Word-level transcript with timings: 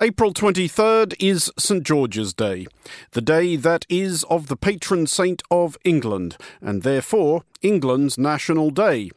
April 0.00 0.32
23rd 0.32 1.16
is 1.18 1.50
St 1.58 1.82
George's 1.82 2.32
Day, 2.32 2.68
the 3.10 3.20
day 3.20 3.56
that 3.56 3.84
is 3.88 4.22
of 4.30 4.46
the 4.46 4.54
patron 4.54 5.08
saint 5.08 5.42
of 5.50 5.76
England, 5.82 6.36
and 6.60 6.84
therefore 6.84 7.42
England's 7.62 8.16
national 8.16 8.70
day. 8.70 9.10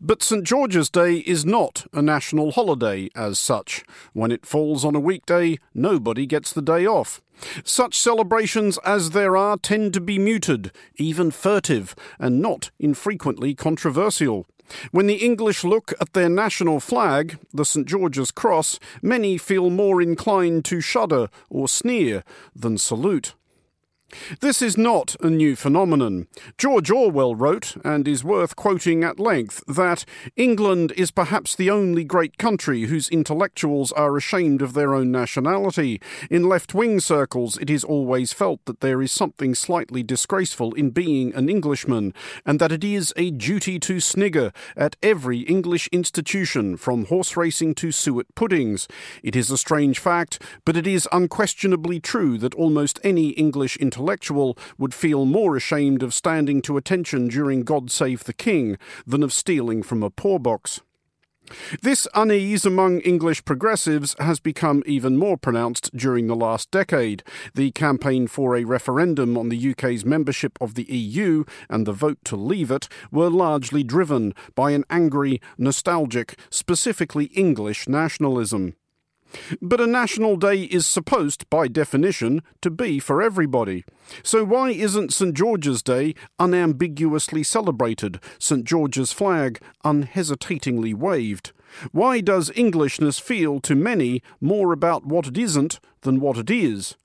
But 0.00 0.22
St 0.22 0.42
George's 0.42 0.88
Day 0.88 1.16
is 1.16 1.44
not 1.44 1.84
a 1.92 2.00
national 2.00 2.52
holiday 2.52 3.10
as 3.14 3.38
such. 3.38 3.84
When 4.14 4.32
it 4.32 4.46
falls 4.46 4.82
on 4.82 4.96
a 4.96 5.00
weekday, 5.00 5.58
nobody 5.74 6.24
gets 6.24 6.54
the 6.54 6.62
day 6.62 6.86
off. 6.86 7.20
Such 7.62 7.98
celebrations 7.98 8.78
as 8.78 9.10
there 9.10 9.36
are 9.36 9.58
tend 9.58 9.92
to 9.92 10.00
be 10.00 10.18
muted, 10.18 10.72
even 10.96 11.32
furtive, 11.32 11.94
and 12.18 12.40
not 12.40 12.70
infrequently 12.78 13.54
controversial. 13.54 14.46
When 14.90 15.06
the 15.06 15.16
English 15.16 15.64
look 15.64 15.92
at 16.00 16.12
their 16.12 16.28
national 16.28 16.80
flag, 16.80 17.38
the 17.52 17.64
St 17.64 17.86
George's 17.86 18.30
Cross, 18.30 18.78
many 19.02 19.38
feel 19.38 19.70
more 19.70 20.00
inclined 20.00 20.64
to 20.66 20.80
shudder 20.80 21.28
or 21.50 21.68
sneer 21.68 22.24
than 22.54 22.78
salute. 22.78 23.34
This 24.40 24.62
is 24.62 24.78
not 24.78 25.16
a 25.20 25.28
new 25.28 25.56
phenomenon. 25.56 26.28
George 26.56 26.90
Orwell 26.90 27.34
wrote, 27.34 27.76
and 27.84 28.06
is 28.06 28.22
worth 28.22 28.54
quoting 28.56 29.02
at 29.02 29.18
length, 29.18 29.62
that 29.66 30.04
England 30.36 30.92
is 30.96 31.10
perhaps 31.10 31.56
the 31.56 31.70
only 31.70 32.04
great 32.04 32.38
country 32.38 32.82
whose 32.82 33.08
intellectuals 33.08 33.90
are 33.92 34.16
ashamed 34.16 34.62
of 34.62 34.74
their 34.74 34.94
own 34.94 35.10
nationality. 35.10 36.00
In 36.30 36.48
left 36.48 36.74
wing 36.74 37.00
circles, 37.00 37.58
it 37.58 37.68
is 37.68 37.84
always 37.84 38.32
felt 38.32 38.64
that 38.66 38.80
there 38.80 39.02
is 39.02 39.10
something 39.10 39.54
slightly 39.54 40.02
disgraceful 40.02 40.72
in 40.74 40.90
being 40.90 41.34
an 41.34 41.48
Englishman, 41.48 42.14
and 42.46 42.60
that 42.60 42.72
it 42.72 42.84
is 42.84 43.12
a 43.16 43.30
duty 43.30 43.78
to 43.80 44.00
snigger 44.00 44.52
at 44.76 44.96
every 45.02 45.40
English 45.40 45.88
institution, 45.92 46.76
from 46.76 47.06
horse 47.06 47.36
racing 47.36 47.74
to 47.74 47.90
suet 47.90 48.32
puddings. 48.34 48.86
It 49.22 49.34
is 49.34 49.50
a 49.50 49.58
strange 49.58 49.98
fact, 49.98 50.40
but 50.64 50.76
it 50.76 50.86
is 50.86 51.08
unquestionably 51.10 52.00
true 52.00 52.38
that 52.38 52.54
almost 52.54 53.00
any 53.02 53.30
English 53.30 53.76
intellectual 53.76 54.03
intellectual 54.04 54.58
would 54.76 54.92
feel 54.92 55.24
more 55.24 55.56
ashamed 55.56 56.02
of 56.02 56.12
standing 56.12 56.60
to 56.60 56.76
attention 56.76 57.26
during 57.26 57.62
God 57.62 57.90
Save 57.90 58.24
the 58.24 58.34
King 58.34 58.76
than 59.06 59.22
of 59.22 59.32
stealing 59.32 59.82
from 59.82 60.02
a 60.02 60.10
poor 60.10 60.38
box. 60.38 60.82
This 61.80 62.06
unease 62.14 62.66
among 62.66 63.00
English 63.00 63.46
progressives 63.46 64.14
has 64.18 64.40
become 64.40 64.82
even 64.84 65.16
more 65.16 65.38
pronounced 65.38 65.90
during 65.96 66.26
the 66.26 66.36
last 66.36 66.70
decade. 66.70 67.22
The 67.54 67.70
campaign 67.70 68.26
for 68.26 68.56
a 68.56 68.64
referendum 68.64 69.38
on 69.38 69.48
the 69.48 69.70
UK's 69.70 70.04
membership 70.04 70.58
of 70.60 70.74
the 70.74 70.84
EU 70.84 71.44
and 71.70 71.86
the 71.86 71.92
vote 71.92 72.18
to 72.24 72.36
leave 72.36 72.70
it 72.70 72.88
were 73.10 73.30
largely 73.30 73.82
driven 73.82 74.34
by 74.54 74.72
an 74.72 74.84
angry, 74.90 75.40
nostalgic, 75.56 76.38
specifically 76.50 77.26
English 77.34 77.88
nationalism. 77.88 78.74
But 79.60 79.80
a 79.80 79.86
national 79.86 80.36
day 80.36 80.62
is 80.62 80.86
supposed, 80.86 81.48
by 81.50 81.68
definition, 81.68 82.42
to 82.62 82.70
be 82.70 82.98
for 82.98 83.22
everybody. 83.22 83.84
So 84.22 84.44
why 84.44 84.70
isn't 84.70 85.12
St 85.12 85.34
George's 85.34 85.82
Day 85.82 86.14
unambiguously 86.38 87.42
celebrated, 87.42 88.20
St 88.38 88.64
George's 88.64 89.12
flag 89.12 89.60
unhesitatingly 89.84 90.94
waved? 90.94 91.52
Why 91.92 92.20
does 92.20 92.52
Englishness 92.54 93.18
feel 93.18 93.60
to 93.60 93.74
many 93.74 94.22
more 94.40 94.72
about 94.72 95.06
what 95.06 95.26
it 95.26 95.38
isn't 95.38 95.80
than 96.02 96.20
what 96.20 96.38
it 96.38 96.50
is? 96.50 96.96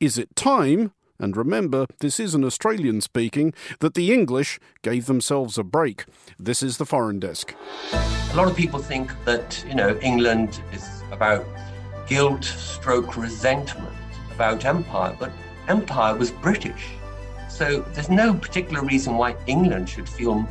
Is 0.00 0.18
it 0.18 0.34
time, 0.34 0.92
and 1.18 1.36
remember, 1.36 1.86
this 2.00 2.18
is 2.18 2.34
an 2.34 2.44
Australian 2.44 3.00
speaking, 3.00 3.54
that 3.80 3.94
the 3.94 4.12
English 4.12 4.58
gave 4.82 5.06
themselves 5.06 5.56
a 5.56 5.62
break? 5.62 6.04
This 6.38 6.62
is 6.62 6.76
the 6.76 6.86
Foreign 6.86 7.20
Desk. 7.20 7.54
A 7.92 8.34
lot 8.36 8.48
of 8.48 8.56
people 8.56 8.80
think 8.80 9.12
that, 9.24 9.64
you 9.68 9.74
know, 9.74 9.98
England 10.02 10.60
is 10.72 10.84
about 11.12 11.46
guilt 12.06 12.44
stroke 12.44 13.16
resentment 13.16 13.94
about 14.34 14.64
empire, 14.64 15.16
but 15.18 15.32
empire 15.68 16.14
was 16.16 16.30
British. 16.30 16.88
So 17.48 17.80
there's 17.92 18.10
no 18.10 18.34
particular 18.34 18.82
reason 18.82 19.16
why 19.16 19.36
England 19.46 19.88
should 19.88 20.08
feel 20.08 20.46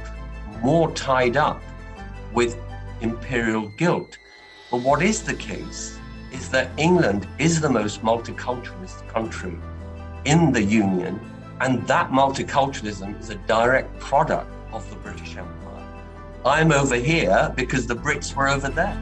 more 0.61 0.91
tied 0.91 1.37
up 1.37 1.61
with 2.33 2.57
imperial 3.01 3.67
guilt. 3.77 4.17
But 4.71 4.81
what 4.81 5.01
is 5.01 5.21
the 5.21 5.35
case 5.35 5.99
is 6.31 6.49
that 6.49 6.71
England 6.77 7.27
is 7.37 7.61
the 7.61 7.69
most 7.69 8.01
multiculturalist 8.01 9.07
country 9.07 9.55
in 10.25 10.51
the 10.51 10.63
Union, 10.63 11.19
and 11.61 11.85
that 11.87 12.09
multiculturalism 12.11 13.19
is 13.19 13.29
a 13.29 13.35
direct 13.35 13.97
product 13.99 14.51
of 14.73 14.89
the 14.89 14.95
British 14.97 15.37
Empire. 15.37 15.55
I'm 16.43 16.71
over 16.71 16.95
here 16.95 17.53
because 17.55 17.87
the 17.87 17.95
Brits 17.95 18.35
were 18.35 18.49
over 18.49 18.69
there. 18.69 18.97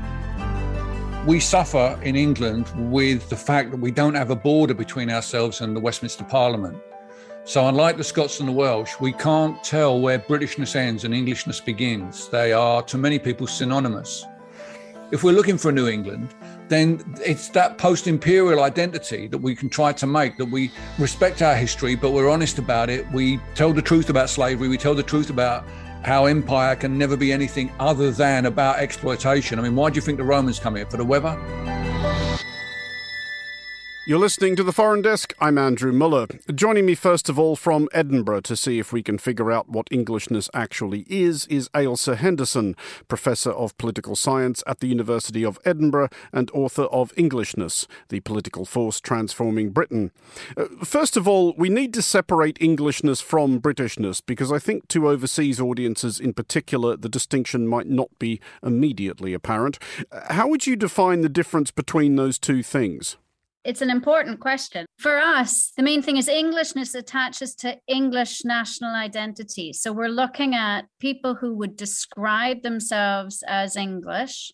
We 1.25 1.39
suffer 1.39 1.97
in 2.03 2.17
England 2.17 2.69
with 2.91 3.29
the 3.29 3.38
fact 3.38 3.72
that 3.72 3.79
we 3.79 3.91
don't 3.91 4.13
have 4.13 4.29
a 4.29 4.35
border 4.35 4.73
between 4.73 5.09
ourselves 5.09 5.61
and 5.61 5.73
the 5.73 5.79
Westminster 5.79 6.25
Parliament. 6.25 6.78
So, 7.45 7.66
unlike 7.66 7.95
the 7.95 8.03
Scots 8.03 8.41
and 8.41 8.50
the 8.50 8.53
Welsh, 8.53 8.91
we 9.00 9.13
can't 9.13 9.63
tell 9.63 10.01
where 10.01 10.19
Britishness 10.19 10.75
ends 10.75 11.06
and 11.06 11.13
Englishness 11.13 11.62
begins. 11.62 12.28
They 12.28 12.51
are, 12.51 12.81
to 12.83 12.97
many 12.97 13.19
people, 13.19 13.47
synonymous. 13.47 14.25
If 15.13 15.23
we're 15.23 15.31
looking 15.31 15.57
for 15.57 15.69
a 15.69 15.72
New 15.72 15.88
England, 15.88 16.35
then 16.67 17.01
it's 17.23 17.47
that 17.50 17.78
post 17.78 18.07
imperial 18.07 18.62
identity 18.62 19.28
that 19.28 19.38
we 19.38 19.56
can 19.56 19.69
try 19.69 19.94
to 19.94 20.06
make, 20.06 20.38
that 20.38 20.45
we 20.45 20.72
respect 21.00 21.41
our 21.41 21.56
history, 21.56 21.95
but 21.95 22.12
we're 22.12 22.29
honest 22.29 22.59
about 22.59 22.89
it. 22.89 23.09
We 23.13 23.39
tell 23.56 23.72
the 23.72 23.81
truth 23.81 24.09
about 24.09 24.29
slavery, 24.29 24.67
we 24.67 24.78
tell 24.78 24.95
the 24.95 25.03
truth 25.03 25.29
about 25.29 25.66
how 26.03 26.25
empire 26.25 26.75
can 26.75 26.97
never 26.97 27.16
be 27.16 27.31
anything 27.31 27.72
other 27.80 28.12
than 28.12 28.46
about 28.46 28.80
exploitation. 28.80 29.58
I 29.59 29.62
mean, 29.62 29.75
why 29.75 29.90
do 29.90 29.96
you 29.96 30.02
think 30.02 30.18
the 30.18 30.24
Romans 30.24 30.59
come 30.59 30.75
here? 30.75 30.86
For 30.86 30.97
the 30.97 31.06
weather? 31.06 31.40
You're 34.06 34.19
listening 34.19 34.58
to 34.58 34.64
the 34.66 34.74
Foreign 34.74 35.02
Desk. 35.02 35.34
I'm 35.40 35.58
Andrew 35.58 35.94
Mueller. 35.94 36.28
Joining 36.53 36.86
me 36.86 36.94
first 36.94 37.30
of 37.30 37.40
all 37.40 37.56
from 37.56 37.88
Edinburgh 37.94 38.41
to 38.41 38.58
see 38.58 38.78
if 38.78 38.91
we 38.91 39.02
can 39.02 39.18
figure 39.18 39.50
out 39.50 39.69
what 39.69 39.88
Englishness 39.91 40.50
actually 40.53 41.06
is 41.08 41.46
is 41.46 41.69
Ailsa 41.69 42.18
Henderson, 42.18 42.75
Professor 43.08 43.52
of 43.52 43.78
Political 43.78 44.18
Science 44.18 44.62
at 44.68 44.81
the 44.81 44.88
University 44.88 45.46
of 45.46 45.58
Edinburgh 45.63 46.09
and 46.34 46.52
author 46.52 46.84
of 46.84 47.13
Englishness, 47.16 47.88
the 48.09 48.19
political 48.19 48.66
force 48.66 49.00
transforming 49.00 49.69
Britain. 49.69 50.12
Uh, 50.58 50.66
first 50.84 51.16
of 51.16 51.25
all, 51.25 51.53
we 51.58 51.69
need 51.69 51.94
to 51.94 52.02
separate 52.02 52.58
Englishness 52.59 53.22
from 53.22 53.62
Britishness 53.62 54.22
because 54.25 54.52
I 54.52 54.59
think 54.59 54.90
to 54.90 55.08
overseas 55.08 55.62
audiences 55.62 56.19
in 56.19 56.34
particular, 56.34 56.97
the 56.97 57.08
distinction 57.08 57.69
might 57.69 57.88
not 57.88 58.09
be 58.19 58.42
immediately 58.62 59.34
apparent. 59.34 59.80
Uh, 60.12 60.34
how 60.34 60.50
would 60.50 60.68
you 60.68 60.75
define 60.75 61.22
the 61.22 61.30
difference 61.30 61.72
between 61.72 62.18
those 62.18 62.38
two 62.38 62.63
things? 62.63 63.16
It's 63.63 63.81
an 63.81 63.90
important 63.90 64.41
question. 64.41 64.85
For 65.00 65.19
us, 65.19 65.72
the 65.78 65.84
main 65.84 66.01
thing 66.01 66.18
is 66.18 66.28
Englishness 66.28 66.96
attaches 66.96 67.56
to 67.56 67.78
English 67.88 68.44
national 68.44 68.94
identity. 68.94 69.72
So 69.72 69.94
we're 69.94 70.09
looking 70.09 70.53
at 70.53 70.85
people 71.00 71.35
who 71.35 71.53
would 71.56 71.78
describe 71.78 72.62
themselves 72.62 73.41
as 73.47 73.78
English 73.78 74.51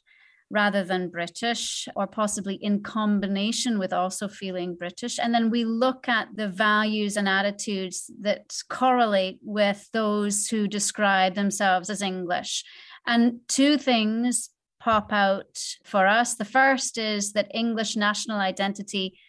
rather 0.52 0.84
than 0.84 1.10
British, 1.10 1.88
or 1.96 2.08
possibly 2.08 2.56
in 2.56 2.82
combination 2.82 3.78
with 3.78 3.94
also 3.94 4.28
feeling 4.28 4.76
British. 4.76 5.20
And 5.20 5.34
then 5.34 5.52
we 5.52 5.64
look 5.64 6.10
at 6.10 6.30
the 6.36 6.48
values 6.48 7.18
and 7.18 7.30
attitudes 7.30 8.10
that 8.22 8.56
correlate 8.68 9.40
with 9.44 9.88
those 9.94 10.48
who 10.48 10.68
describe 10.68 11.36
themselves 11.36 11.90
as 11.90 12.02
English. 12.02 12.64
And 13.06 13.42
two 13.48 13.78
things 13.78 14.50
pop 14.80 15.12
out 15.12 15.60
for 15.84 16.08
us. 16.08 16.36
The 16.36 16.46
first 16.46 16.98
is 16.98 17.34
that 17.34 17.52
English 17.54 17.96
national 17.96 18.40
identity 18.40 19.20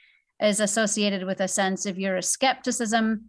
is 0.40 0.60
associated 0.60 1.24
with 1.24 1.40
a 1.40 1.48
sense 1.48 1.86
of 1.86 1.96
Euroscepticism. 1.96 3.20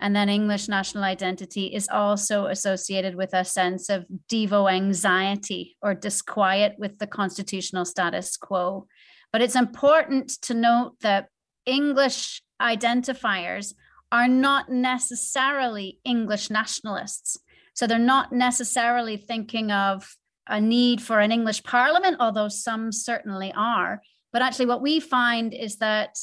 And 0.00 0.16
then 0.16 0.28
English 0.28 0.68
national 0.68 1.04
identity 1.04 1.66
is 1.66 1.88
also 1.88 2.46
associated 2.46 3.14
with 3.14 3.32
a 3.34 3.44
sense 3.44 3.88
of 3.88 4.04
Devo 4.28 4.70
anxiety 4.70 5.76
or 5.80 5.94
disquiet 5.94 6.74
with 6.78 6.98
the 6.98 7.06
constitutional 7.06 7.84
status 7.84 8.36
quo. 8.36 8.86
But 9.32 9.42
it's 9.42 9.56
important 9.56 10.30
to 10.42 10.54
note 10.54 10.96
that 11.00 11.28
English 11.66 12.42
identifiers 12.60 13.74
are 14.10 14.28
not 14.28 14.70
necessarily 14.70 15.98
English 16.04 16.50
nationalists. 16.50 17.38
So 17.74 17.86
they're 17.86 17.98
not 17.98 18.32
necessarily 18.32 19.16
thinking 19.16 19.70
of 19.70 20.16
a 20.48 20.60
need 20.60 21.00
for 21.00 21.20
an 21.20 21.32
English 21.32 21.62
parliament, 21.62 22.16
although 22.20 22.48
some 22.48 22.92
certainly 22.92 23.52
are. 23.56 24.02
But 24.32 24.42
actually, 24.42 24.66
what 24.66 24.82
we 24.82 25.00
find 25.00 25.52
is 25.54 25.76
that 25.76 26.18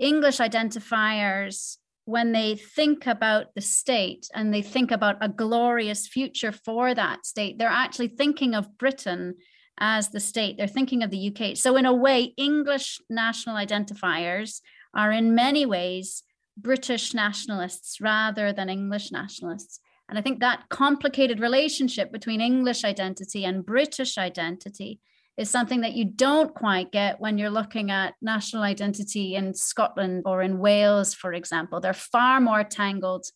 English 0.00 0.38
identifiers, 0.38 1.76
when 2.04 2.32
they 2.32 2.56
think 2.56 3.06
about 3.06 3.54
the 3.54 3.60
state 3.60 4.28
and 4.34 4.52
they 4.52 4.62
think 4.62 4.90
about 4.90 5.16
a 5.20 5.28
glorious 5.28 6.06
future 6.06 6.52
for 6.52 6.94
that 6.94 7.24
state, 7.24 7.58
they're 7.58 7.68
actually 7.68 8.08
thinking 8.08 8.54
of 8.54 8.76
Britain 8.76 9.36
as 9.78 10.10
the 10.10 10.20
state. 10.20 10.56
They're 10.56 10.66
thinking 10.66 11.02
of 11.02 11.10
the 11.10 11.34
UK. 11.34 11.56
So, 11.56 11.76
in 11.76 11.86
a 11.86 11.94
way, 11.94 12.34
English 12.36 13.00
national 13.08 13.56
identifiers 13.56 14.60
are 14.94 15.10
in 15.10 15.34
many 15.34 15.66
ways 15.66 16.22
British 16.56 17.14
nationalists 17.14 18.00
rather 18.00 18.52
than 18.52 18.68
English 18.68 19.10
nationalists. 19.10 19.80
And 20.08 20.18
I 20.18 20.22
think 20.22 20.40
that 20.40 20.68
complicated 20.68 21.40
relationship 21.40 22.12
between 22.12 22.40
English 22.40 22.84
identity 22.84 23.44
and 23.44 23.64
British 23.64 24.18
identity 24.18 25.00
is 25.36 25.50
something 25.50 25.80
that 25.80 25.94
you 25.94 26.04
don't 26.04 26.54
quite 26.54 26.92
get 26.92 27.20
when 27.20 27.38
you're 27.38 27.50
looking 27.50 27.90
at 27.90 28.14
national 28.22 28.62
identity 28.62 29.34
in 29.34 29.54
Scotland 29.54 30.22
or 30.26 30.42
in 30.42 30.58
Wales, 30.58 31.12
for 31.14 31.32
example. 31.32 31.80
They're 31.80 31.92
far 31.92 32.40
more 32.40 32.62
tangled 32.62 33.26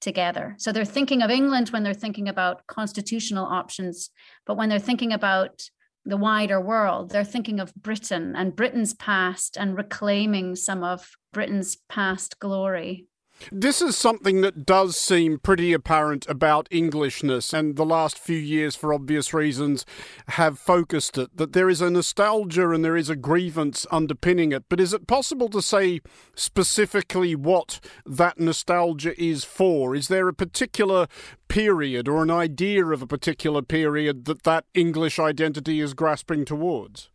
together. 0.00 0.54
So 0.58 0.72
they're 0.72 0.84
thinking 0.84 1.22
of 1.22 1.30
England 1.30 1.68
when 1.68 1.82
they're 1.82 1.94
thinking 1.94 2.28
about 2.28 2.66
constitutional 2.66 3.46
options, 3.46 4.10
but 4.46 4.56
when 4.56 4.68
they're 4.68 4.78
thinking 4.78 5.12
about 5.12 5.62
the 6.04 6.16
wider 6.16 6.60
world, 6.60 7.10
they're 7.10 7.24
thinking 7.24 7.60
of 7.60 7.74
Britain 7.74 8.34
and 8.36 8.56
Britain's 8.56 8.94
past 8.94 9.56
and 9.56 9.76
reclaiming 9.76 10.56
some 10.56 10.82
of 10.82 11.08
Britain's 11.32 11.76
past 11.88 12.38
glory. 12.38 13.06
This 13.52 13.80
is 13.80 13.96
something 13.96 14.40
that 14.40 14.66
does 14.66 14.96
seem 14.96 15.38
pretty 15.38 15.72
apparent 15.72 16.26
about 16.28 16.68
Englishness, 16.70 17.52
and 17.52 17.76
the 17.76 17.84
last 17.84 18.18
few 18.18 18.36
years, 18.36 18.76
for 18.76 18.92
obvious 18.92 19.32
reasons, 19.32 19.86
have 20.28 20.58
focused 20.58 21.16
it 21.16 21.36
that 21.36 21.52
there 21.52 21.68
is 21.68 21.80
a 21.80 21.90
nostalgia 21.90 22.70
and 22.70 22.84
there 22.84 22.96
is 22.96 23.08
a 23.08 23.16
grievance 23.16 23.86
underpinning 23.90 24.52
it. 24.52 24.64
But 24.68 24.80
is 24.80 24.92
it 24.92 25.06
possible 25.06 25.48
to 25.50 25.62
say 25.62 26.00
specifically 26.34 27.34
what 27.34 27.80
that 28.04 28.38
nostalgia 28.38 29.20
is 29.20 29.44
for? 29.44 29.94
Is 29.94 30.08
there 30.08 30.28
a 30.28 30.34
particular 30.34 31.06
period 31.48 32.08
or 32.08 32.22
an 32.22 32.30
idea 32.30 32.84
of 32.86 33.02
a 33.02 33.06
particular 33.06 33.62
period 33.62 34.26
that 34.26 34.42
that 34.42 34.64
English 34.74 35.18
identity 35.18 35.80
is 35.80 35.94
grasping 35.94 36.44
towards? 36.44 37.10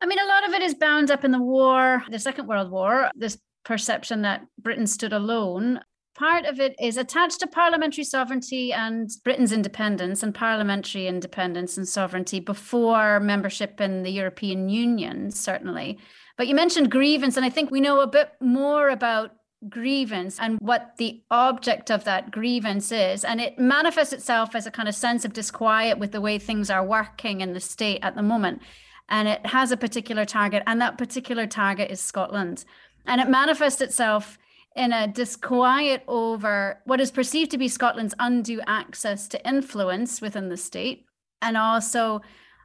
I 0.00 0.06
mean, 0.06 0.18
a 0.20 0.26
lot 0.26 0.46
of 0.46 0.54
it 0.54 0.62
is 0.62 0.74
bound 0.74 1.10
up 1.10 1.24
in 1.24 1.32
the 1.32 1.42
war, 1.42 2.04
the 2.08 2.20
Second 2.20 2.46
World 2.46 2.70
War, 2.70 3.10
this 3.16 3.38
perception 3.68 4.22
that 4.22 4.46
Britain 4.58 4.86
stood 4.86 5.12
alone. 5.12 5.78
Part 6.16 6.46
of 6.46 6.58
it 6.58 6.74
is 6.80 6.96
attached 6.96 7.40
to 7.40 7.46
parliamentary 7.46 8.02
sovereignty 8.02 8.72
and 8.72 9.10
Britain's 9.22 9.52
independence 9.52 10.22
and 10.22 10.34
parliamentary 10.34 11.06
independence 11.06 11.76
and 11.76 11.86
sovereignty 11.86 12.40
before 12.40 13.20
membership 13.20 13.78
in 13.78 14.02
the 14.04 14.10
European 14.10 14.70
Union, 14.70 15.30
certainly. 15.30 15.98
But 16.38 16.48
you 16.48 16.54
mentioned 16.54 16.90
grievance, 16.90 17.36
and 17.36 17.44
I 17.44 17.50
think 17.50 17.70
we 17.70 17.82
know 17.82 18.00
a 18.00 18.06
bit 18.06 18.30
more 18.40 18.88
about 18.88 19.32
grievance 19.68 20.38
and 20.40 20.58
what 20.60 20.96
the 20.96 21.22
object 21.30 21.90
of 21.90 22.04
that 22.04 22.30
grievance 22.30 22.90
is. 22.90 23.22
And 23.22 23.38
it 23.38 23.58
manifests 23.58 24.14
itself 24.14 24.54
as 24.54 24.66
a 24.66 24.70
kind 24.70 24.88
of 24.88 24.94
sense 24.94 25.26
of 25.26 25.34
disquiet 25.34 25.98
with 25.98 26.12
the 26.12 26.22
way 26.22 26.38
things 26.38 26.70
are 26.70 26.84
working 26.84 27.42
in 27.42 27.52
the 27.52 27.60
state 27.60 28.00
at 28.02 28.16
the 28.16 28.22
moment. 28.22 28.62
And 29.10 29.28
it 29.28 29.46
has 29.46 29.72
a 29.72 29.76
particular 29.76 30.24
target, 30.24 30.62
and 30.66 30.80
that 30.80 30.98
particular 30.98 31.46
target 31.46 31.90
is 31.90 32.00
Scotland. 32.00 32.64
And 33.06 33.20
it 33.20 33.28
manifests 33.28 33.80
itself 33.80 34.38
in 34.76 34.92
a 34.92 35.08
disquiet 35.08 36.04
over 36.06 36.80
what 36.84 37.00
is 37.00 37.10
perceived 37.10 37.50
to 37.50 37.58
be 37.58 37.68
Scotland's 37.68 38.14
undue 38.18 38.60
access 38.66 39.26
to 39.28 39.48
influence 39.48 40.20
within 40.20 40.48
the 40.48 40.56
state, 40.56 41.06
and 41.42 41.56
also 41.56 42.20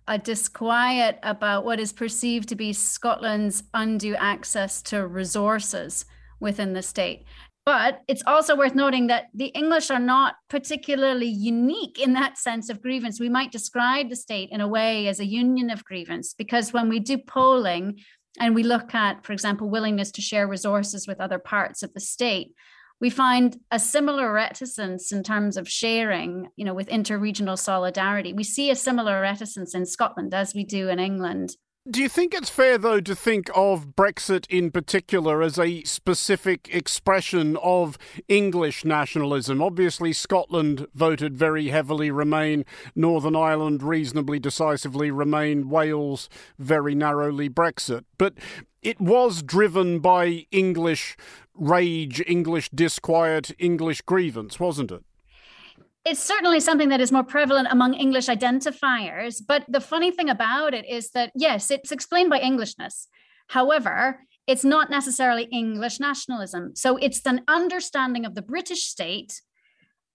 a 0.08 0.18
disquiet 0.18 1.18
about 1.24 1.64
what 1.64 1.80
is 1.80 1.94
perceived 1.94 2.50
to 2.50 2.56
be 2.56 2.74
Scotland's 2.74 3.64
undue 3.74 4.16
access 4.16 4.82
to 4.82 5.08
resources 5.08 6.06
within 6.40 6.74
the 6.74 6.82
state. 6.82 7.24
But 7.66 8.02
it's 8.10 8.24
also 8.28 8.58
worth 8.58 8.76
noting 8.76 9.08
that 9.08 9.28
the 9.34 9.46
English 9.46 9.90
are 9.90 10.00
not 10.00 10.36
particularly 10.50 11.30
unique 11.30 11.98
in 11.98 12.12
that 12.14 12.38
sense 12.38 12.70
of 12.70 12.82
grievance. 12.82 13.22
We 13.22 13.30
might 13.30 13.54
describe 13.54 14.10
the 14.10 14.18
state 14.18 14.50
in 14.52 14.60
a 14.60 14.68
way 14.68 15.08
as 15.08 15.22
a 15.22 15.26
union 15.26 15.70
of 15.70 15.86
grievance, 15.86 16.34
because 16.34 16.74
when 16.74 16.90
we 16.90 17.00
do 17.00 17.18
polling, 17.18 18.02
and 18.40 18.56
we 18.56 18.64
look 18.64 18.96
at, 18.96 19.24
for 19.26 19.34
example, 19.34 19.70
willingness 19.70 20.12
to 20.12 20.22
share 20.22 20.48
resources 20.48 21.08
with 21.08 21.20
other 21.20 21.40
parts 21.40 21.84
of 21.84 21.94
the 21.94 22.00
state, 22.00 22.54
we 23.00 23.10
find 23.10 23.60
a 23.70 23.80
similar 23.80 24.32
reticence 24.32 25.12
in 25.12 25.24
terms 25.24 25.58
of 25.58 25.70
sharing, 25.70 26.48
you 26.56 26.64
know, 26.64 26.74
with 26.74 26.88
interregional 26.88 27.58
solidarity. 27.58 28.34
We 28.34 28.44
see 28.44 28.72
a 28.72 28.76
similar 28.76 29.20
reticence 29.20 29.76
in 29.76 29.86
Scotland 29.86 30.34
as 30.34 30.56
we 30.56 30.64
do 30.64 30.90
in 30.90 31.00
England. 31.00 31.56
Do 31.92 32.02
you 32.02 32.08
think 32.08 32.34
it's 32.34 32.50
fair, 32.50 32.78
though, 32.78 33.02
to 33.02 33.14
think 33.14 33.50
of 33.54 33.88
Brexit 33.88 34.48
in 34.48 34.72
particular 34.72 35.42
as 35.42 35.60
a 35.60 35.84
specific 35.84 36.70
expression 36.72 37.58
of 37.58 37.98
English 38.30 38.86
nationalism? 38.86 39.62
Obviously, 39.62 40.14
Scotland 40.14 40.88
voted 40.94 41.36
very 41.36 41.68
heavily 41.68 42.10
Remain, 42.10 42.64
Northern 42.96 43.36
Ireland 43.36 43.84
reasonably 43.84 44.40
decisively 44.40 45.12
Remain, 45.12 45.68
Wales 45.68 46.30
very 46.58 46.96
narrowly 46.96 47.50
Brexit. 47.50 48.06
But 48.18 48.36
it 48.82 49.02
was 49.02 49.44
driven 49.44 50.00
by 50.00 50.46
English 50.52 51.18
rage, 51.54 52.24
English 52.26 52.70
disquiet, 52.70 53.52
English 53.60 54.04
grievance, 54.04 54.58
wasn't 54.58 54.90
it? 54.90 55.04
It's 56.06 56.22
certainly 56.22 56.60
something 56.60 56.90
that 56.90 57.00
is 57.02 57.12
more 57.12 57.24
prevalent 57.24 57.70
among 57.72 57.94
English 57.94 58.28
identifiers. 58.28 59.42
But 59.46 59.66
the 59.70 59.80
funny 59.80 60.12
thing 60.12 60.30
about 60.30 60.74
it 60.74 60.86
is 60.88 61.12
that, 61.12 61.32
yes, 61.36 61.72
it's 61.72 61.92
explained 61.92 62.30
by 62.30 62.40
Englishness. 62.40 63.08
However, 63.48 64.20
it's 64.46 64.66
not 64.66 64.90
necessarily 64.90 65.44
English 65.46 66.00
nationalism. 66.00 66.76
So 66.76 66.98
it's 66.98 67.26
an 67.26 67.44
understanding 67.48 68.26
of 68.26 68.36
the 68.36 68.42
British 68.42 68.84
state 68.84 69.42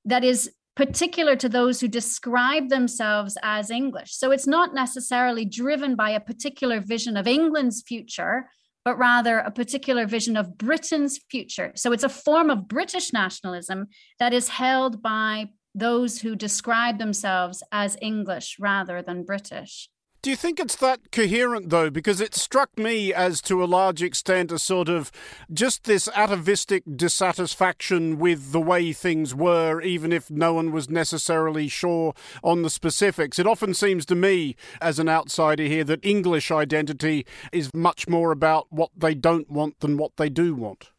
that 0.04 0.24
is 0.24 0.50
particular 0.76 1.34
to 1.36 1.48
those 1.48 1.80
who 1.80 1.88
describe 1.88 2.68
themselves 2.68 3.36
as 3.42 3.70
English. 3.70 4.14
So 4.14 4.30
it's 4.30 4.46
not 4.46 4.74
necessarily 4.74 5.44
driven 5.44 5.96
by 5.96 6.10
a 6.10 6.20
particular 6.20 6.80
vision 6.80 7.16
of 7.16 7.26
England's 7.26 7.82
future, 7.82 8.50
but 8.84 8.96
rather 8.96 9.38
a 9.38 9.50
particular 9.50 10.06
vision 10.06 10.36
of 10.36 10.56
Britain's 10.56 11.18
future. 11.30 11.72
So 11.74 11.92
it's 11.92 12.04
a 12.04 12.08
form 12.08 12.48
of 12.48 12.68
British 12.68 13.12
nationalism 13.12 13.88
that 14.18 14.32
is 14.32 14.48
held 14.48 15.02
by 15.02 15.48
those 15.78 16.20
who 16.20 16.34
describe 16.34 16.98
themselves 16.98 17.62
as 17.72 17.96
English 18.00 18.58
rather 18.58 19.02
than 19.02 19.24
British. 19.24 19.88
Do 20.20 20.30
you 20.30 20.36
think 20.36 20.58
it's 20.58 20.74
that 20.76 21.12
coherent, 21.12 21.70
though? 21.70 21.90
Because 21.90 22.20
it 22.20 22.34
struck 22.34 22.76
me 22.76 23.14
as, 23.14 23.40
to 23.42 23.62
a 23.62 23.66
large 23.66 24.02
extent, 24.02 24.50
a 24.50 24.58
sort 24.58 24.88
of 24.88 25.12
just 25.52 25.84
this 25.84 26.08
atavistic 26.12 26.82
dissatisfaction 26.96 28.18
with 28.18 28.50
the 28.50 28.60
way 28.60 28.92
things 28.92 29.32
were, 29.32 29.80
even 29.80 30.12
if 30.12 30.28
no 30.28 30.54
one 30.54 30.72
was 30.72 30.90
necessarily 30.90 31.68
sure 31.68 32.14
on 32.42 32.62
the 32.62 32.70
specifics. 32.70 33.38
It 33.38 33.46
often 33.46 33.74
seems 33.74 34.04
to 34.06 34.16
me, 34.16 34.56
as 34.80 34.98
an 34.98 35.08
outsider 35.08 35.64
here, 35.64 35.84
that 35.84 36.04
English 36.04 36.50
identity 36.50 37.24
is 37.52 37.72
much 37.72 38.08
more 38.08 38.32
about 38.32 38.66
what 38.70 38.90
they 38.96 39.14
don't 39.14 39.48
want 39.48 39.78
than 39.78 39.96
what 39.96 40.16
they 40.16 40.28
do 40.28 40.52
want. 40.52 40.90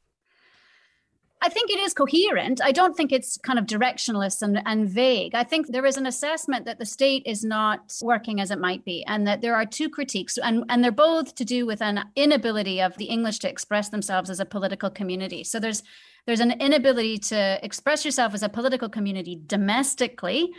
I 1.41 1.47
think 1.47 1.71
it 1.71 1.79
is 1.79 1.93
coherent. 1.93 2.59
I 2.61 2.73
don't 2.73 2.97
think 2.97 3.13
it's 3.13 3.37
kind 3.37 3.57
of 3.57 3.65
directionless 3.65 4.41
and, 4.41 4.61
and 4.65 4.89
vague. 4.89 5.33
I 5.33 5.45
think 5.45 5.67
there 5.67 5.85
is 5.85 5.95
an 5.95 6.05
assessment 6.05 6.65
that 6.65 6.79
the 6.79 6.85
state 6.85 7.23
is 7.25 7.45
not 7.45 7.95
working 8.01 8.41
as 8.41 8.51
it 8.51 8.59
might 8.59 8.83
be, 8.83 9.05
and 9.05 9.25
that 9.25 9.39
there 9.41 9.55
are 9.55 9.65
two 9.65 9.89
critiques, 9.89 10.37
and, 10.37 10.65
and 10.67 10.83
they're 10.83 10.91
both 10.91 11.35
to 11.35 11.45
do 11.45 11.65
with 11.65 11.81
an 11.81 12.03
inability 12.17 12.81
of 12.81 12.97
the 12.97 13.05
English 13.05 13.39
to 13.39 13.49
express 13.49 13.87
themselves 13.87 14.29
as 14.29 14.41
a 14.41 14.45
political 14.45 14.89
community. 14.89 15.43
So 15.43 15.59
there's 15.59 15.83
there's 16.25 16.41
an 16.41 16.51
inability 16.61 17.17
to 17.17 17.59
express 17.63 18.05
yourself 18.05 18.33
as 18.33 18.43
a 18.43 18.49
political 18.49 18.89
community 18.89 19.41
domestically 19.47 20.51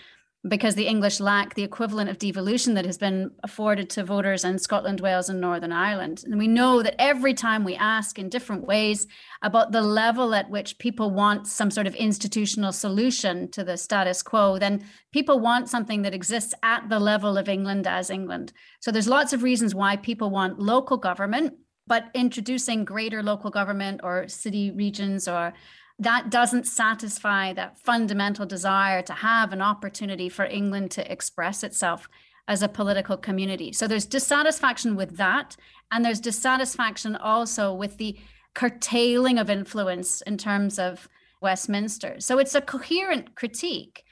because 0.49 0.75
the 0.75 0.87
English 0.87 1.21
lack 1.21 1.55
the 1.55 1.63
equivalent 1.63 2.09
of 2.09 2.19
devolution 2.19 2.73
that 2.75 2.87
has 2.87 2.97
been 2.97 3.31
afforded 3.43 3.91
to 3.91 4.03
voters 4.03 4.43
in 4.43 4.59
Scotland, 4.59 5.01
Wales, 5.01 5.29
and 5.29 5.39
Northern 5.39 5.73
Ireland. 5.73 6.23
And 6.25 6.39
we 6.39 6.49
know 6.49 6.83
that 6.83 6.95
every 6.99 7.35
time 7.35 7.63
we 7.63 7.77
ask 7.77 8.19
in 8.19 8.31
different 8.31 8.67
ways 8.67 9.07
about 9.43 9.73
the 9.73 9.83
level 9.83 10.35
at 10.35 10.49
which 10.49 10.79
people 10.79 11.11
want 11.11 11.47
some 11.47 11.71
sort 11.71 11.87
of 11.87 11.95
institutional 11.95 12.73
solution 12.73 13.51
to 13.51 13.63
the 13.63 13.77
status 13.77 14.23
quo, 14.23 14.59
then 14.59 14.83
people 15.13 15.41
want 15.41 15.69
something 15.69 16.03
that 16.03 16.15
exists 16.15 16.55
at 16.63 16.89
the 16.89 17.01
level 17.01 17.37
of 17.37 17.49
England 17.49 17.87
as 17.87 18.09
England. 18.09 18.55
So 18.81 18.91
there's 18.91 19.09
lots 19.09 19.35
of 19.35 19.43
reasons 19.43 19.75
why 19.75 19.97
people 19.97 20.31
want 20.31 20.59
local 20.59 20.97
government. 20.97 21.55
But 21.87 22.05
introducing 22.15 22.85
greater 22.85 23.21
local 23.21 23.51
government 23.51 24.03
or 24.05 24.29
city 24.29 24.71
regions 24.71 25.27
or 25.27 25.53
that 26.01 26.31
doesn't 26.31 26.67
satisfy 26.67 27.53
that 27.53 27.79
fundamental 27.79 28.47
desire 28.47 29.03
to 29.03 29.13
have 29.13 29.53
an 29.53 29.61
opportunity 29.61 30.31
for 30.31 30.47
England 30.47 30.91
to 30.93 31.13
express 31.13 31.63
itself 31.63 32.09
as 32.49 32.63
a 32.63 32.69
political 32.69 33.19
community. 33.19 33.71
So 33.73 33.87
there's 33.87 34.07
dissatisfaction 34.07 34.97
with 34.97 35.19
that. 35.19 35.57
And 35.93 36.05
there's 36.05 36.21
dissatisfaction 36.21 37.17
also 37.17 37.73
with 37.75 37.99
the 37.99 38.19
curtailing 38.55 39.39
of 39.39 39.51
influence 39.51 40.23
in 40.23 40.39
terms 40.39 40.79
of 40.79 41.09
Westminster. 41.43 42.17
So 42.19 42.39
it's 42.39 42.55
a 42.55 42.61
coherent 42.63 43.35
critique. 43.35 44.03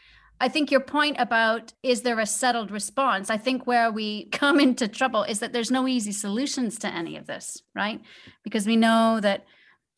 I 0.40 0.48
think 0.48 0.70
your 0.70 0.80
point 0.80 1.16
about 1.18 1.72
is 1.82 2.02
there 2.02 2.20
a 2.20 2.26
settled 2.26 2.70
response? 2.70 3.30
I 3.30 3.38
think 3.38 3.66
where 3.66 3.90
we 3.90 4.24
come 4.32 4.60
into 4.60 4.88
trouble 4.88 5.22
is 5.22 5.40
that 5.40 5.54
there's 5.54 5.70
no 5.70 5.88
easy 5.88 6.12
solutions 6.12 6.78
to 6.80 6.88
any 6.88 7.16
of 7.16 7.26
this, 7.26 7.62
right? 7.74 8.00
Because 8.44 8.66
we 8.66 8.76
know 8.76 9.20
that 9.20 9.46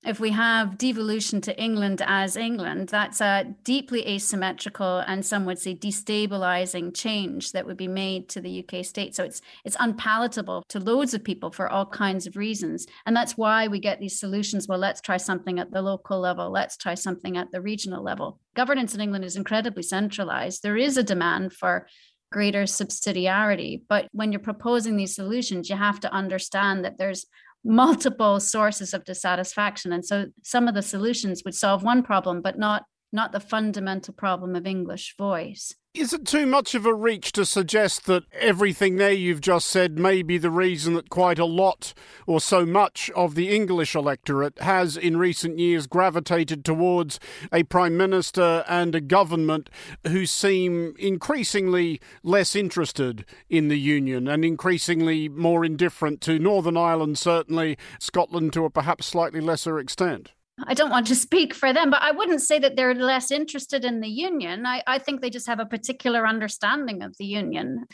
if 0.02 0.18
we 0.18 0.30
have 0.30 0.78
devolution 0.78 1.42
to 1.42 1.62
England 1.62 2.02
as 2.06 2.36
England, 2.36 2.88
that's 2.88 3.20
a 3.20 3.54
deeply 3.64 4.06
asymmetrical 4.08 4.98
and 5.06 5.24
some 5.24 5.44
would 5.44 5.58
say 5.58 5.74
destabilizing 5.74 6.94
change 6.94 7.52
that 7.52 7.66
would 7.66 7.76
be 7.76 7.88
made 7.88 8.28
to 8.30 8.40
the 8.40 8.64
UK 8.64 8.84
state. 8.84 9.14
So 9.14 9.24
it's 9.24 9.42
it's 9.64 9.76
unpalatable 9.78 10.64
to 10.68 10.80
loads 10.80 11.12
of 11.12 11.22
people 11.22 11.50
for 11.50 11.68
all 11.68 11.84
kinds 11.84 12.26
of 12.26 12.36
reasons. 12.36 12.86
And 13.04 13.14
that's 13.14 13.36
why 13.36 13.68
we 13.68 13.78
get 13.78 14.00
these 14.00 14.18
solutions. 14.18 14.66
Well, 14.66 14.78
let's 14.78 15.02
try 15.02 15.18
something 15.18 15.58
at 15.58 15.70
the 15.70 15.82
local 15.82 16.18
level, 16.18 16.50
let's 16.50 16.78
try 16.78 16.94
something 16.94 17.36
at 17.36 17.52
the 17.52 17.60
regional 17.60 18.02
level. 18.02 18.40
Governance 18.54 18.94
in 18.94 19.02
England 19.02 19.24
is 19.26 19.36
incredibly 19.36 19.82
centralized. 19.82 20.62
There 20.62 20.78
is 20.78 20.96
a 20.96 21.02
demand 21.02 21.52
for 21.52 21.86
greater 22.32 22.62
subsidiarity. 22.62 23.82
But 23.88 24.08
when 24.12 24.32
you're 24.32 24.40
proposing 24.40 24.96
these 24.96 25.14
solutions, 25.14 25.68
you 25.68 25.76
have 25.76 26.00
to 26.00 26.12
understand 26.12 26.84
that 26.84 26.96
there's 26.96 27.26
multiple 27.64 28.40
sources 28.40 28.94
of 28.94 29.04
dissatisfaction. 29.04 29.92
And 29.92 30.04
so 30.04 30.26
some 30.42 30.68
of 30.68 30.74
the 30.74 30.82
solutions 30.82 31.42
would 31.44 31.54
solve 31.54 31.82
one 31.82 32.02
problem, 32.02 32.40
but 32.42 32.58
not 32.58 32.84
not 33.12 33.32
the 33.32 33.40
fundamental 33.40 34.14
problem 34.14 34.54
of 34.54 34.66
English 34.66 35.16
voice. 35.18 35.74
Is 35.92 36.12
it 36.12 36.24
too 36.24 36.46
much 36.46 36.76
of 36.76 36.86
a 36.86 36.94
reach 36.94 37.32
to 37.32 37.44
suggest 37.44 38.06
that 38.06 38.22
everything 38.32 38.94
there 38.94 39.10
you've 39.10 39.40
just 39.40 39.66
said 39.66 39.98
may 39.98 40.22
be 40.22 40.38
the 40.38 40.48
reason 40.48 40.94
that 40.94 41.10
quite 41.10 41.40
a 41.40 41.44
lot 41.44 41.94
or 42.28 42.40
so 42.40 42.64
much 42.64 43.10
of 43.16 43.34
the 43.34 43.48
English 43.48 43.96
electorate 43.96 44.60
has 44.60 44.96
in 44.96 45.16
recent 45.16 45.58
years 45.58 45.88
gravitated 45.88 46.64
towards 46.64 47.18
a 47.52 47.64
Prime 47.64 47.96
Minister 47.96 48.64
and 48.68 48.94
a 48.94 49.00
government 49.00 49.68
who 50.06 50.26
seem 50.26 50.94
increasingly 50.96 52.00
less 52.22 52.54
interested 52.54 53.24
in 53.48 53.66
the 53.66 53.80
Union 53.80 54.28
and 54.28 54.44
increasingly 54.44 55.28
more 55.28 55.64
indifferent 55.64 56.20
to 56.20 56.38
Northern 56.38 56.76
Ireland, 56.76 57.18
certainly, 57.18 57.76
Scotland 57.98 58.52
to 58.52 58.64
a 58.64 58.70
perhaps 58.70 59.06
slightly 59.06 59.40
lesser 59.40 59.80
extent? 59.80 60.30
I 60.66 60.74
don't 60.74 60.90
want 60.90 61.06
to 61.08 61.14
speak 61.14 61.54
for 61.54 61.72
them, 61.72 61.90
but 61.90 62.02
I 62.02 62.10
wouldn't 62.10 62.42
say 62.42 62.58
that 62.58 62.76
they're 62.76 62.94
less 62.94 63.30
interested 63.30 63.84
in 63.84 64.00
the 64.00 64.08
union. 64.08 64.66
I, 64.66 64.82
I 64.86 64.98
think 64.98 65.20
they 65.20 65.30
just 65.30 65.46
have 65.46 65.60
a 65.60 65.66
particular 65.66 66.26
understanding 66.26 67.02
of 67.02 67.16
the 67.18 67.24
union. 67.24 67.86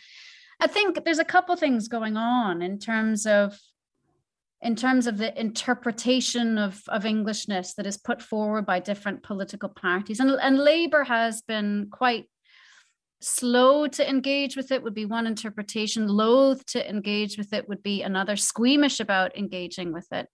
I 0.61 0.67
think 0.67 1.05
there's 1.05 1.19
a 1.19 1.25
couple 1.25 1.55
things 1.57 1.89
going 1.89 2.17
on 2.17 2.63
in 2.63 2.79
terms 2.79 3.27
of 3.27 3.59
in 4.63 4.75
terms 4.75 5.07
of 5.07 5.19
the 5.19 5.39
interpretation 5.39 6.57
of, 6.57 6.83
of 6.89 7.05
Englishness 7.05 7.75
that 7.75 7.87
is 7.87 7.99
put 7.99 8.23
forward 8.23 8.65
by 8.65 8.81
different 8.81 9.23
political 9.23 9.69
parties. 9.69 10.19
And, 10.19 10.31
and 10.31 10.59
Labour 10.59 11.05
has 11.05 11.43
been 11.43 11.89
quite 11.93 12.25
slow 13.21 13.87
to 13.87 14.09
engage 14.09 14.57
with 14.57 14.73
it 14.73 14.83
would 14.83 14.95
be 14.95 15.05
one 15.05 15.27
interpretation 15.27 16.09
loath 16.09 16.65
to 16.67 16.89
engage 16.89 17.39
with 17.39 17.53
it 17.53 17.69
would 17.69 17.83
be 17.83 18.03
another 18.03 18.37
squeamish 18.37 19.01
about 19.01 19.37
engaging 19.37 19.93
with 19.93 20.07
it 20.13 20.29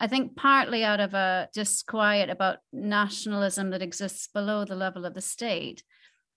I 0.00 0.06
think 0.06 0.36
partly 0.36 0.84
out 0.84 1.00
of 1.00 1.14
a 1.14 1.48
disquiet 1.52 2.30
about 2.30 2.58
nationalism 2.72 3.70
that 3.70 3.82
exists 3.82 4.28
below 4.32 4.64
the 4.64 4.76
level 4.76 5.04
of 5.04 5.14
the 5.14 5.20
state. 5.20 5.82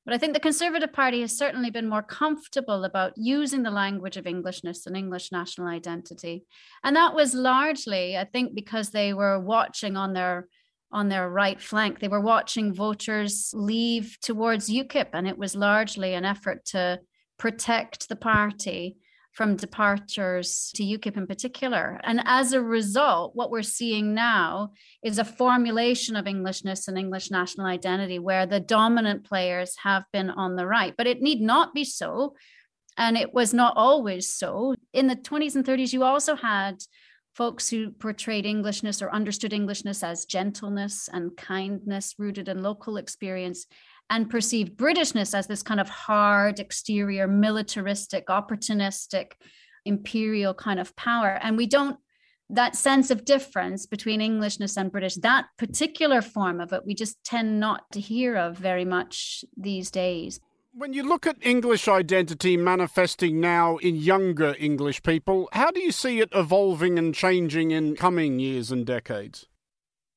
But 0.04 0.16
I 0.16 0.18
think 0.18 0.34
the 0.34 0.40
Conservative 0.40 0.92
Party 0.92 1.22
has 1.22 1.38
certainly 1.38 1.70
been 1.70 1.88
more 1.88 2.02
comfortable 2.02 2.86
about 2.86 3.14
using 3.18 3.62
the 3.62 3.70
language 3.70 4.18
of 4.18 4.26
Englishness 4.26 4.88
and 4.88 4.98
English 4.98 5.32
national 5.32 5.68
identity. 5.68 6.46
And 6.84 6.96
that 6.96 7.14
was 7.14 7.36
largely, 7.36 8.18
I 8.18 8.26
think, 8.26 8.56
because 8.56 8.90
they 8.90 9.14
were 9.14 9.40
watching 9.40 9.98
on 9.98 10.14
their 10.14 10.48
on 10.94 11.08
their 11.08 11.30
right 11.30 11.62
flank. 11.62 12.00
They 12.00 12.10
were 12.10 12.20
watching 12.20 12.74
voters 12.74 13.54
leave 13.54 14.18
towards 14.22 14.70
UKIP, 14.70 15.08
and 15.14 15.26
it 15.26 15.38
was 15.38 15.56
largely 15.56 16.14
an 16.16 16.26
effort 16.26 16.66
to 16.66 17.00
protect 17.38 18.10
the 18.10 18.16
party 18.16 18.98
from 19.32 19.56
departures 19.56 20.72
to 20.76 20.84
UKIP 20.84 21.16
in 21.16 21.26
particular. 21.26 22.02
And 22.04 22.22
as 22.26 22.52
a 22.52 22.62
result, 22.62 23.36
what 23.36 23.50
we're 23.50 23.62
seeing 23.62 24.14
now 24.14 24.74
is 25.04 25.20
a 25.20 25.26
formulation 25.26 26.16
of 26.16 26.28
Englishness 26.28 26.88
and 26.88 26.98
English 26.98 27.32
national 27.32 27.66
identity 27.66 28.20
where 28.20 28.46
the 28.46 28.60
dominant 28.60 29.24
players 29.24 29.76
have 29.84 30.04
been 30.12 30.30
on 30.30 30.56
the 30.56 30.68
right. 30.68 30.94
But 30.98 31.08
it 31.08 31.22
need 31.22 31.42
not 31.42 31.74
be 31.74 31.86
so. 31.86 32.36
And 32.98 33.18
it 33.18 33.34
was 33.34 33.54
not 33.54 33.74
always 33.78 34.34
so. 34.34 34.76
In 34.92 35.08
the 35.08 35.16
20s 35.16 35.56
and 35.56 35.66
30s, 35.66 35.94
you 35.94 36.04
also 36.04 36.36
had 36.36 36.84
folks 37.34 37.70
who 37.70 37.92
portrayed 37.92 38.46
Englishness 38.46 39.02
or 39.02 39.10
understood 39.10 39.54
Englishness 39.54 40.04
as 40.04 40.26
gentleness 40.26 41.10
and 41.12 41.36
kindness 41.38 42.16
rooted 42.18 42.50
in 42.50 42.62
local 42.62 42.98
experience 42.98 43.66
and 44.12 44.30
perceived 44.30 44.78
Britishness 44.78 45.34
as 45.34 45.48
this 45.48 45.64
kind 45.64 45.80
of 45.80 45.90
hard 45.90 46.60
exterior, 46.60 47.28
militaristic, 47.28 48.28
opportunistic, 48.28 49.32
imperial 49.86 50.54
kind 50.54 50.82
of 50.82 50.94
power. 50.98 51.40
And 51.42 51.56
we 51.56 51.66
don't, 51.66 51.98
that 52.50 52.76
sense 52.76 53.10
of 53.10 53.24
difference 53.24 53.86
between 53.86 54.20
Englishness 54.20 54.76
and 54.76 54.92
British, 54.92 55.16
that 55.16 55.46
particular 55.58 56.22
form 56.22 56.60
of 56.60 56.74
it, 56.74 56.86
we 56.86 56.94
just 56.94 57.24
tend 57.24 57.62
not 57.62 57.90
to 57.94 58.02
hear 58.02 58.36
of 58.36 58.58
very 58.58 58.84
much 58.84 59.46
these 59.56 59.90
days. 59.90 60.42
When 60.74 60.92
you 60.92 61.04
look 61.04 61.26
at 61.26 61.38
English 61.42 61.88
identity 61.88 62.58
manifesting 62.58 63.40
now 63.40 63.78
in 63.78 63.96
younger 63.96 64.56
English 64.60 65.04
people, 65.04 65.48
how 65.54 65.72
do 65.72 65.82
you 65.82 65.94
see 65.94 66.20
it 66.20 66.30
evolving 66.34 67.00
and 67.00 67.16
changing 67.16 67.72
in 67.72 67.96
coming 67.96 68.40
years 68.40 68.72
and 68.72 68.86
decades? 68.86 69.48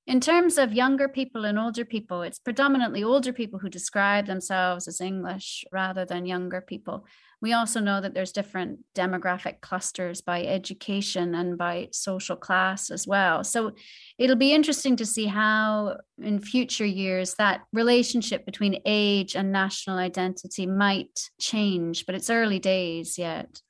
In 0.06 0.20
terms 0.20 0.58
of 0.58 0.74
younger 0.74 1.08
people 1.08 1.46
and 1.46 1.58
older 1.58 1.84
people, 1.84 2.20
it's 2.20 2.38
predominantly 2.38 3.02
older 3.02 3.32
people 3.32 3.58
who 3.58 3.70
describe 3.70 4.26
themselves 4.26 4.86
as 4.86 5.00
English 5.00 5.64
rather 5.72 6.04
than 6.04 6.26
younger 6.26 6.60
people. 6.60 7.06
We 7.40 7.54
also 7.54 7.80
know 7.80 8.02
that 8.02 8.12
there's 8.12 8.32
different 8.32 8.80
demographic 8.94 9.62
clusters 9.62 10.20
by 10.20 10.44
education 10.44 11.34
and 11.34 11.56
by 11.56 11.88
social 11.92 12.36
class 12.36 12.90
as 12.90 13.06
well. 13.06 13.44
So 13.44 13.72
it'll 14.18 14.36
be 14.36 14.52
interesting 14.52 14.96
to 14.96 15.06
see 15.06 15.24
how, 15.24 15.96
in 16.18 16.38
future 16.38 16.84
years, 16.84 17.34
that 17.38 17.62
relationship 17.72 18.44
between 18.44 18.82
age 18.84 19.34
and 19.34 19.52
national 19.52 19.96
identity 19.96 20.66
might 20.66 21.30
change, 21.40 22.04
but 22.04 22.14
it's 22.14 22.28
early 22.28 22.58
days 22.58 23.16
yet. 23.16 23.60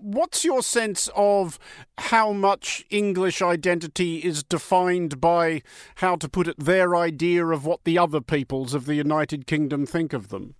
What's 0.00 0.44
your 0.44 0.62
sense 0.62 1.08
of 1.14 1.58
how 1.98 2.32
much 2.32 2.84
English 2.90 3.42
identity 3.42 4.18
is 4.18 4.42
defined 4.42 5.20
by, 5.20 5.62
how 5.96 6.16
to 6.16 6.28
put 6.28 6.48
it, 6.48 6.58
their 6.58 6.96
idea 6.96 7.46
of 7.46 7.64
what 7.66 7.84
the 7.84 7.98
other 7.98 8.20
peoples 8.20 8.74
of 8.74 8.86
the 8.86 8.94
United 8.94 9.46
Kingdom 9.46 9.86
think 9.86 10.12
of 10.12 10.28
them? 10.28 10.54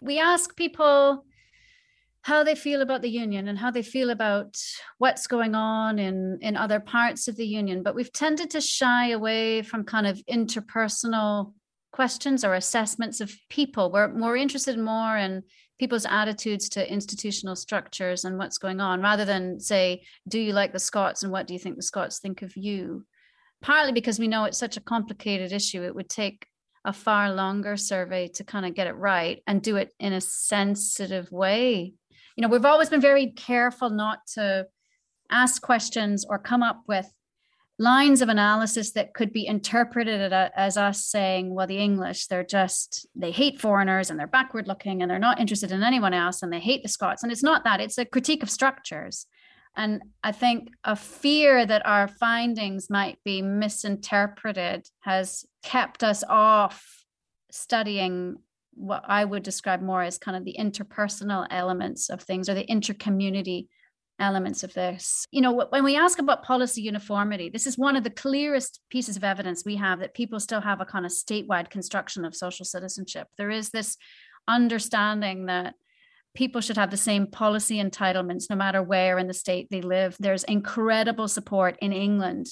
We 0.00 0.18
ask 0.18 0.56
people 0.56 1.24
how 2.22 2.44
they 2.44 2.54
feel 2.54 2.82
about 2.82 3.02
the 3.02 3.10
union 3.10 3.48
and 3.48 3.58
how 3.58 3.70
they 3.70 3.82
feel 3.82 4.10
about 4.10 4.56
what's 4.98 5.26
going 5.26 5.54
on 5.54 5.98
in, 5.98 6.38
in 6.42 6.56
other 6.56 6.80
parts 6.80 7.28
of 7.28 7.36
the 7.36 7.46
union, 7.46 7.82
but 7.82 7.94
we've 7.94 8.12
tended 8.12 8.50
to 8.50 8.60
shy 8.60 9.10
away 9.10 9.62
from 9.62 9.84
kind 9.84 10.06
of 10.06 10.20
interpersonal 10.30 11.52
questions 11.92 12.44
or 12.44 12.54
assessments 12.54 13.20
of 13.20 13.32
people. 13.48 13.90
We're 13.90 14.12
more 14.12 14.36
interested 14.36 14.78
more 14.78 15.16
in 15.16 15.42
people's 15.78 16.06
attitudes 16.06 16.68
to 16.70 16.92
institutional 16.92 17.56
structures 17.56 18.24
and 18.24 18.38
what's 18.38 18.58
going 18.58 18.80
on 18.80 19.00
rather 19.00 19.24
than 19.24 19.60
say 19.60 20.02
do 20.28 20.38
you 20.38 20.52
like 20.52 20.72
the 20.72 20.78
scots 20.78 21.22
and 21.22 21.32
what 21.32 21.46
do 21.46 21.52
you 21.52 21.58
think 21.58 21.76
the 21.76 21.82
scots 21.82 22.18
think 22.18 22.42
of 22.42 22.56
you? 22.56 23.04
Partly 23.60 23.92
because 23.92 24.18
we 24.18 24.28
know 24.28 24.44
it's 24.44 24.58
such 24.58 24.76
a 24.76 24.82
complicated 24.82 25.52
issue 25.52 25.82
it 25.82 25.94
would 25.94 26.08
take 26.08 26.46
a 26.84 26.92
far 26.92 27.32
longer 27.32 27.76
survey 27.76 28.28
to 28.28 28.44
kind 28.44 28.64
of 28.64 28.74
get 28.74 28.86
it 28.86 28.92
right 28.92 29.42
and 29.46 29.62
do 29.62 29.76
it 29.76 29.92
in 29.98 30.12
a 30.12 30.20
sensitive 30.20 31.30
way. 31.32 31.94
You 32.36 32.42
know 32.42 32.48
we've 32.48 32.64
always 32.64 32.88
been 32.88 33.00
very 33.00 33.32
careful 33.32 33.90
not 33.90 34.20
to 34.34 34.66
ask 35.30 35.60
questions 35.60 36.24
or 36.28 36.38
come 36.38 36.62
up 36.62 36.82
with 36.86 37.10
lines 37.78 38.20
of 38.20 38.28
analysis 38.28 38.92
that 38.92 39.14
could 39.14 39.32
be 39.32 39.46
interpreted 39.46 40.32
as 40.32 40.76
us 40.76 41.06
saying, 41.06 41.54
well, 41.54 41.66
the 41.66 41.78
English, 41.78 42.26
they're 42.26 42.44
just, 42.44 43.06
they 43.14 43.30
hate 43.30 43.60
foreigners 43.60 44.10
and 44.10 44.18
they're 44.18 44.26
backward 44.26 44.66
looking 44.66 45.00
and 45.00 45.10
they're 45.10 45.18
not 45.18 45.38
interested 45.38 45.70
in 45.70 45.84
anyone 45.84 46.12
else 46.12 46.42
and 46.42 46.52
they 46.52 46.58
hate 46.58 46.82
the 46.82 46.88
Scots. 46.88 47.22
And 47.22 47.30
it's 47.30 47.42
not 47.42 47.64
that, 47.64 47.80
it's 47.80 47.98
a 47.98 48.04
critique 48.04 48.42
of 48.42 48.50
structures. 48.50 49.26
And 49.76 50.02
I 50.24 50.32
think 50.32 50.70
a 50.82 50.96
fear 50.96 51.64
that 51.64 51.86
our 51.86 52.08
findings 52.08 52.90
might 52.90 53.18
be 53.24 53.42
misinterpreted 53.42 54.88
has 55.00 55.44
kept 55.62 56.02
us 56.02 56.24
off 56.28 57.04
studying 57.52 58.38
what 58.74 59.04
I 59.06 59.24
would 59.24 59.44
describe 59.44 59.82
more 59.82 60.02
as 60.02 60.18
kind 60.18 60.36
of 60.36 60.44
the 60.44 60.56
interpersonal 60.58 61.46
elements 61.50 62.10
of 62.10 62.22
things 62.22 62.48
or 62.48 62.54
the 62.54 62.66
intercommunity 62.66 63.68
elements 64.18 64.62
of 64.62 64.74
this. 64.74 65.26
You 65.30 65.40
know, 65.40 65.66
when 65.70 65.84
we 65.84 65.96
ask 65.96 66.18
about 66.18 66.42
policy 66.42 66.82
uniformity, 66.82 67.50
this 67.50 67.66
is 67.66 67.78
one 67.78 67.96
of 67.96 68.04
the 68.04 68.10
clearest 68.10 68.80
pieces 68.90 69.16
of 69.16 69.24
evidence 69.24 69.64
we 69.64 69.76
have 69.76 70.00
that 70.00 70.14
people 70.14 70.40
still 70.40 70.60
have 70.60 70.80
a 70.80 70.86
kind 70.86 71.06
of 71.06 71.12
statewide 71.12 71.70
construction 71.70 72.24
of 72.24 72.34
social 72.34 72.64
citizenship. 72.64 73.28
There 73.36 73.50
is 73.50 73.70
this 73.70 73.96
understanding 74.46 75.46
that 75.46 75.74
people 76.34 76.60
should 76.60 76.76
have 76.76 76.90
the 76.90 76.96
same 76.96 77.26
policy 77.26 77.82
entitlements 77.82 78.44
no 78.50 78.56
matter 78.56 78.82
where 78.82 79.18
in 79.18 79.26
the 79.26 79.34
state 79.34 79.68
they 79.70 79.82
live. 79.82 80.16
There's 80.18 80.44
incredible 80.44 81.28
support 81.28 81.76
in 81.80 81.92
England 81.92 82.46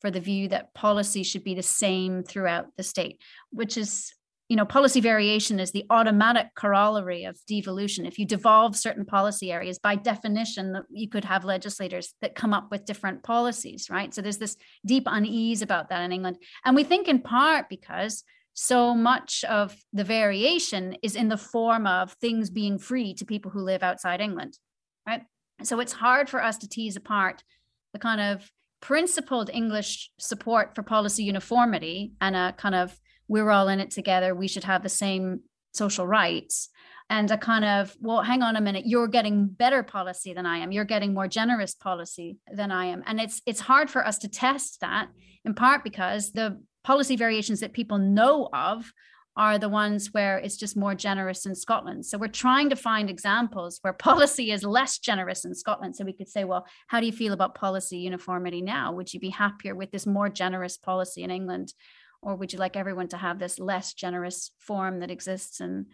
for 0.00 0.10
the 0.10 0.20
view 0.20 0.48
that 0.48 0.74
policy 0.74 1.22
should 1.22 1.44
be 1.44 1.54
the 1.54 1.62
same 1.62 2.22
throughout 2.22 2.66
the 2.76 2.82
state, 2.82 3.20
which 3.50 3.76
is 3.76 4.12
you 4.48 4.56
know, 4.56 4.64
policy 4.64 5.00
variation 5.00 5.60
is 5.60 5.72
the 5.72 5.84
automatic 5.90 6.46
corollary 6.54 7.24
of 7.24 7.38
devolution. 7.46 8.06
If 8.06 8.18
you 8.18 8.24
devolve 8.24 8.76
certain 8.76 9.04
policy 9.04 9.52
areas, 9.52 9.78
by 9.78 9.94
definition, 9.96 10.82
you 10.88 11.08
could 11.08 11.26
have 11.26 11.44
legislators 11.44 12.14
that 12.22 12.34
come 12.34 12.54
up 12.54 12.70
with 12.70 12.86
different 12.86 13.22
policies, 13.22 13.88
right? 13.90 14.12
So 14.14 14.22
there's 14.22 14.38
this 14.38 14.56
deep 14.86 15.04
unease 15.06 15.60
about 15.60 15.90
that 15.90 16.02
in 16.02 16.12
England. 16.12 16.38
And 16.64 16.74
we 16.74 16.82
think 16.82 17.08
in 17.08 17.20
part 17.20 17.68
because 17.68 18.24
so 18.54 18.94
much 18.94 19.44
of 19.44 19.76
the 19.92 20.02
variation 20.02 20.96
is 21.02 21.14
in 21.14 21.28
the 21.28 21.36
form 21.36 21.86
of 21.86 22.12
things 22.14 22.48
being 22.48 22.78
free 22.78 23.14
to 23.14 23.26
people 23.26 23.50
who 23.50 23.60
live 23.60 23.82
outside 23.82 24.22
England, 24.22 24.58
right? 25.06 25.22
So 25.62 25.78
it's 25.78 25.92
hard 25.92 26.30
for 26.30 26.42
us 26.42 26.56
to 26.58 26.68
tease 26.68 26.96
apart 26.96 27.44
the 27.92 27.98
kind 27.98 28.20
of 28.20 28.50
principled 28.80 29.50
English 29.52 30.10
support 30.18 30.74
for 30.74 30.82
policy 30.82 31.24
uniformity 31.24 32.12
and 32.20 32.34
a 32.34 32.54
kind 32.56 32.74
of 32.74 32.98
we're 33.28 33.50
all 33.50 33.68
in 33.68 33.80
it 33.80 33.90
together 33.90 34.34
we 34.34 34.48
should 34.48 34.64
have 34.64 34.82
the 34.82 34.88
same 34.88 35.40
social 35.72 36.06
rights 36.06 36.70
and 37.10 37.30
a 37.30 37.38
kind 37.38 37.64
of, 37.64 37.96
well, 38.00 38.22
hang 38.22 38.42
on 38.42 38.56
a 38.56 38.60
minute, 38.60 38.84
you're 38.86 39.08
getting 39.08 39.46
better 39.46 39.82
policy 39.82 40.34
than 40.34 40.44
I 40.44 40.58
am. 40.58 40.72
You're 40.72 40.84
getting 40.84 41.14
more 41.14 41.28
generous 41.28 41.74
policy 41.74 42.36
than 42.52 42.70
I 42.70 42.86
am. 42.86 43.02
And 43.06 43.20
it's 43.20 43.40
it's 43.46 43.60
hard 43.60 43.90
for 43.90 44.06
us 44.06 44.18
to 44.18 44.28
test 44.28 44.80
that 44.80 45.08
in 45.44 45.54
part 45.54 45.84
because 45.84 46.32
the 46.32 46.60
policy 46.84 47.16
variations 47.16 47.60
that 47.60 47.72
people 47.72 47.98
know 47.98 48.48
of 48.52 48.92
are 49.36 49.56
the 49.56 49.68
ones 49.68 50.12
where 50.12 50.36
it's 50.38 50.56
just 50.56 50.76
more 50.76 50.96
generous 50.96 51.46
in 51.46 51.54
Scotland. 51.54 52.04
So 52.04 52.18
we're 52.18 52.26
trying 52.26 52.70
to 52.70 52.76
find 52.76 53.08
examples 53.08 53.78
where 53.82 53.92
policy 54.10 54.50
is 54.50 54.64
less 54.64 54.98
generous 54.98 55.44
in 55.44 55.54
Scotland. 55.54 55.96
So 55.96 56.04
we 56.04 56.12
could 56.12 56.28
say, 56.28 56.44
well, 56.44 56.66
how 56.88 57.00
do 57.00 57.06
you 57.06 57.12
feel 57.12 57.32
about 57.32 57.54
policy 57.54 57.98
uniformity 57.98 58.60
now? 58.60 58.92
Would 58.92 59.14
you 59.14 59.20
be 59.20 59.30
happier 59.30 59.74
with 59.74 59.92
this 59.92 60.06
more 60.06 60.28
generous 60.28 60.76
policy 60.76 61.22
in 61.22 61.30
England? 61.30 61.72
Or 62.22 62.34
would 62.34 62.52
you 62.52 62.58
like 62.58 62.76
everyone 62.76 63.08
to 63.08 63.16
have 63.16 63.38
this 63.38 63.58
less 63.58 63.94
generous 63.94 64.50
form 64.58 65.00
that 65.00 65.10
exists 65.10 65.60
in, 65.60 65.86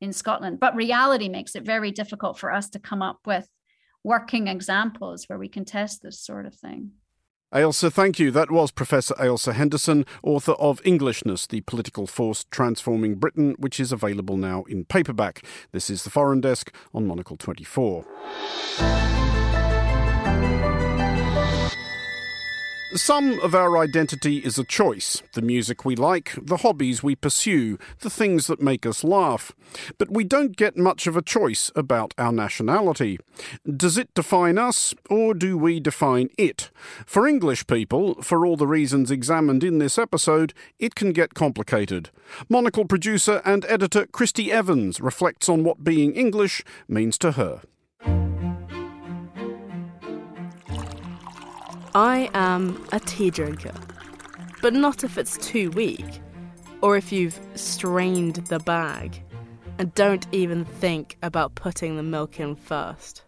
in 0.00 0.12
Scotland? 0.12 0.58
But 0.60 0.74
reality 0.74 1.28
makes 1.28 1.54
it 1.54 1.64
very 1.64 1.90
difficult 1.90 2.38
for 2.38 2.52
us 2.52 2.68
to 2.70 2.78
come 2.78 3.02
up 3.02 3.20
with 3.26 3.48
working 4.02 4.46
examples 4.46 5.24
where 5.28 5.38
we 5.38 5.48
can 5.48 5.64
test 5.64 6.02
this 6.02 6.20
sort 6.20 6.46
of 6.46 6.54
thing. 6.54 6.92
Ailsa, 7.54 7.92
thank 7.92 8.18
you. 8.18 8.30
That 8.30 8.50
was 8.50 8.70
Professor 8.70 9.14
Ailsa 9.14 9.52
Henderson, 9.52 10.04
author 10.22 10.52
of 10.52 10.80
Englishness, 10.84 11.46
the 11.46 11.60
Political 11.62 12.08
Force 12.08 12.44
Transforming 12.50 13.14
Britain, 13.16 13.54
which 13.58 13.78
is 13.78 13.92
available 13.92 14.36
now 14.36 14.64
in 14.64 14.84
paperback. 14.84 15.44
This 15.72 15.88
is 15.88 16.02
the 16.02 16.10
Foreign 16.10 16.40
Desk 16.40 16.74
on 16.92 17.06
Monocle 17.06 17.36
24. 17.36 18.04
Some 22.96 23.38
of 23.40 23.54
our 23.54 23.76
identity 23.76 24.38
is 24.38 24.58
a 24.58 24.64
choice 24.64 25.22
the 25.34 25.42
music 25.42 25.84
we 25.84 25.94
like, 25.94 26.32
the 26.40 26.56
hobbies 26.58 27.02
we 27.02 27.14
pursue, 27.14 27.78
the 28.00 28.08
things 28.08 28.46
that 28.46 28.62
make 28.62 28.86
us 28.86 29.04
laugh. 29.04 29.52
But 29.98 30.10
we 30.10 30.24
don't 30.24 30.56
get 30.56 30.78
much 30.78 31.06
of 31.06 31.14
a 31.14 31.20
choice 31.20 31.70
about 31.76 32.14
our 32.16 32.32
nationality. 32.32 33.18
Does 33.64 33.98
it 33.98 34.14
define 34.14 34.56
us, 34.56 34.94
or 35.10 35.34
do 35.34 35.58
we 35.58 35.78
define 35.78 36.30
it? 36.38 36.70
For 37.04 37.26
English 37.26 37.66
people, 37.66 38.22
for 38.22 38.46
all 38.46 38.56
the 38.56 38.66
reasons 38.66 39.10
examined 39.10 39.62
in 39.62 39.76
this 39.76 39.98
episode, 39.98 40.54
it 40.78 40.94
can 40.94 41.12
get 41.12 41.34
complicated. 41.34 42.08
Monocle 42.48 42.86
producer 42.86 43.42
and 43.44 43.66
editor 43.66 44.06
Christy 44.06 44.50
Evans 44.50 45.02
reflects 45.02 45.50
on 45.50 45.64
what 45.64 45.84
being 45.84 46.14
English 46.14 46.64
means 46.88 47.18
to 47.18 47.32
her. 47.32 47.60
I 51.96 52.28
am 52.34 52.86
a 52.92 53.00
tea 53.00 53.30
drinker, 53.30 53.72
but 54.60 54.74
not 54.74 55.02
if 55.02 55.16
it's 55.16 55.38
too 55.38 55.70
weak, 55.70 56.20
or 56.82 56.98
if 56.98 57.10
you've 57.10 57.40
strained 57.54 58.34
the 58.34 58.58
bag 58.58 59.22
and 59.78 59.94
don't 59.94 60.26
even 60.30 60.66
think 60.66 61.16
about 61.22 61.54
putting 61.54 61.96
the 61.96 62.02
milk 62.02 62.38
in 62.38 62.54
first. 62.54 63.22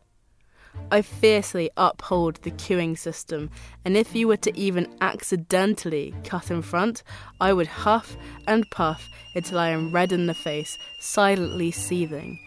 I 0.90 1.00
fiercely 1.00 1.70
uphold 1.78 2.42
the 2.42 2.50
queuing 2.50 2.98
system, 2.98 3.48
and 3.86 3.96
if 3.96 4.14
you 4.14 4.28
were 4.28 4.36
to 4.36 4.54
even 4.54 4.94
accidentally 5.00 6.14
cut 6.22 6.50
in 6.50 6.60
front, 6.60 7.02
I 7.40 7.54
would 7.54 7.68
huff 7.68 8.18
and 8.46 8.70
puff 8.70 9.08
until 9.34 9.60
I 9.60 9.70
am 9.70 9.94
red 9.94 10.12
in 10.12 10.26
the 10.26 10.34
face, 10.34 10.76
silently 11.00 11.70
seething. 11.70 12.38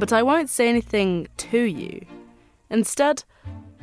But 0.00 0.12
I 0.12 0.20
won't 0.24 0.50
say 0.50 0.68
anything 0.68 1.28
to 1.36 1.60
you. 1.60 2.04
Instead, 2.70 3.22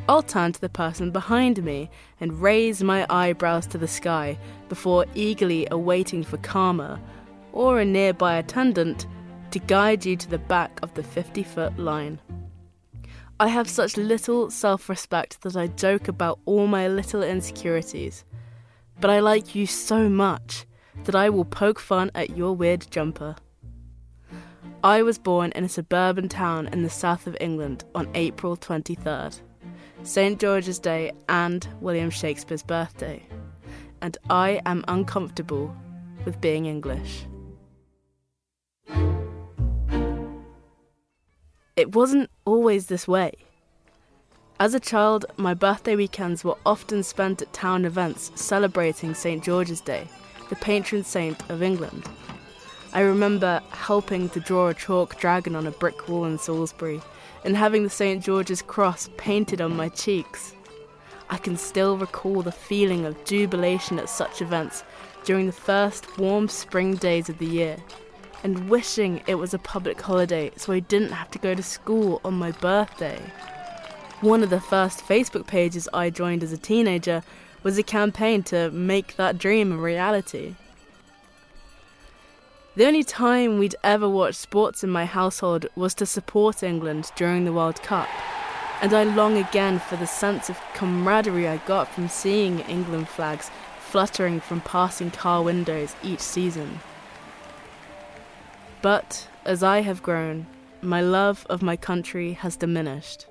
I'll 0.08 0.22
turn 0.22 0.52
to 0.52 0.62
the 0.62 0.70
person 0.70 1.10
behind 1.10 1.64
me 1.64 1.90
and 2.20 2.40
raise 2.40 2.84
my 2.84 3.08
eyebrows 3.10 3.66
to 3.68 3.80
the 3.80 3.88
sky 3.88 4.38
before 4.70 5.06
eagerly 5.16 5.68
awaiting 5.72 6.24
for 6.24 6.38
karma 6.38 7.02
or 7.54 7.80
a 7.80 7.86
nearby 7.86 8.36
attendant 8.36 9.08
to 9.50 9.58
guide 9.58 10.06
you 10.06 10.16
to 10.16 10.30
the 10.30 10.38
back 10.38 10.80
of 10.84 10.94
the 10.94 11.02
50 11.02 11.42
foot 11.42 11.80
line. 11.80 12.20
I 13.40 13.48
have 13.48 13.68
such 13.68 13.98
little 13.98 14.52
self 14.52 14.90
respect 14.90 15.42
that 15.42 15.56
I 15.56 15.68
joke 15.68 16.08
about 16.08 16.40
all 16.46 16.68
my 16.68 16.88
little 16.88 17.24
insecurities, 17.24 18.24
but 19.02 19.10
I 19.10 19.20
like 19.22 19.56
you 19.56 19.66
so 19.66 20.08
much 20.08 20.68
that 21.06 21.16
I 21.16 21.30
will 21.30 21.46
poke 21.46 21.80
fun 21.80 22.12
at 22.13 22.38
your 22.38 22.56
weird 22.56 22.86
jumper. 22.91 23.36
I 24.84 25.02
was 25.02 25.18
born 25.18 25.52
in 25.56 25.63
a 25.63 25.70
suburban 25.70 26.30
town 26.30 26.68
in 26.68 26.84
the 26.84 26.91
south 26.91 27.26
of 27.26 27.36
England 27.41 27.84
on 27.96 28.08
April 28.13 28.56
23rd. 28.56 29.41
St. 30.06 30.39
George's 30.39 30.78
Day, 30.78 31.12
and 31.28 31.68
William 31.82 32.12
Shakespeare's 32.12 32.62
birthday. 32.62 33.24
And 34.04 34.18
I 34.30 34.62
am 34.68 34.86
uncomfortable 34.88 35.76
with 36.26 36.39
being 36.39 36.68
English. 36.68 37.26
It 41.76 41.96
wasn't 41.96 42.30
always 42.46 42.86
this 42.86 43.08
way. 43.08 43.34
As 44.60 44.76
a 44.76 44.80
child, 44.80 45.26
my 45.38 45.56
birthday 45.56 45.96
weekends 45.96 46.44
were 46.44 46.58
often 46.68 47.02
spent 47.02 47.41
at 47.41 47.52
town 47.52 47.84
events 47.84 48.32
celebrating 48.36 49.15
St. 49.15 49.44
George's 49.44 49.82
Day, 49.82 50.08
the 50.50 50.56
patron 50.56 51.04
saint 51.04 51.50
of 51.50 51.63
England. 51.63 52.08
I 52.94 53.02
remember 53.02 53.62
helping 53.72 54.30
to 54.30 54.39
draw 54.39 54.68
a 54.68 54.74
chalk 54.76 55.20
dragon 55.20 55.56
on 55.56 55.65
a 55.65 55.72
brick 55.72 56.08
wall 56.08 56.26
in 56.26 56.38
Salisbury 56.38 57.02
and 57.45 57.55
having 57.55 57.84
the 57.84 57.89
St. 57.89 58.23
George's 58.23 58.62
cross 58.63 59.10
painted 59.17 59.62
on 59.62 59.75
my 59.75 59.88
cheeks. 59.88 60.55
I 61.29 61.38
can 61.38 61.55
still 61.55 61.97
recall 61.97 62.41
the 62.41 62.51
feeling 62.51 63.05
of 63.05 63.23
jubilation 63.23 63.99
at 63.99 64.10
such 64.10 64.41
events 64.41 64.84
during 65.23 65.45
the 65.45 65.51
first 65.51 66.17
warm 66.17 66.47
spring 66.49 66.95
days 66.95 67.29
of 67.29 67.38
the 67.38 67.45
year, 67.45 67.77
and 68.43 68.67
wishing 68.69 69.23
it 69.27 69.36
was 69.36 69.53
a 69.53 69.60
public 69.60 70.01
holiday 70.01 70.51
so 70.58 70.73
I 70.73 70.79
didn't 70.79 71.12
have 71.12 71.31
to 71.31 71.39
go 71.39 71.55
to 71.55 71.63
school 71.63 72.19
on 72.25 72.34
my 72.34 72.51
birthday. 72.51 73.21
One 74.21 74.43
of 74.43 74.49
the 74.49 74.60
first 74.60 75.05
Facebook 75.05 75.45
pages 75.45 75.88
I 75.93 76.10
joined 76.10 76.43
as 76.43 76.51
a 76.51 76.58
teenager 76.58 77.21
was 77.63 77.77
a 77.77 77.84
campaign 77.84 78.43
to 78.43 78.71
make 78.71 79.15
that 79.17 79.38
dream 79.38 79.71
a 79.71 79.77
reality. 79.77 80.55
The 82.76 82.86
only 82.86 83.06
time 83.06 83.58
we'd 83.58 83.76
ever 83.86 84.10
watch 84.10 84.36
sports 84.36 84.84
in 84.84 84.90
my 84.90 85.06
household 85.06 85.66
was 85.78 85.94
to 85.94 86.06
support 86.06 86.62
England 86.62 87.10
during 87.16 87.46
the 87.46 87.54
World 87.54 87.82
Cup, 87.82 88.10
and 88.82 88.94
I 88.94 89.04
long 89.04 89.38
again 89.38 89.80
for 89.80 89.96
the 89.96 90.06
sense 90.06 90.50
of 90.50 90.60
camaraderie 90.74 91.48
I 91.48 91.56
got 91.68 91.88
from 91.88 92.10
seeing 92.10 92.60
England 92.68 93.08
flags 93.08 93.50
fluttering 93.80 94.42
from 94.42 94.60
passing 94.60 95.10
car 95.10 95.42
windows 95.42 95.96
each 96.04 96.20
season. 96.20 96.82
But 98.82 99.30
as 99.46 99.64
I 99.64 99.80
have 99.80 100.04
grown, 100.04 100.46
my 100.82 101.00
love 101.00 101.48
of 101.50 101.62
my 101.62 101.78
country 101.78 102.34
has 102.34 102.58
diminished. 102.58 103.26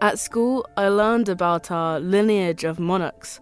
At 0.00 0.18
school, 0.18 0.66
I 0.76 0.88
learned 0.88 1.28
about 1.28 1.70
our 1.70 2.00
lineage 2.00 2.64
of 2.64 2.80
monarchs, 2.80 3.38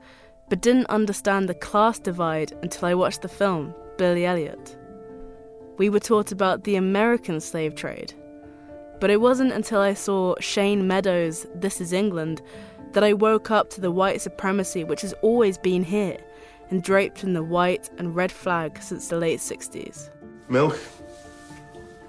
but 0.50 0.60
didn't 0.60 0.90
understand 0.90 1.48
the 1.48 1.54
class 1.54 1.98
divide 1.98 2.52
until 2.60 2.88
I 2.88 2.94
watched 2.94 3.22
the 3.22 3.28
film 3.28 3.74
Billy 3.96 4.26
Elliot 4.26 4.77
we 5.78 5.88
were 5.88 6.00
taught 6.00 6.32
about 6.32 6.64
the 6.64 6.76
American 6.76 7.40
slave 7.40 7.74
trade. 7.74 8.12
But 9.00 9.10
it 9.10 9.20
wasn't 9.20 9.52
until 9.52 9.80
I 9.80 9.94
saw 9.94 10.34
Shane 10.40 10.88
Meadows' 10.88 11.46
This 11.54 11.80
Is 11.80 11.92
England 11.92 12.42
that 12.92 13.04
I 13.04 13.12
woke 13.12 13.50
up 13.50 13.70
to 13.70 13.80
the 13.80 13.92
white 13.92 14.20
supremacy 14.20 14.82
which 14.82 15.02
has 15.02 15.12
always 15.22 15.56
been 15.56 15.84
here 15.84 16.18
and 16.70 16.82
draped 16.82 17.22
in 17.22 17.32
the 17.32 17.42
white 17.42 17.88
and 17.98 18.14
red 18.14 18.32
flag 18.32 18.82
since 18.82 19.08
the 19.08 19.16
late 19.16 19.38
60s. 19.38 20.10
Milk, 20.48 20.78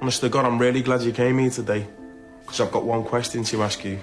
honest 0.01 0.21
to 0.21 0.29
God, 0.29 0.45
I'm 0.45 0.57
really 0.57 0.81
glad 0.81 1.01
you 1.01 1.11
came 1.11 1.37
here 1.37 1.49
today 1.51 1.85
because 2.41 2.59
I've 2.59 2.71
got 2.71 2.85
one 2.85 3.03
question 3.03 3.43
to 3.45 3.63
ask 3.63 3.85
you. 3.85 3.99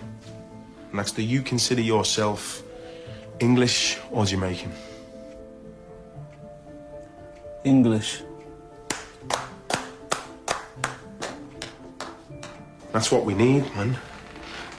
And 0.90 1.00
that's 1.00 1.11
do 1.11 1.22
you 1.22 1.42
consider 1.42 1.83
yourself 1.83 2.62
English 3.40 3.98
or 4.12 4.24
Jamaican? 4.24 4.72
English. 7.64 8.22
That's 12.97 13.13
what 13.13 13.27
we 13.27 13.35
need, 13.35 13.63
man. 13.77 13.99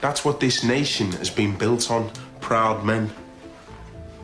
That's 0.00 0.24
what 0.24 0.40
this 0.40 0.64
nation 0.64 1.12
has 1.12 1.30
been 1.30 1.56
built 1.56 1.88
on. 1.88 2.10
Proud 2.40 2.84
men. 2.84 3.12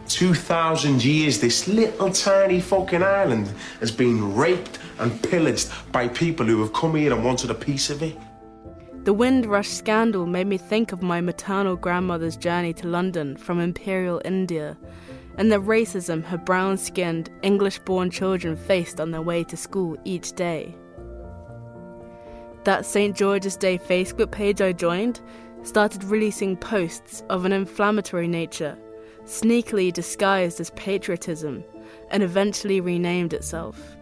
2,000 0.08 1.04
years, 1.04 1.38
this 1.38 1.68
little 1.68 2.10
tiny 2.10 2.60
fucking 2.60 3.04
island 3.04 3.52
has 3.78 3.92
been 3.92 4.34
raped 4.34 4.80
and 4.98 5.22
pillaged 5.22 5.70
by 5.92 6.08
people 6.08 6.44
who 6.44 6.60
have 6.60 6.72
come 6.72 6.96
here 6.96 7.12
and 7.12 7.24
wanted 7.24 7.52
a 7.52 7.54
piece 7.54 7.88
of 7.88 8.02
it. 8.02 8.18
The 9.04 9.12
Windrush 9.12 9.68
scandal 9.68 10.26
made 10.26 10.48
me 10.48 10.58
think 10.58 10.90
of 10.90 11.00
my 11.00 11.20
maternal 11.20 11.76
grandmother's 11.76 12.36
journey 12.36 12.72
to 12.72 12.88
London 12.88 13.36
from 13.36 13.60
Imperial 13.60 14.20
India 14.24 14.76
and 15.38 15.52
the 15.52 15.60
racism 15.60 16.24
her 16.24 16.38
brown 16.38 16.78
skinned, 16.78 17.30
English 17.42 17.78
born 17.78 18.10
children 18.10 18.56
faced 18.56 19.00
on 19.00 19.12
their 19.12 19.22
way 19.22 19.44
to 19.44 19.56
school 19.56 19.96
each 20.04 20.32
day. 20.32 20.74
That 22.64 22.86
St. 22.86 23.14
George's 23.14 23.56
Day 23.56 23.78
Facebook 23.78 24.30
page 24.30 24.62
I 24.62 24.72
joined 24.72 25.20
started 25.64 26.02
releasing 26.04 26.56
posts 26.56 27.22
of 27.28 27.44
an 27.44 27.52
inflammatory 27.52 28.26
nature, 28.26 28.76
sneakily 29.26 29.92
disguised 29.92 30.60
as 30.60 30.70
patriotism, 30.70 31.62
and 32.10 32.22
eventually 32.22 32.80
renamed 32.80 33.34
itself 33.34 33.96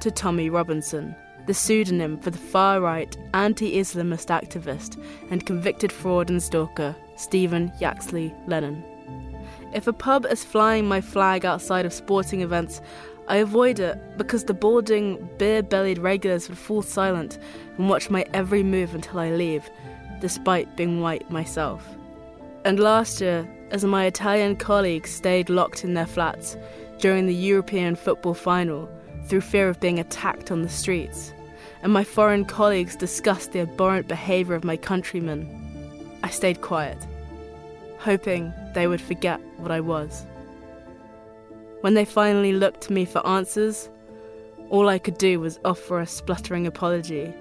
to 0.00 0.10
Tommy 0.10 0.48
Robinson. 0.50 1.14
the 1.46 1.54
pseudonym 1.54 2.18
for 2.18 2.30
the 2.30 2.38
far 2.38 2.80
right 2.80 3.16
anti 3.32 3.76
Islamist 3.76 4.28
activist 4.28 5.00
and 5.30 5.46
convicted 5.46 5.92
fraud 5.92 6.28
and 6.28 6.42
stalker 6.42 6.94
Stephen 7.16 7.72
Yaxley 7.80 8.34
Lennon. 8.48 8.82
If 9.72 9.86
a 9.86 9.92
pub 9.92 10.26
is 10.26 10.44
flying 10.44 10.86
my 10.86 11.00
flag 11.00 11.44
outside 11.44 11.86
of 11.86 11.92
sporting 11.92 12.40
events, 12.40 12.80
I 13.28 13.36
avoid 13.36 13.80
it 13.80 13.98
because 14.16 14.44
the 14.44 14.54
boarding, 14.54 15.28
beer 15.36 15.62
bellied 15.62 15.98
regulars 15.98 16.48
would 16.48 16.58
fall 16.58 16.82
silent 16.82 17.38
and 17.76 17.88
watch 17.88 18.08
my 18.08 18.24
every 18.32 18.62
move 18.62 18.94
until 18.94 19.18
I 19.18 19.30
leave, 19.30 19.68
despite 20.20 20.76
being 20.76 21.00
white 21.00 21.28
myself. 21.30 21.84
And 22.64 22.78
last 22.78 23.20
year, 23.20 23.48
as 23.72 23.84
my 23.84 24.06
Italian 24.06 24.56
colleagues 24.56 25.10
stayed 25.10 25.50
locked 25.50 25.84
in 25.84 25.94
their 25.94 26.06
flats 26.06 26.56
during 26.98 27.26
the 27.26 27.34
European 27.34 27.96
football 27.96 28.34
final 28.34 28.88
through 29.26 29.40
fear 29.40 29.68
of 29.68 29.80
being 29.80 29.98
attacked 29.98 30.52
on 30.52 30.62
the 30.62 30.68
streets, 30.68 31.32
and 31.82 31.92
my 31.92 32.04
foreign 32.04 32.44
colleagues 32.44 32.94
discussed 32.94 33.52
the 33.52 33.60
abhorrent 33.60 34.06
behaviour 34.06 34.54
of 34.54 34.64
my 34.64 34.76
countrymen, 34.76 35.48
I 36.22 36.30
stayed 36.30 36.60
quiet, 36.60 36.98
hoping 37.98 38.52
they 38.74 38.86
would 38.86 39.00
forget 39.00 39.40
what 39.56 39.72
I 39.72 39.80
was. 39.80 40.24
When 41.86 41.94
they 41.94 42.04
finally 42.04 42.52
looked 42.52 42.80
to 42.80 42.92
me 42.92 43.04
for 43.04 43.24
answers, 43.24 43.88
all 44.70 44.88
I 44.88 44.98
could 44.98 45.18
do 45.18 45.38
was 45.38 45.60
offer 45.64 46.00
a 46.00 46.06
spluttering 46.08 46.66
apology 46.66 47.32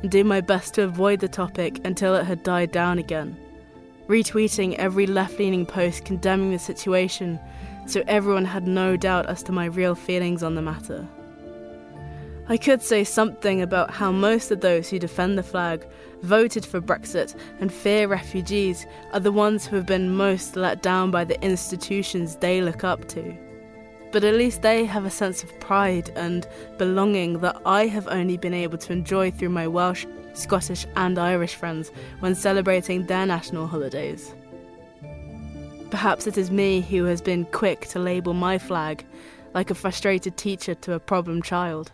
and 0.00 0.10
do 0.10 0.24
my 0.24 0.40
best 0.40 0.72
to 0.76 0.84
avoid 0.84 1.20
the 1.20 1.28
topic 1.28 1.84
until 1.84 2.14
it 2.14 2.24
had 2.24 2.42
died 2.42 2.72
down 2.72 2.98
again 2.98 3.36
retweeting 4.08 4.74
every 4.76 5.06
left 5.06 5.38
leaning 5.38 5.66
post 5.66 6.06
condemning 6.06 6.50
the 6.50 6.58
situation 6.58 7.38
so 7.86 8.02
everyone 8.06 8.46
had 8.46 8.66
no 8.66 8.96
doubt 8.96 9.26
as 9.26 9.42
to 9.42 9.52
my 9.52 9.66
real 9.66 9.94
feelings 9.94 10.42
on 10.42 10.54
the 10.54 10.62
matter. 10.62 11.06
I 12.48 12.56
could 12.56 12.80
say 12.80 13.04
something 13.04 13.60
about 13.60 13.90
how 13.90 14.10
most 14.10 14.50
of 14.50 14.62
those 14.62 14.88
who 14.88 14.98
defend 14.98 15.36
the 15.36 15.42
flag, 15.42 15.86
voted 16.22 16.64
for 16.64 16.80
Brexit, 16.80 17.34
and 17.60 17.70
fear 17.70 18.08
refugees 18.08 18.86
are 19.12 19.20
the 19.20 19.30
ones 19.30 19.66
who 19.66 19.76
have 19.76 19.84
been 19.84 20.16
most 20.16 20.56
let 20.56 20.80
down 20.80 21.10
by 21.10 21.24
the 21.24 21.38
institutions 21.44 22.36
they 22.36 22.62
look 22.62 22.82
up 22.82 23.06
to. 23.08 23.36
But 24.14 24.24
at 24.24 24.36
least 24.36 24.62
they 24.62 24.86
have 24.86 25.04
a 25.04 25.10
sense 25.10 25.42
of 25.42 25.60
pride 25.60 26.08
and 26.16 26.46
belonging 26.78 27.40
that 27.40 27.60
I 27.66 27.88
have 27.88 28.08
only 28.08 28.38
been 28.38 28.54
able 28.54 28.78
to 28.78 28.92
enjoy 28.92 29.30
through 29.32 29.48
my 29.50 29.66
Welsh 29.66 30.06
Scottish, 30.34 30.86
and 30.96 31.18
Irish 31.18 31.54
friends 31.54 31.90
when 32.20 32.34
celebrating 32.34 33.06
their 33.06 33.26
national 33.26 33.66
holidays. 33.66 34.34
Perhaps 35.90 36.26
it 36.26 36.36
is 36.36 36.50
me 36.50 36.80
who 36.80 37.04
has 37.04 37.20
been 37.20 37.44
quick 37.46 37.82
to 37.88 37.98
label 37.98 38.34
my 38.34 38.58
flag 38.58 39.04
like 39.54 39.70
a 39.70 39.74
frustrated 39.74 40.36
teacher 40.36 40.74
to 40.74 40.92
a 40.92 41.00
problem 41.00 41.40
child. 41.40 41.92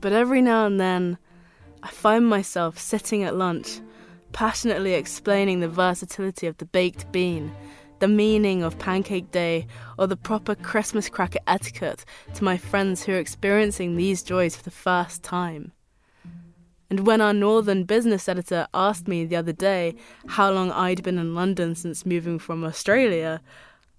But 0.00 0.12
every 0.12 0.40
now 0.40 0.66
and 0.66 0.80
then, 0.80 1.18
I 1.82 1.88
find 1.88 2.26
myself 2.26 2.78
sitting 2.78 3.24
at 3.24 3.36
lunch, 3.36 3.80
passionately 4.32 4.94
explaining 4.94 5.60
the 5.60 5.68
versatility 5.68 6.46
of 6.46 6.58
the 6.58 6.66
baked 6.66 7.10
bean, 7.10 7.52
the 7.98 8.08
meaning 8.08 8.62
of 8.62 8.78
Pancake 8.78 9.30
Day, 9.30 9.66
or 9.98 10.06
the 10.06 10.16
proper 10.16 10.54
Christmas 10.54 11.08
cracker 11.08 11.40
etiquette 11.46 12.04
to 12.34 12.44
my 12.44 12.56
friends 12.56 13.02
who 13.04 13.12
are 13.12 13.18
experiencing 13.18 13.96
these 13.96 14.22
joys 14.22 14.56
for 14.56 14.62
the 14.62 14.70
first 14.70 15.22
time. 15.22 15.72
And 16.90 17.06
when 17.06 17.20
our 17.20 17.34
northern 17.34 17.84
business 17.84 18.28
editor 18.28 18.66
asked 18.72 19.08
me 19.08 19.24
the 19.24 19.36
other 19.36 19.52
day 19.52 19.94
how 20.26 20.50
long 20.50 20.70
I'd 20.70 21.02
been 21.02 21.18
in 21.18 21.34
London 21.34 21.74
since 21.74 22.06
moving 22.06 22.38
from 22.38 22.64
Australia, 22.64 23.42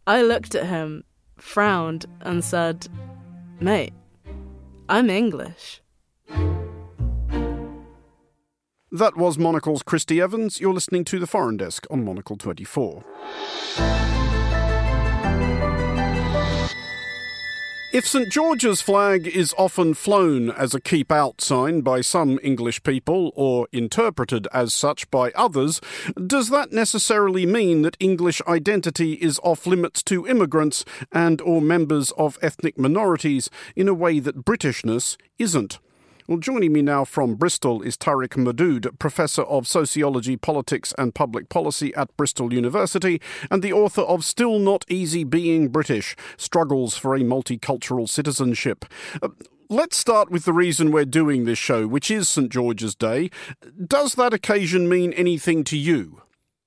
I 0.08 0.24
looked 0.24 0.56
at 0.56 0.66
him, 0.66 1.04
frowned, 1.38 2.08
and 2.22 2.44
said, 2.44 2.88
Mate, 3.60 3.94
I'm 4.88 5.10
English. 5.10 5.82
That 8.92 9.16
was 9.16 9.38
Monocle's 9.38 9.84
Christy 9.84 10.20
Evans. 10.20 10.60
You're 10.60 10.74
listening 10.74 11.06
to 11.06 11.20
the 11.20 11.28
Foreign 11.28 11.58
Desk 11.58 11.86
on 11.92 12.04
Monocle 12.04 12.38
24. 12.38 13.04
If 17.94 18.08
St 18.08 18.32
George's 18.32 18.82
flag 18.82 19.28
is 19.28 19.54
often 19.60 19.94
flown 19.94 20.50
as 20.50 20.74
a 20.74 20.82
keep 20.82 21.12
out 21.12 21.40
sign 21.40 21.82
by 21.82 22.02
some 22.02 22.40
English 22.42 22.82
people 22.82 23.32
or 23.36 23.68
interpreted 23.72 24.48
as 24.52 24.74
such 24.74 25.10
by 25.12 25.30
others, 25.32 25.80
does 26.26 26.50
that 26.50 26.72
necessarily 26.72 27.46
mean 27.46 27.84
that 27.84 27.98
English 28.00 28.42
identity 28.48 29.14
is 29.14 29.40
off 29.44 29.68
limits 29.68 30.02
to 30.04 30.26
immigrants 30.26 30.84
and 31.12 31.42
or 31.42 31.62
members 31.62 32.10
of 32.18 32.40
ethnic 32.42 32.76
minorities 32.80 33.52
in 33.76 33.88
a 33.88 33.94
way 33.94 34.20
that 34.20 34.46
Britishness 34.46 35.16
isn't? 35.38 35.78
Well, 36.30 36.38
joining 36.38 36.74
me 36.74 36.84
now 36.84 37.06
from 37.06 37.34
Bristol 37.34 37.82
is 37.82 37.98
Tariq 37.98 38.38
Modood, 38.38 39.00
Professor 39.00 39.42
of 39.42 39.66
Sociology, 39.66 40.38
Politics 40.38 40.94
and 40.96 41.16
Public 41.16 41.50
Policy 41.50 41.92
at 41.96 42.16
Bristol 42.18 42.54
University 42.54 43.20
and 43.50 43.64
the 43.64 43.74
author 43.74 44.04
of 44.04 44.24
Still 44.24 44.60
Not 44.60 44.86
Easy 44.88 45.24
Being 45.24 45.70
British 45.70 46.16
Struggles 46.38 46.96
for 46.96 47.16
a 47.16 47.22
Multicultural 47.22 48.08
Citizenship. 48.08 48.86
Uh, 49.24 49.30
let's 49.70 49.98
start 49.98 50.30
with 50.30 50.46
the 50.46 50.54
reason 50.54 50.92
we're 50.92 51.04
doing 51.04 51.46
this 51.46 51.58
show, 51.58 51.88
which 51.88 52.12
is 52.12 52.30
St 52.30 52.52
George's 52.52 52.94
Day. 52.94 53.32
Does 53.84 54.14
that 54.14 54.32
occasion 54.32 54.88
mean 54.88 55.14
anything 55.14 55.64
to 55.64 55.78
you? 55.78 56.22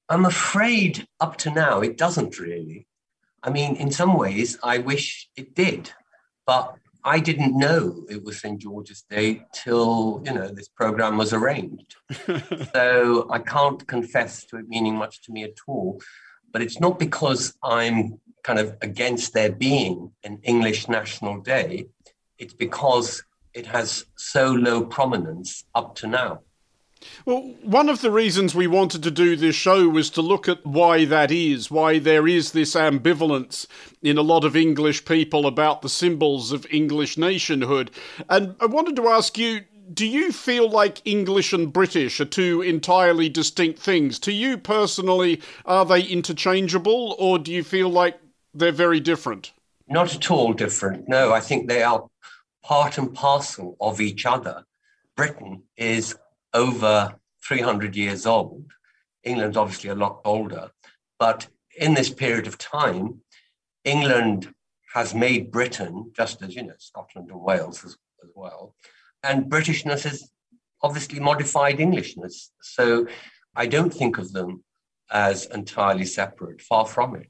I'm 0.09 0.25
afraid 0.25 1.07
up 1.21 1.37
to 1.37 1.53
now 1.53 1.79
it 1.83 1.97
doesn't 1.97 2.41
really. 2.41 2.89
I 3.45 3.51
mean, 3.51 3.77
in 3.77 3.93
some 3.93 4.15
ways, 4.15 4.59
I 4.65 4.79
wish 4.79 5.29
it 5.37 5.55
did. 5.55 5.93
But 6.47 6.75
I 7.05 7.19
didn't 7.19 7.59
know 7.59 8.05
it 8.09 8.23
was 8.23 8.41
St. 8.41 8.61
George's 8.61 9.03
Day 9.03 9.43
till, 9.53 10.23
you 10.25 10.33
know, 10.33 10.49
this 10.49 10.69
program 10.69 11.17
was 11.17 11.33
arranged. 11.33 11.97
so 12.73 13.27
I 13.31 13.41
can't 13.41 13.87
confess 13.89 14.45
to 14.47 14.59
it 14.59 14.69
meaning 14.69 14.95
much 14.95 15.23
to 15.23 15.33
me 15.33 15.43
at 15.43 15.57
all. 15.67 16.01
But 16.53 16.63
it's 16.63 16.79
not 16.79 16.99
because 16.99 17.55
I'm 17.63 18.21
kind 18.45 18.59
of 18.59 18.77
against 18.83 19.35
there 19.35 19.51
being 19.51 20.13
an 20.23 20.39
English 20.45 20.89
National 20.89 21.41
Day. 21.41 21.87
It's 22.39 22.55
because 22.55 23.25
it 23.53 23.67
has 23.67 24.07
so 24.17 24.53
low 24.53 24.85
prominence 24.85 25.65
up 25.75 25.95
to 25.97 26.07
now. 26.07 26.41
Well, 27.25 27.55
one 27.63 27.89
of 27.89 28.01
the 28.01 28.11
reasons 28.11 28.55
we 28.55 28.67
wanted 28.67 29.03
to 29.03 29.11
do 29.11 29.37
this 29.37 29.55
show 29.55 29.89
was 29.89 30.11
to 30.11 30.23
look 30.23 30.49
at 30.49 30.65
why 30.67 31.05
that 31.05 31.31
is, 31.31 31.71
why 31.71 31.99
there 31.99 32.27
is 32.27 32.53
this 32.53 32.75
ambivalence 32.75 33.67
in 34.03 34.19
a 34.19 34.23
lot 34.23 34.45
of 34.45 34.57
English 34.57 35.05
people 35.05 35.47
about 35.47 35.83
the 35.83 35.89
symbols 35.89 36.53
of 36.53 36.67
English 36.71 37.17
nationhood. 37.17 37.91
And 38.29 38.57
I 38.61 38.67
wanted 38.67 38.97
to 38.97 39.09
ask 39.09 39.39
you 39.39 39.63
do 39.93 40.07
you 40.07 40.33
feel 40.33 40.71
like 40.71 41.03
English 41.05 41.53
and 41.53 41.73
British 41.73 42.21
are 42.21 42.25
two 42.25 42.63
entirely 42.63 43.29
distinct 43.29 43.79
things? 43.79 44.19
To 44.21 44.33
you 44.33 44.57
personally, 44.57 45.43
are 45.67 45.85
they 45.85 46.03
interchangeable 46.03 47.15
or 47.19 47.39
do 47.39 47.53
you 47.53 47.63
feel 47.63 47.89
like 47.89 48.19
they're 48.55 48.73
very 48.73 49.01
different? 49.01 49.53
Not 49.89 50.15
at 50.15 50.31
all 50.31 50.53
different. 50.53 51.09
No, 51.09 51.33
I 51.33 51.41
think 51.41 51.69
they 51.69 51.83
are 51.83 52.07
part 52.63 52.97
and 52.99 53.13
parcel 53.13 53.77
of 53.81 54.01
each 54.01 54.25
other. 54.25 54.65
Britain 55.17 55.63
is 55.77 56.17
over 56.55 57.15
300 57.47 57.97
years 57.97 58.27
old. 58.27 58.73
England's 59.25 59.57
obviously 59.57 59.91
a 59.91 59.95
lot 59.95 60.21
older. 60.25 60.71
But 61.19 61.49
in 61.79 61.95
this 61.95 62.11
period 62.11 62.47
of 62.47 62.59
time, 62.59 63.21
England 63.85 64.53
has 64.95 65.15
made 65.15 65.51
Britain, 65.51 66.13
just 66.15 66.43
as, 66.43 66.55
you 66.55 66.65
know, 66.65 66.75
Scotland 66.79 67.31
and 67.31 67.41
Wales 67.41 67.85
as, 67.85 67.97
as 68.23 68.31
well. 68.35 68.75
And 69.23 69.47
Britishness 69.47 70.03
has 70.05 70.31
obviously 70.83 71.21
modified 71.21 71.81
Englishness. 71.81 72.53
So 72.61 73.07
I 73.55 73.67
don't 73.67 73.93
think 73.93 74.19
of 74.19 74.33
them 74.33 74.65
as 75.11 75.47
entirely 75.47 76.05
separate, 76.05 76.61
far 76.61 76.87
from 76.87 77.17
it. 77.17 77.29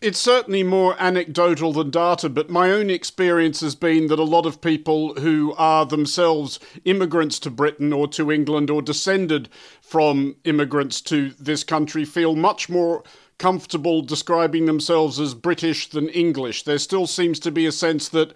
It's 0.00 0.18
certainly 0.18 0.62
more 0.62 0.96
anecdotal 0.98 1.72
than 1.72 1.90
data, 1.90 2.28
but 2.28 2.50
my 2.50 2.70
own 2.70 2.90
experience 2.90 3.60
has 3.60 3.74
been 3.74 4.06
that 4.08 4.18
a 4.18 4.24
lot 4.24 4.46
of 4.46 4.60
people 4.60 5.14
who 5.14 5.54
are 5.56 5.84
themselves 5.84 6.60
immigrants 6.84 7.38
to 7.40 7.50
Britain 7.50 7.92
or 7.92 8.06
to 8.08 8.30
England 8.30 8.70
or 8.70 8.82
descended 8.82 9.48
from 9.80 10.36
immigrants 10.44 11.00
to 11.02 11.30
this 11.40 11.64
country 11.64 12.04
feel 12.04 12.36
much 12.36 12.68
more 12.68 13.02
comfortable 13.38 14.02
describing 14.02 14.66
themselves 14.66 15.18
as 15.18 15.34
British 15.34 15.90
than 15.90 16.08
English. 16.10 16.62
There 16.62 16.78
still 16.78 17.06
seems 17.06 17.40
to 17.40 17.50
be 17.50 17.66
a 17.66 17.72
sense 17.72 18.08
that 18.10 18.32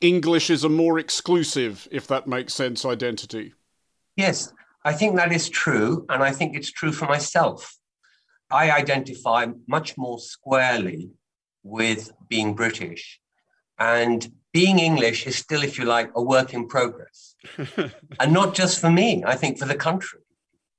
English 0.00 0.50
is 0.50 0.64
a 0.64 0.68
more 0.68 0.98
exclusive, 0.98 1.86
if 1.92 2.06
that 2.08 2.26
makes 2.26 2.54
sense, 2.54 2.84
identity. 2.84 3.54
Yes, 4.16 4.52
I 4.84 4.92
think 4.92 5.16
that 5.16 5.32
is 5.32 5.48
true. 5.48 6.04
And 6.08 6.22
I 6.22 6.32
think 6.32 6.56
it's 6.56 6.72
true 6.72 6.92
for 6.92 7.06
myself. 7.06 7.76
I 8.52 8.70
identify 8.70 9.46
much 9.66 9.96
more 9.96 10.18
squarely 10.18 11.10
with 11.62 12.12
being 12.28 12.54
British. 12.54 13.18
And 13.78 14.30
being 14.52 14.78
English 14.78 15.26
is 15.26 15.36
still, 15.36 15.62
if 15.62 15.78
you 15.78 15.86
like, 15.86 16.10
a 16.14 16.22
work 16.22 16.52
in 16.52 16.68
progress. 16.68 17.34
and 18.20 18.32
not 18.32 18.54
just 18.54 18.80
for 18.80 18.90
me, 18.90 19.24
I 19.26 19.34
think 19.36 19.58
for 19.58 19.64
the 19.64 19.74
country. 19.74 20.20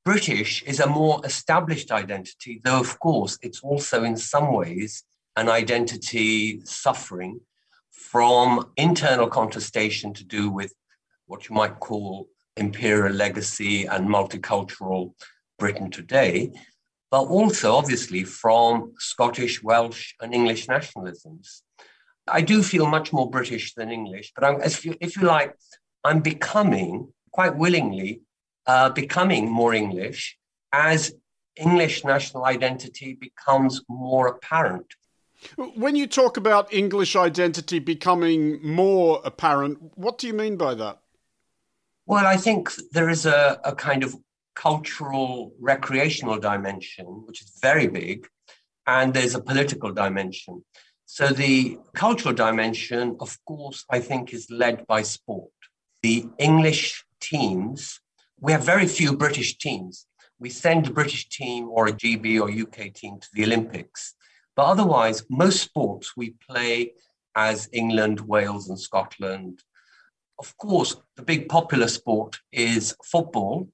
British 0.06 0.62
is 0.64 0.80
a 0.80 0.88
more 0.88 1.22
established 1.26 1.92
identity, 1.92 2.62
though, 2.64 2.80
of 2.80 3.00
course, 3.00 3.40
it's 3.42 3.62
also 3.62 4.04
in 4.04 4.18
some 4.18 4.54
ways 4.54 5.04
an 5.36 5.50
identity 5.50 6.62
suffering 6.66 7.40
from 7.90 8.72
internal 8.78 9.28
contestation 9.28 10.14
to 10.14 10.24
do 10.24 10.50
with 10.50 10.74
what 11.26 11.50
you 11.50 11.56
might 11.56 11.80
call 11.80 12.28
imperial 12.58 13.14
legacy 13.14 13.86
and 13.86 14.08
multicultural 14.08 15.14
Britain 15.58 15.90
today, 15.90 16.52
but 17.14 17.28
also 17.28 17.76
obviously 17.76 18.24
from 18.24 18.92
Scottish, 18.98 19.62
Welsh, 19.62 20.16
and 20.20 20.34
English 20.34 20.66
nationalisms. 20.66 21.62
I 22.28 22.42
do 22.42 22.64
feel 22.64 22.88
much 22.88 23.14
more 23.14 23.30
British 23.30 23.76
than 23.76 23.92
English, 23.92 24.32
but 24.34 24.44
I'm, 24.44 24.60
if, 24.64 24.84
you, 24.84 24.96
if 25.00 25.16
you 25.16 25.22
like, 25.22 25.54
I'm 26.04 26.22
becoming 26.22 27.14
quite 27.32 27.56
willingly 27.56 28.22
uh, 28.66 28.90
becoming 28.90 29.48
more 29.48 29.76
English 29.76 30.40
as 30.72 31.14
English 31.56 32.04
national 32.04 32.46
identity 32.46 33.14
becomes 33.14 33.84
more 33.88 34.26
apparent. 34.26 34.88
When 35.56 35.96
you 35.96 36.08
talk 36.08 36.38
about 36.38 36.74
English 36.74 37.16
identity 37.16 37.78
becoming 37.78 38.60
more 38.66 39.22
apparent, 39.24 39.78
what 39.94 40.18
do 40.18 40.26
you 40.26 40.34
mean 40.34 40.58
by 40.58 40.74
that? 40.74 40.98
Well, 42.08 42.26
I 42.26 42.38
think 42.38 42.72
there 42.92 43.10
is 43.10 43.28
a, 43.28 43.60
a 43.64 43.76
kind 43.76 44.04
of 44.04 44.16
cultural, 44.56 45.54
recreational 45.60 46.40
dimension, 46.40 47.06
which 47.26 47.42
is 47.42 47.58
very 47.62 47.88
big, 47.88 48.28
and 48.88 49.14
there's 49.14 49.36
a 49.36 49.42
political 49.42 49.92
dimension. 49.92 50.64
So, 51.06 51.28
the 51.28 51.78
cultural 51.94 52.34
dimension, 52.34 53.18
of 53.20 53.38
course, 53.46 53.86
I 53.90 54.00
think 54.00 54.34
is 54.34 54.50
led 54.50 54.88
by 54.88 55.04
sport. 55.04 55.52
The 56.02 56.26
English 56.40 57.06
teams, 57.20 58.00
we 58.40 58.52
have 58.52 58.64
very 58.64 58.88
few 58.88 59.16
British 59.16 59.58
teams. 59.58 60.08
We 60.40 60.50
send 60.50 60.88
a 60.88 60.92
British 60.92 61.30
team 61.30 61.70
or 61.70 61.88
a 61.88 61.94
GB 61.94 62.42
or 62.42 62.50
UK 62.50 62.94
team 62.94 63.20
to 63.20 63.28
the 63.34 63.44
Olympics. 63.44 64.16
But 64.56 64.66
otherwise, 64.66 65.24
most 65.30 65.62
sports 65.62 66.14
we 66.18 66.36
play 66.50 66.94
as 67.36 67.70
England, 67.72 68.22
Wales, 68.22 68.70
and 68.70 68.80
Scotland. 68.80 69.64
Of 70.40 70.58
course, 70.58 70.96
the 71.16 71.24
big 71.24 71.48
popular 71.48 71.88
sport 71.88 72.40
is 72.52 72.96
football, 73.04 73.70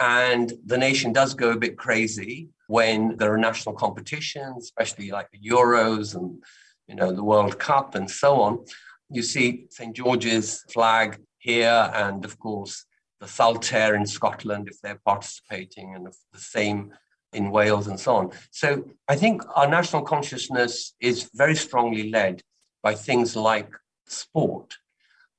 and 0.00 0.52
the 0.66 0.78
nation 0.78 1.12
does 1.12 1.34
go 1.34 1.50
a 1.50 1.58
bit 1.58 1.76
crazy 1.76 2.48
when 2.66 3.16
there 3.16 3.32
are 3.32 3.38
national 3.38 3.74
competitions, 3.74 4.64
especially 4.64 5.10
like 5.10 5.30
the 5.30 5.38
Euros 5.38 6.14
and 6.14 6.42
you 6.88 6.94
know 6.94 7.12
the 7.12 7.24
World 7.24 7.58
Cup 7.58 7.94
and 7.94 8.10
so 8.10 8.40
on. 8.40 8.64
You 9.10 9.22
see 9.22 9.66
St 9.70 9.94
George's 9.94 10.64
flag 10.72 11.20
here, 11.38 11.90
and 11.94 12.24
of 12.24 12.38
course 12.38 12.84
the 13.20 13.28
Saltire 13.28 13.94
in 13.94 14.06
Scotland 14.06 14.68
if 14.68 14.80
they're 14.80 15.00
participating, 15.04 15.94
and 15.94 16.06
the 16.06 16.40
same 16.40 16.92
in 17.32 17.50
Wales 17.50 17.86
and 17.88 17.98
so 17.98 18.16
on. 18.16 18.30
So 18.50 18.84
I 19.08 19.16
think 19.16 19.42
our 19.54 19.68
national 19.68 20.02
consciousness 20.02 20.94
is 21.00 21.30
very 21.34 21.56
strongly 21.56 22.10
led 22.10 22.42
by 22.82 22.94
things 22.94 23.34
like 23.34 23.72
sport, 24.06 24.76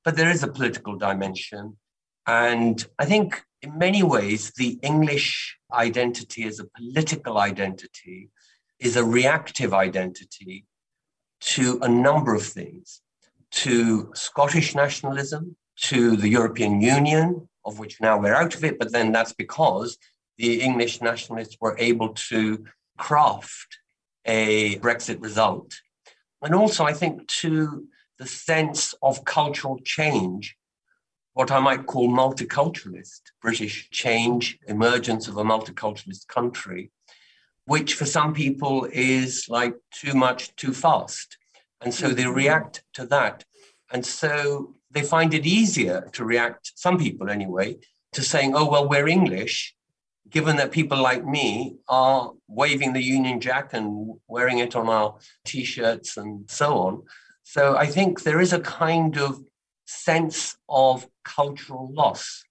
but 0.04 0.16
there 0.16 0.30
is 0.30 0.42
a 0.42 0.48
political 0.48 0.96
dimension. 0.96 1.76
And 2.26 2.84
I 2.98 3.04
think 3.04 3.42
in 3.62 3.78
many 3.78 4.02
ways, 4.02 4.52
the 4.56 4.78
English 4.82 5.56
identity 5.72 6.44
as 6.44 6.58
a 6.58 6.64
political 6.64 7.38
identity 7.38 8.30
is 8.78 8.96
a 8.96 9.04
reactive 9.04 9.72
identity 9.72 10.66
to 11.40 11.78
a 11.82 11.88
number 11.88 12.34
of 12.34 12.42
things 12.42 13.00
to 13.50 14.10
Scottish 14.14 14.74
nationalism, 14.74 15.56
to 15.76 16.16
the 16.16 16.28
European 16.28 16.80
Union, 16.80 17.48
of 17.64 17.78
which 17.78 18.00
now 18.00 18.18
we're 18.18 18.34
out 18.34 18.54
of 18.54 18.64
it, 18.64 18.78
but 18.78 18.92
then 18.92 19.12
that's 19.12 19.32
because 19.32 19.98
the 20.38 20.60
English 20.60 21.00
nationalists 21.00 21.56
were 21.60 21.76
able 21.78 22.10
to 22.10 22.64
craft 22.98 23.78
a 24.24 24.78
Brexit 24.78 25.22
result. 25.22 25.74
And 26.42 26.54
also, 26.54 26.84
I 26.84 26.92
think, 26.92 27.26
to 27.28 27.86
the 28.18 28.26
sense 28.26 28.94
of 29.02 29.24
cultural 29.24 29.78
change 29.84 30.56
what 31.36 31.50
I 31.50 31.60
might 31.60 31.84
call 31.84 32.08
multiculturalist 32.08 33.20
British 33.42 33.90
change, 33.90 34.58
emergence 34.68 35.28
of 35.28 35.36
a 35.36 35.44
multiculturalist 35.44 36.28
country, 36.28 36.90
which 37.66 37.92
for 37.92 38.06
some 38.06 38.32
people 38.32 38.88
is 38.90 39.44
like 39.50 39.74
too 39.92 40.14
much 40.14 40.56
too 40.56 40.72
fast. 40.72 41.36
And 41.82 41.92
so 41.92 42.08
they 42.08 42.22
mm-hmm. 42.22 42.32
react 42.32 42.84
to 42.94 43.04
that. 43.08 43.44
And 43.92 44.06
so 44.06 44.76
they 44.90 45.02
find 45.02 45.34
it 45.34 45.44
easier 45.44 46.08
to 46.12 46.24
react, 46.24 46.72
some 46.74 46.96
people 46.96 47.28
anyway, 47.28 47.76
to 48.14 48.22
saying, 48.22 48.54
oh, 48.56 48.70
well, 48.70 48.88
we're 48.88 49.06
English, 49.06 49.74
given 50.30 50.56
that 50.56 50.72
people 50.72 51.02
like 51.02 51.26
me 51.26 51.76
are 51.86 52.32
waving 52.48 52.94
the 52.94 53.04
Union 53.04 53.42
Jack 53.42 53.74
and 53.74 54.14
wearing 54.26 54.60
it 54.60 54.74
on 54.74 54.88
our 54.88 55.18
t 55.44 55.64
shirts 55.64 56.16
and 56.16 56.50
so 56.50 56.78
on. 56.78 57.02
So 57.42 57.76
I 57.76 57.84
think 57.84 58.22
there 58.22 58.40
is 58.40 58.54
a 58.54 58.60
kind 58.60 59.18
of 59.18 59.44
sense 59.86 60.56
of 60.68 61.06
cultural 61.24 61.92
loss. 61.92 62.44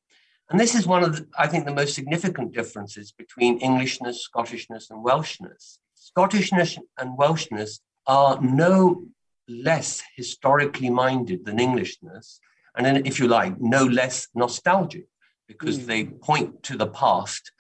And 0.50 0.60
this 0.60 0.76
is 0.76 0.86
one 0.86 1.04
of, 1.04 1.16
the, 1.16 1.28
I 1.38 1.48
think, 1.48 1.66
the 1.66 1.74
most 1.74 1.96
significant 1.96 2.54
differences 2.54 3.12
between 3.12 3.60
Englishness, 3.60 4.28
Scottishness, 4.28 4.90
and 4.90 5.04
Welshness. 5.04 5.80
Scottishness 5.96 6.78
and 6.98 7.18
Welshness 7.18 7.80
are 8.08 8.40
no 8.42 9.06
less 9.48 10.04
historically 10.16 10.90
minded 10.90 11.46
than 11.46 11.60
Englishness, 11.60 12.40
and 12.76 12.86
then, 12.86 13.06
if 13.06 13.20
you 13.20 13.28
like, 13.28 13.60
no 13.60 13.86
less 13.86 14.28
nostalgic 14.36 15.06
because 15.48 15.80
mm. 15.80 15.86
they 15.86 16.06
point 16.06 16.62
to 16.64 16.78
the 16.78 16.88
past, 16.88 17.52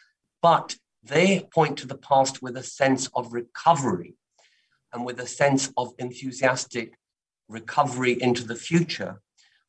but 0.41 0.75
they 1.03 1.47
point 1.53 1.77
to 1.77 1.88
the 1.88 1.97
past 1.97 2.41
with 2.41 2.57
a 2.57 2.63
sense 2.63 3.09
of 3.15 3.33
recovery 3.33 4.15
and 4.91 5.05
with 5.05 5.19
a 5.19 5.27
sense 5.27 5.71
of 5.77 5.93
enthusiastic 5.99 6.97
recovery 7.47 8.21
into 8.21 8.43
the 8.43 8.55
future. 8.55 9.21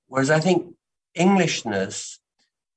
Whereas 0.09 0.31
I 0.31 0.40
think 0.40 0.75
Englishness 1.14 2.21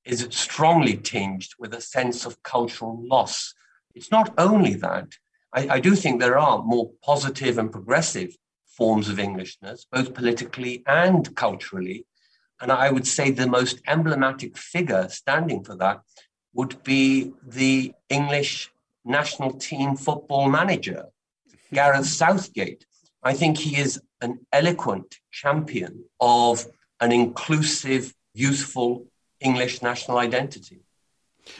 is 0.05 0.27
strongly 0.31 0.95
tinged 0.95 1.49
with 1.59 1.73
a 1.73 1.81
sense 1.81 2.25
of 2.25 2.41
cultural 2.43 2.99
loss. 3.05 3.53
It's 3.93 4.11
not 4.11 4.33
only 4.37 4.73
that. 4.75 5.09
I, 5.53 5.67
I 5.69 5.79
do 5.79 5.95
think 5.95 6.19
there 6.19 6.37
are 6.37 6.63
more 6.63 6.91
positive 7.03 7.57
and 7.57 7.71
progressive 7.71 8.35
forms 8.65 9.09
of 9.09 9.19
Englishness, 9.19 9.85
both 9.91 10.13
politically 10.13 10.83
and 10.87 11.35
culturally. 11.35 12.05
And 12.61 12.71
I 12.71 12.91
would 12.91 13.07
say 13.07 13.29
the 13.29 13.47
most 13.47 13.81
emblematic 13.87 14.57
figure 14.57 15.07
standing 15.09 15.63
for 15.63 15.75
that 15.75 16.01
would 16.53 16.81
be 16.83 17.33
the 17.45 17.93
English 18.09 18.71
national 19.05 19.51
team 19.53 19.95
football 19.95 20.49
manager, 20.49 21.05
Gareth 21.73 22.05
Southgate. 22.05 22.85
I 23.21 23.33
think 23.33 23.57
he 23.57 23.77
is 23.77 24.01
an 24.21 24.45
eloquent 24.51 25.19
champion 25.31 26.05
of 26.19 26.65
an 27.01 27.11
inclusive, 27.11 28.13
youthful 28.33 29.05
English 29.39 29.81
national 29.81 30.17
identity. 30.17 30.81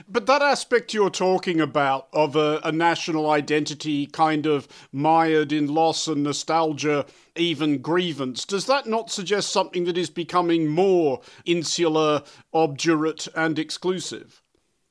But 0.07 0.27
that 0.27 0.41
aspect 0.41 0.93
you're 0.93 1.09
talking 1.09 1.59
about 1.59 2.07
of 2.13 2.35
a, 2.35 2.59
a, 2.63 2.71
national 2.71 3.29
identity 3.29 4.05
kind 4.05 4.45
of 4.45 4.67
mired 4.91 5.51
in 5.51 5.73
loss 5.73 6.07
and 6.07 6.23
nostalgia, 6.23 7.05
even 7.35 7.79
grievance, 7.79 8.45
does 8.45 8.65
that 8.67 8.85
not 8.85 9.09
suggest 9.09 9.51
something 9.51 9.85
that 9.85 9.97
is 9.97 10.09
becoming 10.09 10.67
more 10.67 11.21
insular, 11.45 12.21
obdurate, 12.53 13.27
and 13.35 13.57
exclusive? 13.57 14.43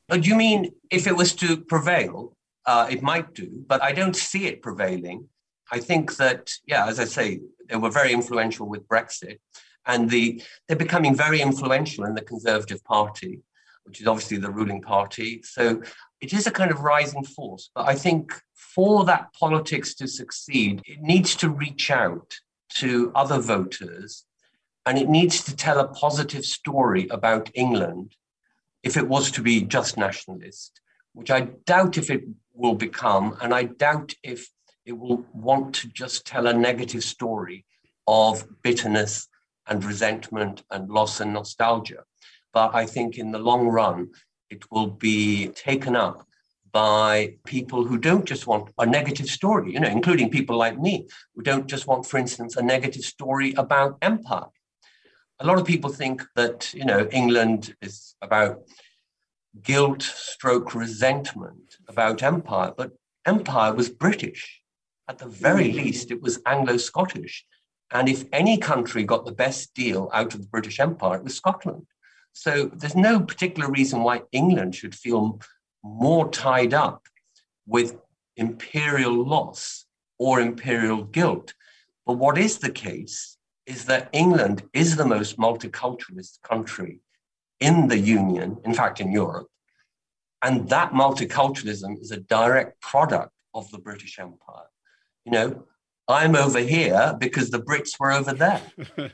But 0.09 0.27
you 0.27 0.35
mean 0.35 0.73
if 0.91 1.07
it 1.07 1.17
was 1.17 1.35
to 1.37 1.59
prevail, 1.59 2.37
uh, 2.67 2.89
it 2.91 3.03
might 3.03 3.35
do, 3.35 3.65
but 3.67 3.83
I 3.83 3.93
don't 3.93 4.17
see 4.17 4.47
it 4.47 4.63
prevailing. 4.63 5.29
I 5.71 5.79
think 5.79 6.17
that, 6.17 6.51
yeah, 6.67 6.87
as 6.87 6.99
I 6.99 7.05
say, 7.05 7.41
they 7.69 7.77
were 7.77 7.91
very 7.91 8.13
influential 8.13 8.69
with 8.69 8.89
Brexit 8.89 9.39
and 9.87 10.11
the, 10.11 10.43
they're 10.67 10.77
becoming 10.77 11.15
very 11.15 11.41
influential 11.41 12.05
in 12.05 12.15
the 12.15 12.23
Conservative 12.23 12.85
Party, 12.85 13.41
which 13.85 14.01
is 14.01 14.07
obviously 14.07 14.37
the 14.37 14.51
ruling 14.51 14.83
party. 14.83 15.43
So 15.43 15.83
it 16.21 16.33
is 16.33 16.47
a 16.47 16.51
kind 16.51 16.71
of 16.71 16.81
rising 16.81 17.25
force. 17.25 17.71
But 17.75 17.89
I 17.89 17.95
think 17.95 18.33
for 18.55 19.05
that 19.07 19.33
politics 19.33 19.95
to 19.95 20.07
succeed, 20.07 20.83
it 20.85 21.01
needs 21.01 21.35
to 21.37 21.49
reach 21.49 21.91
out 21.91 22.35
to 22.77 23.11
other 23.15 23.41
voters 23.41 24.25
and 24.85 24.99
it 24.99 25.09
needs 25.09 25.43
to 25.45 25.57
tell 25.57 25.81
a 25.81 25.89
positive 25.89 26.45
story 26.45 27.09
about 27.11 27.51
England 27.55 28.15
if 28.83 28.97
it 28.97 29.09
was 29.09 29.31
to 29.33 29.43
be 29.43 29.63
just 29.63 29.97
nationalist, 29.97 30.81
which 31.13 31.31
I 31.31 31.41
doubt 31.67 31.99
if 31.99 32.11
it 32.11 32.25
will 32.55 32.75
become. 32.75 33.37
And 33.41 33.53
I 33.53 33.65
doubt 33.65 34.15
if 34.23 34.49
it 34.87 34.93
will 34.99 35.27
want 35.35 35.75
to 35.77 35.89
just 35.89 36.27
tell 36.27 36.47
a 36.47 36.55
negative 36.55 37.05
story 37.05 37.67
of 38.07 38.47
bitterness 38.63 39.29
and 39.69 39.85
resentment 39.85 40.63
and 40.71 40.89
loss 40.89 41.21
and 41.21 41.33
nostalgia. 41.33 42.05
But 42.53 42.75
I 42.75 42.87
think 42.87 43.19
in 43.19 43.31
the 43.31 43.39
long 43.39 43.69
run, 43.69 44.11
it 44.51 44.71
will 44.71 44.87
be 44.87 45.49
taken 45.49 45.95
up 45.95 46.27
by 46.73 47.37
people 47.45 47.85
who 47.85 47.99
don't 47.99 48.25
just 48.25 48.47
want 48.47 48.71
a 48.79 48.87
negative 48.87 49.27
story, 49.27 49.73
you 49.73 49.81
know, 49.81 49.89
including 49.89 50.31
people 50.31 50.57
like 50.57 50.79
me, 50.79 51.07
who 51.35 51.43
don't 51.43 51.67
just 51.67 51.87
want, 51.87 52.07
for 52.07 52.19
instance, 52.19 52.57
a 52.57 52.63
negative 52.63 53.05
story 53.05 53.53
about 53.55 53.99
empire. 54.03 54.47
A 55.41 55.47
lot 55.47 55.59
of 55.59 55.67
people 55.67 55.91
think 55.91 56.25
that, 56.35 56.73
you 56.75 56.85
know, 56.85 57.09
England 57.13 57.75
is 57.81 58.15
about 58.23 58.63
guilt 59.63 60.03
stroke 60.03 60.75
resentment 60.75 61.77
about 61.89 62.23
empire, 62.23 62.73
but 62.77 62.93
empire 63.27 63.73
was 63.73 63.89
British. 63.89 64.61
At 65.09 65.19
the 65.19 65.29
very 65.29 65.71
mm. 65.71 65.77
least, 65.77 66.11
it 66.11 66.21
was 66.21 66.41
Anglo 66.45 66.77
Scottish. 66.77 67.47
And 67.91 68.09
if 68.09 68.25
any 68.33 68.59
country 68.59 69.05
got 69.05 69.25
the 69.25 69.33
best 69.33 69.75
deal 69.75 70.11
out 70.13 70.35
of 70.35 70.43
the 70.43 70.49
British 70.49 70.79
Empire, 70.79 71.17
it 71.17 71.25
was 71.25 71.37
Scotland. 71.37 71.87
So 72.33 72.67
there's 72.67 72.95
no 72.95 73.21
particular 73.21 73.71
reason 73.71 74.03
why 74.03 74.23
England 74.33 74.75
should 74.75 74.95
feel 74.95 75.41
more 75.83 76.29
tied 76.31 76.75
up 76.75 77.09
with 77.67 77.97
imperial 78.37 79.25
loss 79.25 79.87
or 80.19 80.41
imperial 80.41 81.05
guilt. 81.05 81.55
But 82.07 82.15
what 82.15 82.39
is 82.39 82.59
the 82.59 82.71
case 82.71 83.37
is 83.67 83.85
that 83.87 84.09
England 84.13 84.63
is 84.73 84.97
the 84.97 85.05
most 85.05 85.39
multiculturalist 85.39 86.41
country 86.43 87.01
in 87.61 87.89
the 87.89 87.99
Union, 87.99 88.59
in 88.65 88.75
fact, 88.75 89.01
in 89.01 89.13
Europe. 89.13 89.49
And 90.43 90.69
that 90.69 90.93
multiculturalism 90.93 92.01
is 92.01 92.11
a 92.11 92.21
direct 92.21 92.81
product 92.81 93.33
of 93.55 93.71
the 93.71 93.79
British 93.79 94.19
Empire. 94.19 94.71
You 95.25 95.33
know, 95.33 95.65
I'm 96.09 96.35
over 96.35 96.61
here 96.61 97.15
because 97.19 97.51
the 97.51 97.61
Brits 97.61 98.01
were 98.01 98.13
over 98.13 98.33
there. 98.33 98.63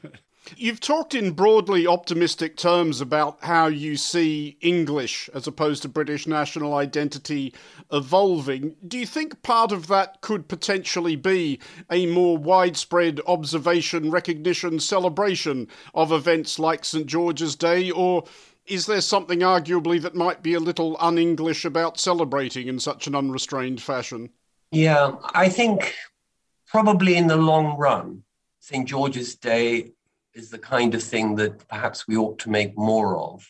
You've 0.56 0.80
talked 0.80 1.14
in 1.14 1.32
broadly 1.32 1.86
optimistic 1.86 2.56
terms 2.56 3.00
about 3.00 3.38
how 3.42 3.66
you 3.66 3.96
see 3.96 4.58
English 4.60 5.30
as 5.32 5.46
opposed 5.46 5.82
to 5.82 5.88
British 5.88 6.26
national 6.26 6.74
identity 6.74 7.54
evolving. 7.90 8.76
Do 8.86 8.98
you 8.98 9.06
think 9.06 9.42
part 9.42 9.72
of 9.72 9.86
that 9.86 10.20
could 10.20 10.46
potentially 10.46 11.16
be 11.16 11.60
a 11.90 12.06
more 12.06 12.36
widespread 12.36 13.20
observation, 13.26 14.10
recognition, 14.10 14.80
celebration 14.80 15.66
of 15.94 16.12
events 16.12 16.58
like 16.58 16.84
St 16.84 17.06
George's 17.06 17.56
Day? 17.56 17.90
Or 17.90 18.24
is 18.66 18.84
there 18.84 19.00
something 19.00 19.40
arguably 19.40 20.00
that 20.02 20.14
might 20.14 20.42
be 20.42 20.52
a 20.52 20.60
little 20.60 20.98
un 21.00 21.16
English 21.16 21.64
about 21.64 21.98
celebrating 21.98 22.68
in 22.68 22.78
such 22.78 23.06
an 23.06 23.14
unrestrained 23.14 23.80
fashion? 23.80 24.28
Yeah, 24.70 25.12
I 25.34 25.48
think 25.48 25.94
probably 26.74 27.14
in 27.16 27.28
the 27.28 27.36
long 27.36 27.76
run, 27.76 28.24
St 28.58 28.88
George's 28.88 29.36
Day 29.36 29.92
is 30.34 30.50
the 30.50 30.58
kind 30.58 30.92
of 30.92 31.04
thing 31.04 31.36
that 31.36 31.68
perhaps 31.68 32.08
we 32.08 32.16
ought 32.16 32.40
to 32.40 32.50
make 32.50 32.76
more 32.76 33.16
of. 33.16 33.46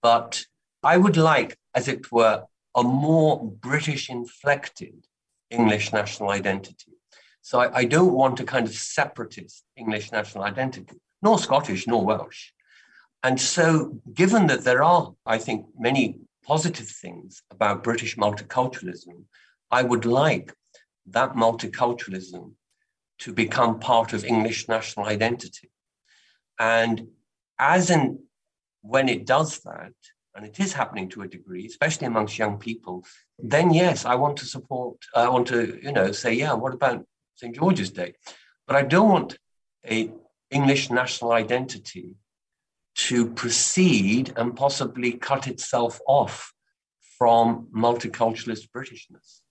But 0.00 0.46
I 0.82 0.96
would 0.96 1.18
like, 1.18 1.58
as 1.74 1.88
it 1.88 2.10
were, 2.10 2.44
a 2.74 2.82
more 2.82 3.52
British 3.68 4.08
inflected 4.08 5.06
English 5.50 5.92
national 5.92 6.30
identity. 6.30 6.94
So 7.42 7.60
I, 7.60 7.80
I, 7.80 7.84
don't 7.84 8.14
want 8.14 8.40
a 8.40 8.44
kind 8.44 8.66
of 8.66 8.72
separatist 8.72 9.64
English 9.76 10.10
national 10.10 10.44
identity, 10.44 10.96
nor 11.20 11.38
Scottish, 11.38 11.86
nor 11.86 12.02
Welsh. 12.02 12.52
And 13.22 13.38
so, 13.38 14.00
given 14.14 14.46
that 14.46 14.64
there 14.64 14.82
are, 14.82 15.12
I 15.26 15.36
think, 15.36 15.66
many 15.78 16.20
positive 16.46 16.88
things 16.88 17.42
about 17.50 17.84
British 17.84 18.16
multiculturalism, 18.16 19.24
I 19.70 19.82
would 19.82 20.06
like 20.06 20.54
that 21.06 21.34
multiculturalism 21.34 22.52
to 23.20 23.32
become 23.32 23.78
part 23.78 24.12
of 24.12 24.24
English 24.24 24.68
national 24.68 25.06
identity. 25.06 25.70
And 26.58 27.08
as 27.58 27.90
and 27.90 28.18
when 28.82 29.08
it 29.08 29.26
does 29.26 29.60
that, 29.60 29.92
and 30.34 30.46
it 30.46 30.58
is 30.58 30.72
happening 30.72 31.08
to 31.10 31.22
a 31.22 31.28
degree, 31.28 31.66
especially 31.66 32.06
amongst 32.06 32.38
young 32.38 32.58
people, 32.58 33.04
then 33.38 33.72
yes, 33.72 34.04
I 34.04 34.14
want 34.14 34.38
to 34.38 34.46
support, 34.46 34.96
I 35.14 35.28
want 35.28 35.46
to, 35.48 35.78
you 35.82 35.92
know, 35.92 36.10
say, 36.12 36.32
yeah, 36.32 36.54
what 36.54 36.72
about 36.74 37.04
St. 37.34 37.54
George's 37.54 37.90
Day? 37.90 38.14
But 38.66 38.76
I 38.76 38.82
don't 38.82 39.10
want 39.10 39.38
a 39.88 40.10
English 40.50 40.90
national 40.90 41.32
identity 41.32 42.14
to 42.94 43.30
proceed 43.30 44.32
and 44.36 44.56
possibly 44.56 45.12
cut 45.12 45.46
itself 45.48 46.00
off 46.06 46.52
from 47.18 47.68
multiculturalist 47.74 48.68
Britishness. 48.74 49.41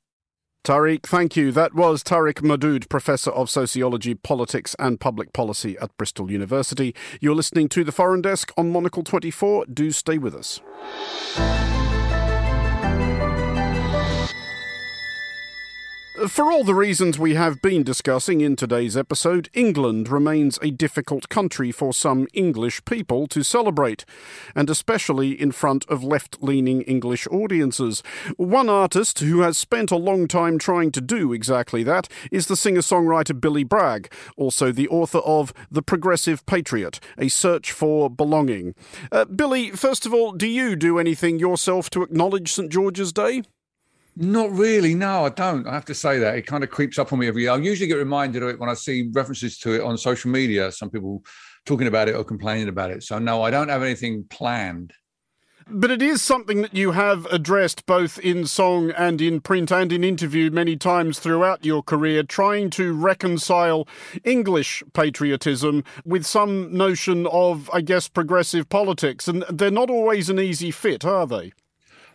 Tariq, 0.63 1.03
thank 1.07 1.35
you. 1.35 1.51
That 1.51 1.73
was 1.73 2.03
Tariq 2.03 2.43
Modood, 2.43 2.87
Professor 2.87 3.31
of 3.31 3.49
Sociology, 3.49 4.13
Politics 4.13 4.75
and 4.77 4.99
Public 4.99 5.33
Policy 5.33 5.75
at 5.79 5.95
Bristol 5.97 6.29
University. 6.29 6.93
You're 7.19 7.33
listening 7.33 7.67
to 7.69 7.83
The 7.83 7.91
Foreign 7.91 8.21
Desk 8.21 8.51
on 8.55 8.71
Monocle 8.71 9.03
24. 9.03 9.65
Do 9.65 9.89
stay 9.89 10.19
with 10.19 10.35
us. 10.35 10.61
For 16.27 16.51
all 16.51 16.63
the 16.63 16.75
reasons 16.75 17.17
we 17.17 17.33
have 17.33 17.63
been 17.63 17.81
discussing 17.81 18.41
in 18.41 18.55
today's 18.55 18.95
episode, 18.95 19.49
England 19.55 20.07
remains 20.07 20.59
a 20.61 20.69
difficult 20.69 21.29
country 21.29 21.71
for 21.71 21.93
some 21.93 22.27
English 22.31 22.85
people 22.85 23.25
to 23.27 23.41
celebrate, 23.41 24.05
and 24.55 24.69
especially 24.69 25.31
in 25.31 25.51
front 25.51 25.83
of 25.89 26.03
left 26.03 26.37
leaning 26.39 26.83
English 26.83 27.25
audiences. 27.31 28.03
One 28.37 28.69
artist 28.69 29.17
who 29.17 29.41
has 29.41 29.57
spent 29.57 29.89
a 29.89 29.95
long 29.95 30.27
time 30.27 30.59
trying 30.59 30.91
to 30.91 31.01
do 31.01 31.33
exactly 31.33 31.81
that 31.85 32.07
is 32.31 32.45
the 32.45 32.55
singer 32.55 32.81
songwriter 32.81 33.39
Billy 33.41 33.63
Bragg, 33.63 34.13
also 34.37 34.71
the 34.71 34.89
author 34.89 35.19
of 35.19 35.55
The 35.71 35.81
Progressive 35.81 36.45
Patriot 36.45 36.99
A 37.17 37.29
Search 37.29 37.71
for 37.71 38.11
Belonging. 38.11 38.75
Uh, 39.11 39.25
Billy, 39.25 39.71
first 39.71 40.05
of 40.05 40.13
all, 40.13 40.33
do 40.33 40.47
you 40.47 40.75
do 40.75 40.99
anything 40.99 41.39
yourself 41.39 41.89
to 41.89 42.03
acknowledge 42.03 42.53
St 42.53 42.71
George's 42.71 43.11
Day? 43.11 43.41
Not 44.15 44.51
really. 44.51 44.93
No, 44.93 45.25
I 45.25 45.29
don't. 45.29 45.67
I 45.67 45.73
have 45.73 45.85
to 45.85 45.95
say 45.95 46.19
that 46.19 46.35
it 46.35 46.45
kind 46.45 46.63
of 46.63 46.69
creeps 46.69 46.99
up 46.99 47.13
on 47.13 47.19
me 47.19 47.27
every 47.27 47.43
year. 47.43 47.51
I 47.51 47.57
usually 47.57 47.87
get 47.87 47.95
reminded 47.95 48.43
of 48.43 48.49
it 48.49 48.59
when 48.59 48.69
I 48.69 48.73
see 48.73 49.09
references 49.13 49.57
to 49.59 49.73
it 49.73 49.81
on 49.81 49.97
social 49.97 50.29
media. 50.29 50.71
Some 50.71 50.89
people 50.89 51.23
talking 51.65 51.87
about 51.87 52.09
it 52.09 52.15
or 52.15 52.23
complaining 52.23 52.67
about 52.67 52.91
it. 52.91 53.03
So 53.03 53.19
no, 53.19 53.41
I 53.41 53.51
don't 53.51 53.69
have 53.69 53.83
anything 53.83 54.25
planned. 54.29 54.93
But 55.73 55.91
it 55.91 56.01
is 56.01 56.21
something 56.21 56.63
that 56.63 56.75
you 56.75 56.91
have 56.91 57.25
addressed 57.27 57.85
both 57.85 58.19
in 58.19 58.45
song 58.45 58.91
and 58.91 59.21
in 59.21 59.39
print 59.39 59.71
and 59.71 59.93
in 59.93 60.03
interview 60.03 60.51
many 60.51 60.75
times 60.75 61.19
throughout 61.19 61.63
your 61.63 61.81
career, 61.81 62.23
trying 62.23 62.71
to 62.71 62.91
reconcile 62.91 63.87
English 64.25 64.83
patriotism 64.93 65.85
with 66.03 66.25
some 66.25 66.75
notion 66.75 67.25
of, 67.27 67.69
I 67.71 67.79
guess, 67.79 68.09
progressive 68.09 68.67
politics. 68.67 69.29
And 69.29 69.45
they're 69.49 69.71
not 69.71 69.89
always 69.89 70.29
an 70.29 70.39
easy 70.39 70.71
fit, 70.71 71.05
are 71.05 71.25
they? 71.25 71.53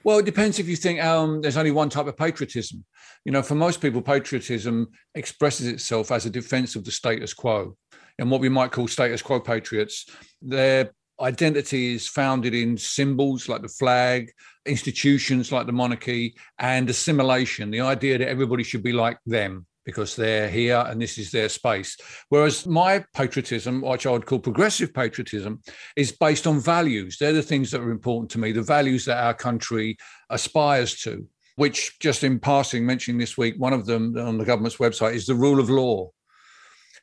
Well, 0.07 0.19
it 0.19 0.25
depends 0.25 0.61
if 0.61 0.69
you 0.69 0.77
think 0.77 1.03
um, 1.03 1.41
there's 1.41 1.57
only 1.57 1.73
one 1.73 1.89
type 1.89 2.07
of 2.07 2.17
patriotism. 2.17 2.85
You 3.25 3.33
know, 3.33 3.43
for 3.43 3.57
most 3.57 3.81
people, 3.81 4.01
patriotism 4.01 4.87
expresses 5.17 5.67
itself 5.67 6.13
as 6.13 6.25
a 6.25 6.31
defense 6.31 6.77
of 6.77 6.85
the 6.85 6.93
status 6.93 7.35
quo. 7.35 7.77
And 8.17 8.31
what 8.31 8.41
we 8.41 8.49
might 8.49 8.71
call 8.71 8.87
status 8.87 9.21
quo 9.21 9.41
patriots, 9.41 10.07
their 10.41 10.93
identity 11.21 11.95
is 11.95 12.07
founded 12.07 12.55
in 12.55 12.77
symbols 12.77 13.49
like 13.49 13.63
the 13.63 13.69
flag, 13.69 14.31
institutions 14.65 15.51
like 15.51 15.67
the 15.67 15.73
monarchy, 15.73 16.37
and 16.61 16.89
assimilation, 16.89 17.73
the 17.73 17.81
idea 17.81 18.17
that 18.17 18.29
everybody 18.29 18.63
should 18.63 18.85
be 18.85 18.93
like 18.93 19.19
them 19.27 19.67
because 19.87 20.17
they're 20.17 20.51
here 20.51 20.85
and 20.89 21.01
this 21.01 21.17
is 21.17 21.31
their 21.31 21.49
space. 21.49 21.97
Whereas 22.29 22.67
my 22.67 23.05
patriotism, 23.15 23.81
which 23.81 24.05
I 24.05 24.11
would 24.11 24.27
call 24.27 24.41
progressive 24.41 24.93
patriotism, 24.93 25.63
is 25.95 26.13
based 26.13 26.47
on 26.47 26.61
values. 26.61 27.17
They're 27.19 27.33
the 27.33 27.43
things 27.43 27.71
that 27.71 27.81
are 27.81 27.93
important 27.93 28.31
to 28.33 28.39
me, 28.39 28.53
the 28.53 28.63
values 28.63 29.05
that 29.07 29.25
our 29.25 29.33
country 29.33 29.97
aspires 30.29 31.01
to, 31.03 31.27
which 31.55 31.99
just 32.01 32.25
in 32.25 32.41
passing, 32.41 32.85
mentioning 32.85 33.19
this 33.19 33.39
week, 33.39 33.55
one 33.59 33.73
of 33.73 33.87
them 33.87 34.19
on 34.19 34.37
the 34.37 34.45
government's 34.45 34.77
website 34.77 35.15
is 35.15 35.25
the 35.25 35.35
rule 35.35 35.61
of 35.61 35.71
law. 35.71 36.11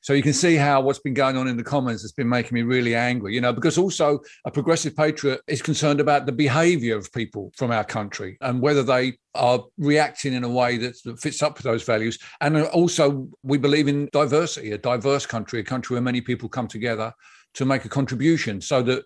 So 0.03 0.11
you 0.11 0.21
can 0.21 0.33
see 0.33 0.57
how 0.57 0.81
what's 0.81 0.99
been 0.99 1.13
going 1.13 1.37
on 1.37 1.47
in 1.47 1.55
the 1.55 1.63
Commons 1.63 2.01
has 2.01 2.11
been 2.11 2.27
making 2.27 2.53
me 2.53 2.61
really 2.61 2.93
angry, 2.93 3.33
you 3.33 3.39
know, 3.39 3.53
because 3.53 3.77
also 3.77 4.19
a 4.43 4.51
progressive 4.51 4.97
patriot 4.97 5.39
is 5.47 5.61
concerned 5.61 6.01
about 6.01 6.25
the 6.25 6.33
behavior 6.33 6.97
of 6.97 7.11
people 7.13 7.53
from 7.55 7.71
our 7.71 7.85
country 7.85 8.37
and 8.41 8.61
whether 8.61 8.83
they 8.83 9.13
are 9.33 9.63
reacting 9.77 10.33
in 10.33 10.43
a 10.43 10.49
way 10.49 10.75
that, 10.75 11.01
that 11.05 11.21
fits 11.21 11.41
up 11.41 11.55
with 11.55 11.63
those 11.63 11.83
values. 11.83 12.19
And 12.41 12.57
also, 12.57 13.29
we 13.43 13.57
believe 13.57 13.87
in 13.87 14.09
diversity, 14.11 14.73
a 14.73 14.77
diverse 14.77 15.25
country, 15.25 15.61
a 15.61 15.63
country 15.63 15.93
where 15.93 16.01
many 16.01 16.19
people 16.19 16.49
come 16.49 16.67
together 16.67 17.13
to 17.53 17.63
make 17.63 17.85
a 17.85 17.89
contribution 17.89 18.59
so 18.59 18.81
that 18.81 19.05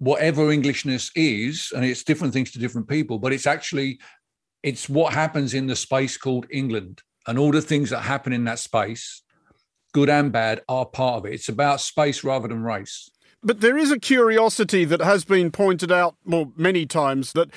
whatever 0.00 0.50
Englishness 0.50 1.10
is, 1.16 1.72
and 1.74 1.82
it's 1.82 2.04
different 2.04 2.34
things 2.34 2.50
to 2.50 2.58
different 2.58 2.88
people, 2.88 3.18
but 3.18 3.32
it's 3.32 3.46
actually 3.46 3.98
it's 4.62 4.86
what 4.86 5.14
happens 5.14 5.54
in 5.54 5.66
the 5.66 5.76
space 5.76 6.18
called 6.18 6.44
England 6.50 7.00
and 7.26 7.38
all 7.38 7.52
the 7.52 7.62
things 7.62 7.88
that 7.88 8.00
happen 8.00 8.34
in 8.34 8.44
that 8.44 8.58
space 8.58 9.22
good 9.96 10.10
and 10.10 10.30
bad, 10.30 10.60
are 10.68 10.84
part 10.84 11.16
of 11.16 11.24
it. 11.24 11.32
It's 11.32 11.48
about 11.48 11.80
space 11.80 12.22
rather 12.22 12.48
than 12.48 12.62
race. 12.62 13.10
But 13.42 13.62
there 13.62 13.78
is 13.78 13.90
a 13.90 13.98
curiosity 13.98 14.84
that 14.84 15.00
has 15.00 15.24
been 15.24 15.50
pointed 15.50 15.90
out 15.90 16.16
more 16.22 16.52
many 16.54 16.84
times 16.84 17.32
that 17.32 17.48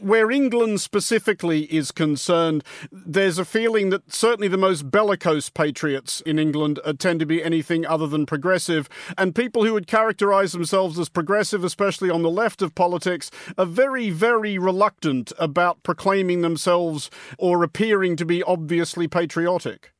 where 0.00 0.30
England 0.30 0.80
specifically 0.80 1.64
is 1.64 1.90
concerned, 1.90 2.64
there's 2.90 3.36
a 3.38 3.44
feeling 3.44 3.90
that 3.90 4.10
certainly 4.10 4.48
the 4.48 4.56
most 4.56 4.90
bellicose 4.90 5.50
patriots 5.50 6.22
in 6.22 6.38
England 6.38 6.80
tend 6.98 7.20
to 7.20 7.26
be 7.26 7.44
anything 7.44 7.84
other 7.84 8.06
than 8.06 8.24
progressive, 8.24 8.88
and 9.18 9.34
people 9.34 9.64
who 9.64 9.74
would 9.74 9.86
characterise 9.86 10.52
themselves 10.52 10.98
as 10.98 11.10
progressive, 11.10 11.62
especially 11.62 12.08
on 12.08 12.22
the 12.22 12.30
left 12.30 12.62
of 12.62 12.74
politics, 12.74 13.30
are 13.58 13.66
very, 13.66 14.08
very 14.08 14.56
reluctant 14.56 15.30
about 15.38 15.82
proclaiming 15.82 16.40
themselves 16.40 17.10
or 17.36 17.62
appearing 17.62 18.16
to 18.16 18.24
be 18.24 18.42
obviously 18.44 19.06
patriotic. 19.06 19.92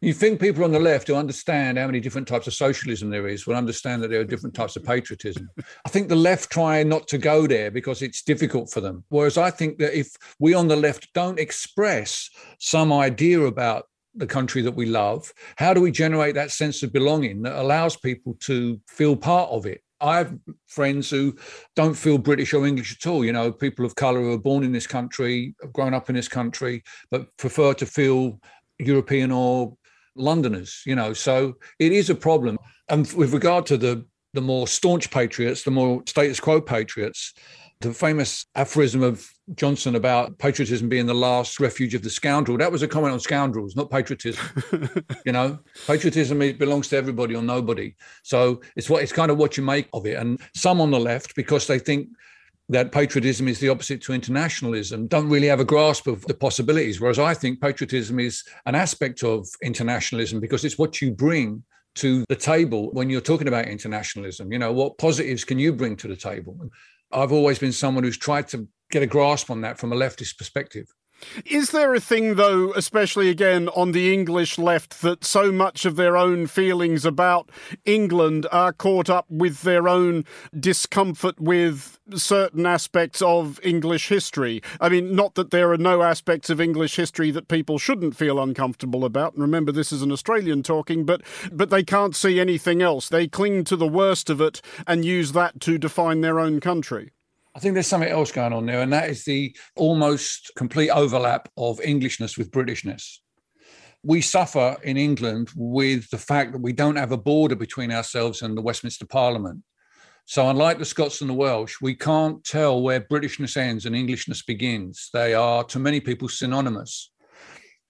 You 0.00 0.12
think 0.12 0.40
people 0.40 0.62
on 0.62 0.70
the 0.70 0.78
left 0.78 1.08
who 1.08 1.16
understand 1.16 1.76
how 1.76 1.86
many 1.86 1.98
different 1.98 2.28
types 2.28 2.46
of 2.46 2.54
socialism 2.54 3.10
there 3.10 3.26
is 3.26 3.48
will 3.48 3.56
understand 3.56 4.00
that 4.02 4.08
there 4.08 4.20
are 4.20 4.24
different 4.24 4.54
types 4.54 4.76
of 4.76 4.84
patriotism. 4.84 5.50
I 5.84 5.88
think 5.88 6.08
the 6.08 6.14
left 6.14 6.50
try 6.50 6.84
not 6.84 7.08
to 7.08 7.18
go 7.18 7.48
there 7.48 7.72
because 7.72 8.00
it's 8.00 8.22
difficult 8.22 8.70
for 8.70 8.80
them. 8.80 9.02
Whereas 9.08 9.36
I 9.36 9.50
think 9.50 9.78
that 9.78 9.98
if 9.98 10.08
we 10.38 10.54
on 10.54 10.68
the 10.68 10.76
left 10.76 11.12
don't 11.14 11.40
express 11.40 12.30
some 12.60 12.92
idea 12.92 13.40
about 13.40 13.86
the 14.14 14.26
country 14.26 14.62
that 14.62 14.76
we 14.76 14.86
love, 14.86 15.32
how 15.56 15.74
do 15.74 15.80
we 15.80 15.90
generate 15.90 16.36
that 16.36 16.52
sense 16.52 16.84
of 16.84 16.92
belonging 16.92 17.42
that 17.42 17.60
allows 17.60 17.96
people 17.96 18.36
to 18.42 18.80
feel 18.86 19.16
part 19.16 19.50
of 19.50 19.66
it? 19.66 19.82
I 20.00 20.18
have 20.18 20.38
friends 20.68 21.10
who 21.10 21.34
don't 21.74 21.94
feel 21.94 22.18
British 22.18 22.54
or 22.54 22.64
English 22.64 22.96
at 23.00 23.10
all. 23.10 23.24
You 23.24 23.32
know, 23.32 23.50
people 23.50 23.84
of 23.84 23.96
color 23.96 24.20
who 24.20 24.32
are 24.32 24.38
born 24.38 24.62
in 24.62 24.70
this 24.70 24.86
country, 24.86 25.56
have 25.60 25.72
grown 25.72 25.92
up 25.92 26.08
in 26.08 26.14
this 26.14 26.28
country, 26.28 26.84
but 27.10 27.36
prefer 27.36 27.74
to 27.74 27.86
feel 27.86 28.38
European 28.78 29.32
or 29.32 29.76
Londoners, 30.18 30.82
you 30.84 30.94
know. 30.94 31.12
So 31.12 31.54
it 31.78 31.92
is 31.92 32.10
a 32.10 32.14
problem. 32.14 32.58
And 32.88 33.10
with 33.12 33.32
regard 33.32 33.66
to 33.66 33.76
the 33.76 34.04
the 34.34 34.40
more 34.42 34.68
staunch 34.68 35.10
patriots, 35.10 35.62
the 35.62 35.70
more 35.70 36.02
status 36.06 36.38
quo 36.38 36.60
patriots, 36.60 37.32
the 37.80 37.94
famous 37.94 38.44
aphorism 38.56 39.02
of 39.02 39.26
Johnson 39.54 39.94
about 39.94 40.38
patriotism 40.38 40.88
being 40.88 41.06
the 41.06 41.14
last 41.14 41.60
refuge 41.60 41.94
of 41.94 42.02
the 42.02 42.10
scoundrel. 42.10 42.58
That 42.58 42.72
was 42.72 42.82
a 42.82 42.88
comment 42.88 43.12
on 43.12 43.20
scoundrels, 43.20 43.76
not 43.76 43.90
patriotism. 43.90 44.44
you 45.24 45.32
know, 45.32 45.58
patriotism 45.86 46.38
belongs 46.58 46.88
to 46.88 46.96
everybody 46.96 47.34
or 47.34 47.42
nobody. 47.42 47.94
So 48.22 48.60
it's 48.76 48.90
what 48.90 49.02
it's 49.02 49.12
kind 49.12 49.30
of 49.30 49.38
what 49.38 49.56
you 49.56 49.62
make 49.62 49.88
of 49.92 50.06
it. 50.06 50.18
And 50.18 50.40
some 50.54 50.80
on 50.80 50.90
the 50.90 51.00
left, 51.00 51.36
because 51.36 51.66
they 51.66 51.78
think 51.78 52.08
that 52.70 52.92
patriotism 52.92 53.48
is 53.48 53.58
the 53.58 53.68
opposite 53.68 54.02
to 54.02 54.12
internationalism, 54.12 55.06
don't 55.06 55.28
really 55.28 55.46
have 55.46 55.60
a 55.60 55.64
grasp 55.64 56.06
of 56.06 56.22
the 56.26 56.34
possibilities. 56.34 57.00
Whereas 57.00 57.18
I 57.18 57.32
think 57.32 57.60
patriotism 57.60 58.20
is 58.20 58.44
an 58.66 58.74
aspect 58.74 59.24
of 59.24 59.48
internationalism 59.62 60.40
because 60.40 60.64
it's 60.64 60.78
what 60.78 61.00
you 61.00 61.10
bring 61.10 61.62
to 61.96 62.24
the 62.28 62.36
table 62.36 62.90
when 62.92 63.08
you're 63.08 63.20
talking 63.20 63.48
about 63.48 63.66
internationalism. 63.66 64.52
You 64.52 64.58
know, 64.58 64.72
what 64.72 64.98
positives 64.98 65.44
can 65.44 65.58
you 65.58 65.72
bring 65.72 65.96
to 65.96 66.08
the 66.08 66.16
table? 66.16 66.70
I've 67.10 67.32
always 67.32 67.58
been 67.58 67.72
someone 67.72 68.04
who's 68.04 68.18
tried 68.18 68.48
to 68.48 68.68
get 68.90 69.02
a 69.02 69.06
grasp 69.06 69.50
on 69.50 69.62
that 69.62 69.78
from 69.78 69.92
a 69.92 69.96
leftist 69.96 70.36
perspective. 70.36 70.86
Is 71.44 71.70
there 71.70 71.94
a 71.94 72.00
thing, 72.00 72.34
though, 72.34 72.72
especially 72.74 73.28
again 73.28 73.68
on 73.70 73.92
the 73.92 74.12
English 74.12 74.58
left, 74.58 75.02
that 75.02 75.24
so 75.24 75.50
much 75.50 75.84
of 75.84 75.96
their 75.96 76.16
own 76.16 76.46
feelings 76.46 77.04
about 77.04 77.50
England 77.84 78.46
are 78.52 78.72
caught 78.72 79.10
up 79.10 79.26
with 79.30 79.62
their 79.62 79.88
own 79.88 80.24
discomfort 80.58 81.40
with 81.40 81.98
certain 82.14 82.66
aspects 82.66 83.20
of 83.22 83.60
English 83.62 84.08
history? 84.08 84.62
I 84.80 84.88
mean, 84.88 85.14
not 85.14 85.34
that 85.34 85.50
there 85.50 85.72
are 85.72 85.78
no 85.78 86.02
aspects 86.02 86.50
of 86.50 86.60
English 86.60 86.96
history 86.96 87.30
that 87.32 87.48
people 87.48 87.78
shouldn't 87.78 88.16
feel 88.16 88.40
uncomfortable 88.40 89.04
about. 89.04 89.34
And 89.34 89.42
remember, 89.42 89.72
this 89.72 89.92
is 89.92 90.02
an 90.02 90.12
Australian 90.12 90.62
talking, 90.62 91.04
but 91.04 91.22
but 91.52 91.70
they 91.70 91.82
can't 91.82 92.16
see 92.16 92.40
anything 92.40 92.82
else. 92.82 93.08
They 93.08 93.26
cling 93.28 93.64
to 93.64 93.76
the 93.76 93.88
worst 93.88 94.30
of 94.30 94.40
it 94.40 94.60
and 94.86 95.04
use 95.04 95.32
that 95.32 95.60
to 95.60 95.78
define 95.78 96.20
their 96.20 96.40
own 96.40 96.60
country. 96.60 97.10
I 97.58 97.60
think 97.60 97.74
there's 97.74 97.88
something 97.88 98.08
else 98.08 98.30
going 98.30 98.52
on 98.52 98.66
there, 98.66 98.82
and 98.82 98.92
that 98.92 99.10
is 99.10 99.24
the 99.24 99.52
almost 99.74 100.52
complete 100.54 100.90
overlap 100.90 101.48
of 101.56 101.80
Englishness 101.80 102.38
with 102.38 102.52
Britishness. 102.52 103.16
We 104.04 104.20
suffer 104.20 104.76
in 104.84 104.96
England 104.96 105.50
with 105.56 106.08
the 106.10 106.18
fact 106.18 106.52
that 106.52 106.60
we 106.60 106.72
don't 106.72 106.94
have 106.94 107.10
a 107.10 107.16
border 107.16 107.56
between 107.56 107.90
ourselves 107.90 108.42
and 108.42 108.56
the 108.56 108.62
Westminster 108.62 109.06
Parliament. 109.06 109.64
So, 110.24 110.48
unlike 110.48 110.78
the 110.78 110.84
Scots 110.84 111.20
and 111.20 111.28
the 111.28 111.34
Welsh, 111.34 111.78
we 111.82 111.96
can't 111.96 112.44
tell 112.44 112.80
where 112.80 113.00
Britishness 113.00 113.56
ends 113.56 113.86
and 113.86 113.96
Englishness 113.96 114.44
begins. 114.44 115.10
They 115.12 115.34
are, 115.34 115.64
to 115.64 115.80
many 115.80 115.98
people, 115.98 116.28
synonymous. 116.28 117.10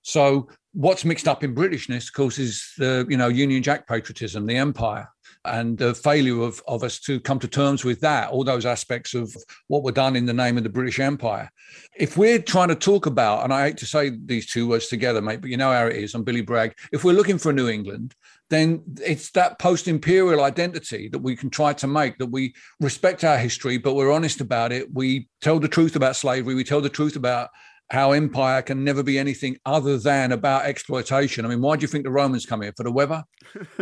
So, 0.01 0.49
what's 0.73 1.05
mixed 1.05 1.29
up 1.29 1.43
in 1.43 1.55
Britishness, 1.55 2.09
of 2.09 2.13
course, 2.13 2.39
is 2.39 2.73
the 2.79 3.07
you 3.09 3.17
know 3.17 3.29
Union 3.29 3.63
Jack 3.63 3.87
patriotism, 3.87 4.47
the 4.47 4.57
empire 4.57 5.09
and 5.45 5.79
the 5.79 5.95
failure 5.95 6.41
of, 6.41 6.63
of 6.67 6.83
us 6.83 6.99
to 7.01 7.21
come 7.21 7.39
to 7.39 7.49
terms 7.49 7.85
with 7.85 8.01
that, 8.01 8.31
all 8.31 8.45
those 8.45 8.67
aspects 8.67 9.15
of 9.15 9.35
what 9.69 9.83
were 9.83 9.93
done 9.93 10.17
in 10.17 10.27
the 10.27 10.33
name 10.33 10.57
of 10.57 10.63
the 10.63 10.69
British 10.69 11.01
Empire. 11.01 11.51
If 11.97 12.17
we're 12.17 12.41
trying 12.41 12.69
to 12.69 12.75
talk 12.75 13.07
about, 13.07 13.45
and 13.45 13.53
I 13.53 13.67
hate 13.67 13.77
to 13.79 13.87
say 13.87 14.11
these 14.25 14.47
two 14.47 14.69
words 14.69 14.89
together, 14.89 15.23
mate, 15.23 15.41
but 15.41 15.51
you 15.51 15.57
know 15.57 15.73
how 15.73 15.87
it 15.87 15.97
is, 15.97 16.15
I'm 16.15 16.25
Billy 16.25 16.41
Bragg. 16.41 16.75
If 16.93 17.05
we're 17.05 17.13
looking 17.13 17.39
for 17.39 17.51
a 17.51 17.55
New 17.55 17.69
England, 17.69 18.15
then 18.51 18.83
it's 19.05 19.31
that 19.33 19.59
post 19.59 19.89
imperial 19.89 20.43
identity 20.45 21.09
that 21.09 21.19
we 21.19 21.37
can 21.37 21.51
try 21.51 21.73
to 21.75 21.87
make 21.87 22.19
that 22.19 22.27
we 22.27 22.55
respect 22.81 23.25
our 23.25 23.39
history, 23.39 23.79
but 23.79 23.95
we're 23.95 24.13
honest 24.13 24.41
about 24.41 24.73
it. 24.73 24.93
We 24.93 25.29
tell 25.41 25.59
the 25.59 25.69
truth 25.69 25.97
about 25.97 26.17
slavery, 26.17 26.55
we 26.55 26.65
tell 26.65 26.81
the 26.81 26.89
truth 26.89 27.17
about 27.17 27.51
how 27.91 28.13
empire 28.13 28.61
can 28.63 28.85
never 28.85 29.03
be 29.03 29.19
anything 29.19 29.57
other 29.65 29.97
than 29.97 30.33
about 30.33 30.67
exploitation. 30.67 31.45
I 31.45 31.49
mean, 31.49 31.63
why 31.63 31.77
do 31.77 31.83
you 31.83 31.89
think 31.89 32.05
the 32.05 32.11
Romans 32.11 32.45
come 32.45 32.63
here 32.63 32.75
for 32.77 32.83
the 32.83 32.93
weather? 32.93 33.25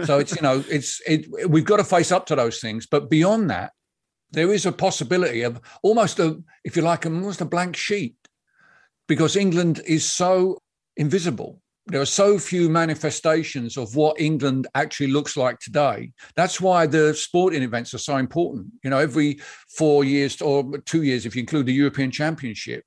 so 0.04 0.18
it's 0.18 0.34
you 0.34 0.42
know, 0.42 0.62
it's 0.68 1.00
it. 1.06 1.26
We've 1.48 1.64
got 1.64 1.78
to 1.78 1.84
face 1.84 2.12
up 2.12 2.26
to 2.26 2.36
those 2.36 2.60
things, 2.60 2.86
but 2.86 3.10
beyond 3.10 3.50
that, 3.50 3.72
there 4.30 4.52
is 4.52 4.66
a 4.66 4.72
possibility 4.72 5.42
of 5.42 5.60
almost 5.82 6.18
a, 6.18 6.42
if 6.64 6.76
you 6.76 6.82
like, 6.82 7.06
almost 7.06 7.40
a 7.40 7.44
blank 7.44 7.76
sheet, 7.76 8.16
because 9.08 9.36
England 9.36 9.80
is 9.86 10.08
so 10.08 10.58
invisible. 10.96 11.60
There 11.88 12.00
are 12.00 12.06
so 12.06 12.36
few 12.36 12.68
manifestations 12.68 13.76
of 13.76 13.94
what 13.94 14.20
England 14.20 14.66
actually 14.74 15.06
looks 15.06 15.36
like 15.36 15.60
today. 15.60 16.10
That's 16.34 16.60
why 16.60 16.86
the 16.86 17.14
sporting 17.14 17.62
events 17.62 17.94
are 17.94 17.98
so 17.98 18.16
important. 18.16 18.66
You 18.82 18.90
know, 18.90 18.98
every 18.98 19.38
four 19.68 20.02
years 20.02 20.42
or 20.42 20.78
two 20.78 21.04
years, 21.04 21.26
if 21.26 21.36
you 21.36 21.40
include 21.40 21.66
the 21.66 21.72
European 21.72 22.10
Championship, 22.10 22.82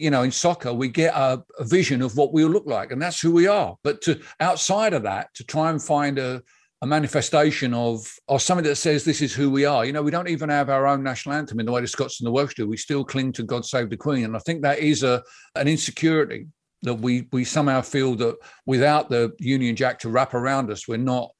you 0.00 0.10
know, 0.10 0.22
in 0.22 0.32
soccer, 0.32 0.72
we 0.72 0.88
get 0.88 1.14
a, 1.14 1.42
a, 1.58 1.64
vision 1.64 2.00
of 2.00 2.16
what 2.16 2.32
we'll 2.32 2.48
look 2.48 2.66
like, 2.66 2.90
and 2.90 3.00
that's 3.00 3.20
who 3.20 3.30
we 3.30 3.46
are. 3.46 3.76
But 3.84 4.00
to 4.02 4.18
outside 4.40 4.94
of 4.94 5.02
that, 5.02 5.28
to 5.34 5.44
try 5.44 5.70
and 5.70 5.82
find 5.82 6.18
a, 6.18 6.42
a 6.80 6.86
manifestation 6.86 7.74
of 7.74 8.10
or 8.26 8.40
something 8.40 8.64
that 8.64 8.76
says 8.76 9.04
this 9.04 9.20
is 9.20 9.34
who 9.34 9.50
we 9.50 9.66
are. 9.66 9.84
You 9.84 9.92
know, 9.92 10.02
we 10.02 10.10
don't 10.10 10.28
even 10.28 10.48
have 10.48 10.70
our 10.70 10.86
own 10.86 11.02
national 11.02 11.34
anthem 11.34 11.60
in 11.60 11.66
the 11.66 11.72
way 11.72 11.82
the 11.82 11.86
Scots 11.86 12.20
and 12.20 12.26
the 12.26 12.32
Welsh 12.32 12.54
do. 12.54 12.66
We 12.66 12.78
still 12.78 13.04
cling 13.04 13.32
to 13.32 13.42
God 13.42 13.66
Save 13.66 13.90
the 13.90 13.98
Queen, 13.98 14.24
and 14.24 14.34
I 14.34 14.40
think 14.40 14.62
that 14.62 14.78
is 14.78 15.02
a 15.02 15.22
an 15.54 15.68
insecurity 15.68 16.46
that 16.82 16.94
we 16.94 17.28
we 17.30 17.44
somehow 17.44 17.82
feel 17.82 18.14
that 18.16 18.36
without 18.64 19.10
the 19.10 19.32
Union 19.38 19.76
Jack 19.76 19.98
to 20.00 20.08
wrap 20.08 20.32
around 20.32 20.70
us, 20.70 20.88
we're 20.88 20.96
not 20.96 21.30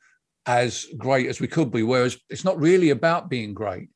as 0.44 0.86
great 0.98 1.28
as 1.28 1.40
we 1.40 1.48
could 1.48 1.70
be. 1.70 1.82
Whereas 1.82 2.18
it's 2.28 2.44
not 2.44 2.61
really 2.61 2.90
about 2.90 3.30
being 3.30 3.54
great; 3.54 3.88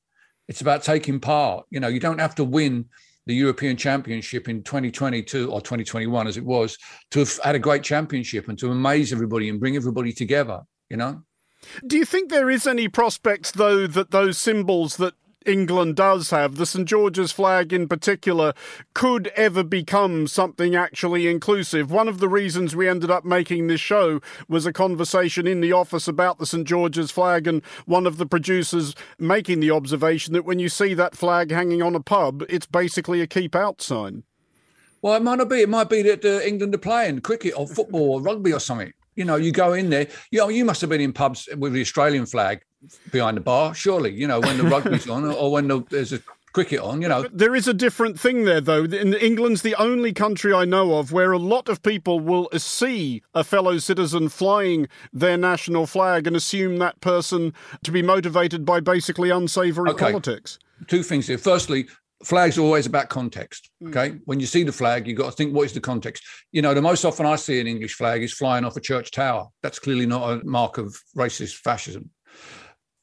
it's 0.49 0.63
about 0.63 0.83
taking 0.83 1.21
part. 1.21 1.67
You 1.69 1.81
know, 1.81 1.89
you 1.89 2.01
don't 2.01 2.21
have 2.21 2.37
to 2.37 2.45
win 2.45 2.87
the 3.27 3.35
European 3.35 3.77
Championship 3.77 4.49
in 4.49 4.63
2022 4.63 5.51
or 5.51 5.61
2021, 5.61 6.27
as 6.27 6.37
it 6.37 6.45
was, 6.45 6.77
to 7.11 7.21
have 7.21 7.39
had 7.43 7.55
a 7.55 7.59
great 7.59 7.83
championship 7.83 8.49
and 8.49 8.59
to 8.59 8.71
amaze 8.71 9.13
everybody 9.13 9.49
and 9.49 9.61
bring 9.61 9.77
everybody 9.77 10.13
together, 10.13 10.63
you 10.91 10.97
know? 10.97 11.23
Do 11.87 11.97
you 11.97 12.05
think 12.05 12.31
there 12.31 12.51
is 12.51 12.67
any 12.67 12.89
prospect, 12.89 13.55
though, 13.55 13.87
that 13.87 14.11
those 14.11 14.37
symbols 14.37 14.99
that 14.99 15.15
England 15.45 15.97
does 15.97 16.31
have, 16.31 16.57
the 16.57 16.67
St 16.67 16.87
George's 16.89 17.33
flag 17.33 17.73
in 17.73 17.89
particular, 17.89 18.53
could 18.95 19.29
ever 19.37 19.63
become 19.63 20.27
something 20.27 20.75
actually 20.75 21.29
inclusive. 21.29 21.91
One 21.91 22.09
of 22.09 22.19
the 22.19 22.29
reasons 22.29 22.75
we 22.75 22.89
ended 22.89 23.11
up 23.11 23.25
making 23.25 23.67
this 23.67 23.81
show 23.81 24.21
was 24.49 24.67
a 24.67 24.73
conversation 24.73 25.47
in 25.47 25.61
the 25.61 25.73
office 25.73 26.09
about 26.09 26.39
the 26.39 26.47
St 26.47 26.67
George's 26.67 27.11
flag, 27.11 27.47
and 27.47 27.63
one 27.87 28.07
of 28.07 28.17
the 28.17 28.27
producers 28.27 28.95
making 29.19 29.61
the 29.61 29.71
observation 29.71 30.33
that 30.35 30.45
when 30.45 30.59
you 30.59 30.69
see 30.69 30.95
that 30.95 31.17
flag 31.17 31.51
hanging 31.51 31.83
on 31.83 31.95
a 31.95 32.01
pub, 32.01 32.43
it's 32.49 32.67
basically 32.67 33.21
a 33.21 33.27
keep 33.27 33.55
out 33.55 33.81
sign. 33.83 34.25
Well, 35.03 35.17
it 35.17 35.23
might 35.23 35.37
not 35.37 35.51
be. 35.51 35.61
It 35.61 35.69
might 35.69 35.91
be 35.91 36.01
that 36.03 36.25
uh, 36.25 36.41
England 36.41 36.75
are 36.75 36.79
playing 36.79 37.21
cricket 37.21 37.53
or 37.57 37.69
football 37.69 38.13
or 38.13 38.23
rugby 38.23 38.55
or 38.55 38.59
something. 38.59 38.95
You 39.15 39.25
know, 39.25 39.37
you 39.37 39.53
go 39.53 39.73
in 39.73 39.91
there. 39.91 40.09
You 40.31 40.41
know, 40.41 40.49
you 40.49 40.65
must 40.65 40.81
have 40.81 40.91
been 40.91 41.01
in 41.01 41.13
pubs 41.13 41.49
with 41.57 41.73
the 41.73 41.81
Australian 41.81 42.27
flag 42.27 42.65
behind 43.11 43.37
the 43.37 43.41
bar, 43.41 43.75
surely, 43.75 44.13
you 44.13 44.27
know, 44.27 44.41
when 44.41 44.59
the 44.59 44.65
rugby's 44.65 45.09
on 45.09 45.25
or 45.25 45.51
when 45.53 45.69
the, 45.69 45.83
there's 45.91 46.13
a 46.13 46.21
cricket 46.53 46.81
on, 46.81 47.03
you 47.03 47.09
know. 47.09 47.29
There 47.33 47.55
is 47.55 47.69
a 47.69 47.75
different 47.75 48.19
thing 48.19 48.45
there, 48.45 48.61
though. 48.61 48.85
In 48.85 49.13
England's 49.15 49.63
the 49.63 49.75
only 49.75 50.13
country 50.13 50.55
I 50.55 50.65
know 50.65 50.95
of 50.99 51.13
where 51.13 51.33
a 51.33 51.39
lot 51.39 51.69
of 51.69 51.83
people 51.83 52.21
will 52.21 52.49
see 52.57 53.23
a 53.35 53.45
fellow 53.45 53.79
citizen 53.79 54.29
flying 54.29 54.89
their 55.13 55.37
national 55.37 55.87
flag 55.87 56.27
and 56.27 56.37
assume 56.37 56.79
that 56.79 57.01
person 57.01 57.53
to 57.83 57.91
be 57.91 58.03
motivated 58.03 58.65
by 58.65 58.81
basically 58.81 59.31
unsavoury 59.31 59.91
okay. 59.91 60.07
politics. 60.07 60.59
Two 60.87 61.03
things 61.03 61.27
here. 61.27 61.39
Firstly, 61.39 61.89
flags 62.25 62.59
are 62.59 62.63
always 62.63 62.87
about 62.87 63.09
context. 63.09 63.71
Hmm. 63.81 63.89
Okay. 63.89 64.11
Mm. 64.11 64.21
When 64.25 64.41
you 64.41 64.47
see 64.47 64.65
the 64.65 64.73
flag, 64.73 65.07
you've 65.07 65.19
got 65.19 65.27
to 65.27 65.37
think 65.37 65.55
what 65.55 65.67
is 65.67 65.73
the 65.73 65.81
context. 65.81 66.25
You 66.53 66.63
know, 66.63 66.75
the 66.75 66.83
most 66.83 67.05
often 67.05 67.27
I 67.27 67.37
see 67.37 67.61
an 67.61 67.67
English 67.67 67.95
flag 67.95 68.23
is 68.23 68.33
flying 68.33 68.65
off 68.65 68.77
a 68.77 68.81
church 68.81 69.11
tower. 69.11 69.47
That's 69.63 69.79
clearly 69.79 70.07
not 70.07 70.31
a 70.31 70.45
mark 70.45 70.79
of 70.79 70.97
racist 71.17 71.57
fascism. 71.57 72.11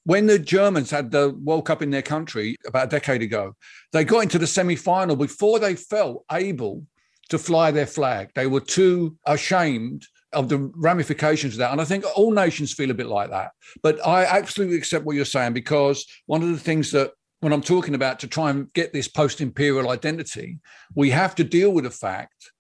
When 0.03 0.25
the 0.25 0.39
Germans 0.39 0.89
had 0.89 1.11
the 1.11 1.29
World 1.43 1.65
Cup 1.65 1.83
in 1.83 1.91
their 1.91 2.01
country 2.01 2.55
about 2.65 2.87
a 2.87 2.89
decade 2.89 3.21
ago, 3.21 3.55
they 3.93 4.03
got 4.03 4.21
into 4.23 4.39
the 4.39 4.47
semi 4.47 4.75
final 4.75 5.15
before 5.15 5.59
they 5.59 5.75
felt 5.75 6.25
able 6.31 6.85
to 7.29 7.37
fly 7.37 7.71
their 7.71 7.85
flag. 7.85 8.31
They 8.33 8.47
were 8.47 8.61
too 8.61 9.15
ashamed 9.25 10.07
of 10.33 10.49
the 10.49 10.71
ramifications 10.75 11.53
of 11.53 11.59
that. 11.59 11.71
And 11.71 11.81
I 11.81 11.85
think 11.85 12.05
all 12.15 12.31
nations 12.31 12.73
feel 12.73 12.89
a 12.89 12.95
bit 12.95 13.07
like 13.07 13.29
that. 13.29 13.51
But 13.83 14.05
I 14.05 14.25
absolutely 14.25 14.77
accept 14.77 15.05
what 15.05 15.15
you're 15.15 15.25
saying 15.25 15.53
because 15.53 16.05
one 16.25 16.41
of 16.41 16.49
the 16.49 16.57
things 16.57 16.91
that 16.91 17.11
when 17.41 17.53
I'm 17.53 17.61
talking 17.61 17.95
about 17.95 18.19
to 18.19 18.27
try 18.27 18.51
and 18.51 18.71
get 18.73 18.93
this 18.93 19.07
post 19.07 19.41
imperial 19.41 19.89
identity, 19.89 20.59
we 20.95 21.09
have 21.09 21.35
to 21.35 21.43
deal 21.43 21.71
with 21.71 21.83
the 21.83 21.91
fact 21.91 22.51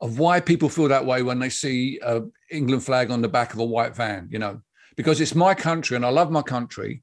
of 0.00 0.18
why 0.18 0.40
people 0.40 0.68
feel 0.68 0.88
that 0.88 1.04
way 1.04 1.22
when 1.22 1.40
they 1.40 1.50
see 1.50 2.00
a 2.02 2.22
England 2.50 2.84
flag 2.84 3.10
on 3.10 3.20
the 3.20 3.28
back 3.28 3.52
of 3.52 3.58
a 3.58 3.64
white 3.64 3.96
van. 3.96 4.28
You 4.30 4.38
know, 4.38 4.60
because 4.96 5.20
it's 5.20 5.34
my 5.34 5.54
country 5.54 5.96
and 5.96 6.06
I 6.06 6.10
love 6.10 6.30
my 6.30 6.42
country. 6.42 7.02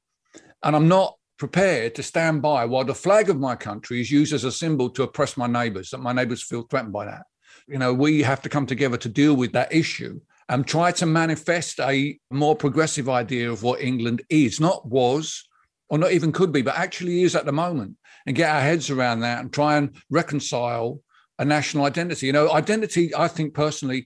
And 0.63 0.75
I'm 0.75 0.87
not 0.87 1.17
prepared 1.37 1.93
to 1.95 2.03
stand 2.03 2.41
by 2.41 2.63
while 2.65 2.85
the 2.85 2.95
flag 2.95 3.29
of 3.29 3.37
my 3.37 3.55
country 3.55 3.99
is 3.99 4.09
used 4.09 4.33
as 4.33 4.45
a 4.45 4.51
symbol 4.51 4.89
to 4.91 5.03
oppress 5.03 5.35
my 5.35 5.47
neighbors, 5.47 5.89
that 5.89 5.99
my 5.99 6.13
neighbors 6.13 6.41
feel 6.41 6.63
threatened 6.63 6.93
by 6.93 7.05
that. 7.05 7.23
You 7.67 7.77
know, 7.77 7.93
we 7.93 8.21
have 8.21 8.41
to 8.43 8.49
come 8.49 8.65
together 8.65 8.97
to 8.97 9.09
deal 9.09 9.35
with 9.35 9.51
that 9.51 9.73
issue 9.73 10.21
and 10.47 10.65
try 10.65 10.91
to 10.93 11.05
manifest 11.05 11.79
a 11.81 12.17
more 12.31 12.55
progressive 12.55 13.09
idea 13.09 13.51
of 13.51 13.63
what 13.63 13.81
England 13.81 14.21
is, 14.29 14.59
not 14.59 14.87
was, 14.87 15.43
or 15.89 15.97
not 15.97 16.11
even 16.11 16.31
could 16.31 16.51
be, 16.51 16.61
but 16.61 16.77
actually 16.77 17.23
is 17.23 17.35
at 17.35 17.45
the 17.45 17.51
moment, 17.51 17.95
and 18.25 18.35
get 18.35 18.53
our 18.53 18.61
heads 18.61 18.89
around 18.89 19.19
that 19.21 19.39
and 19.39 19.53
try 19.53 19.77
and 19.77 19.95
reconcile 20.09 20.99
a 21.39 21.45
national 21.45 21.85
identity. 21.85 22.27
You 22.27 22.33
know, 22.33 22.51
identity, 22.51 23.13
I 23.15 23.27
think 23.27 23.53
personally, 23.53 24.05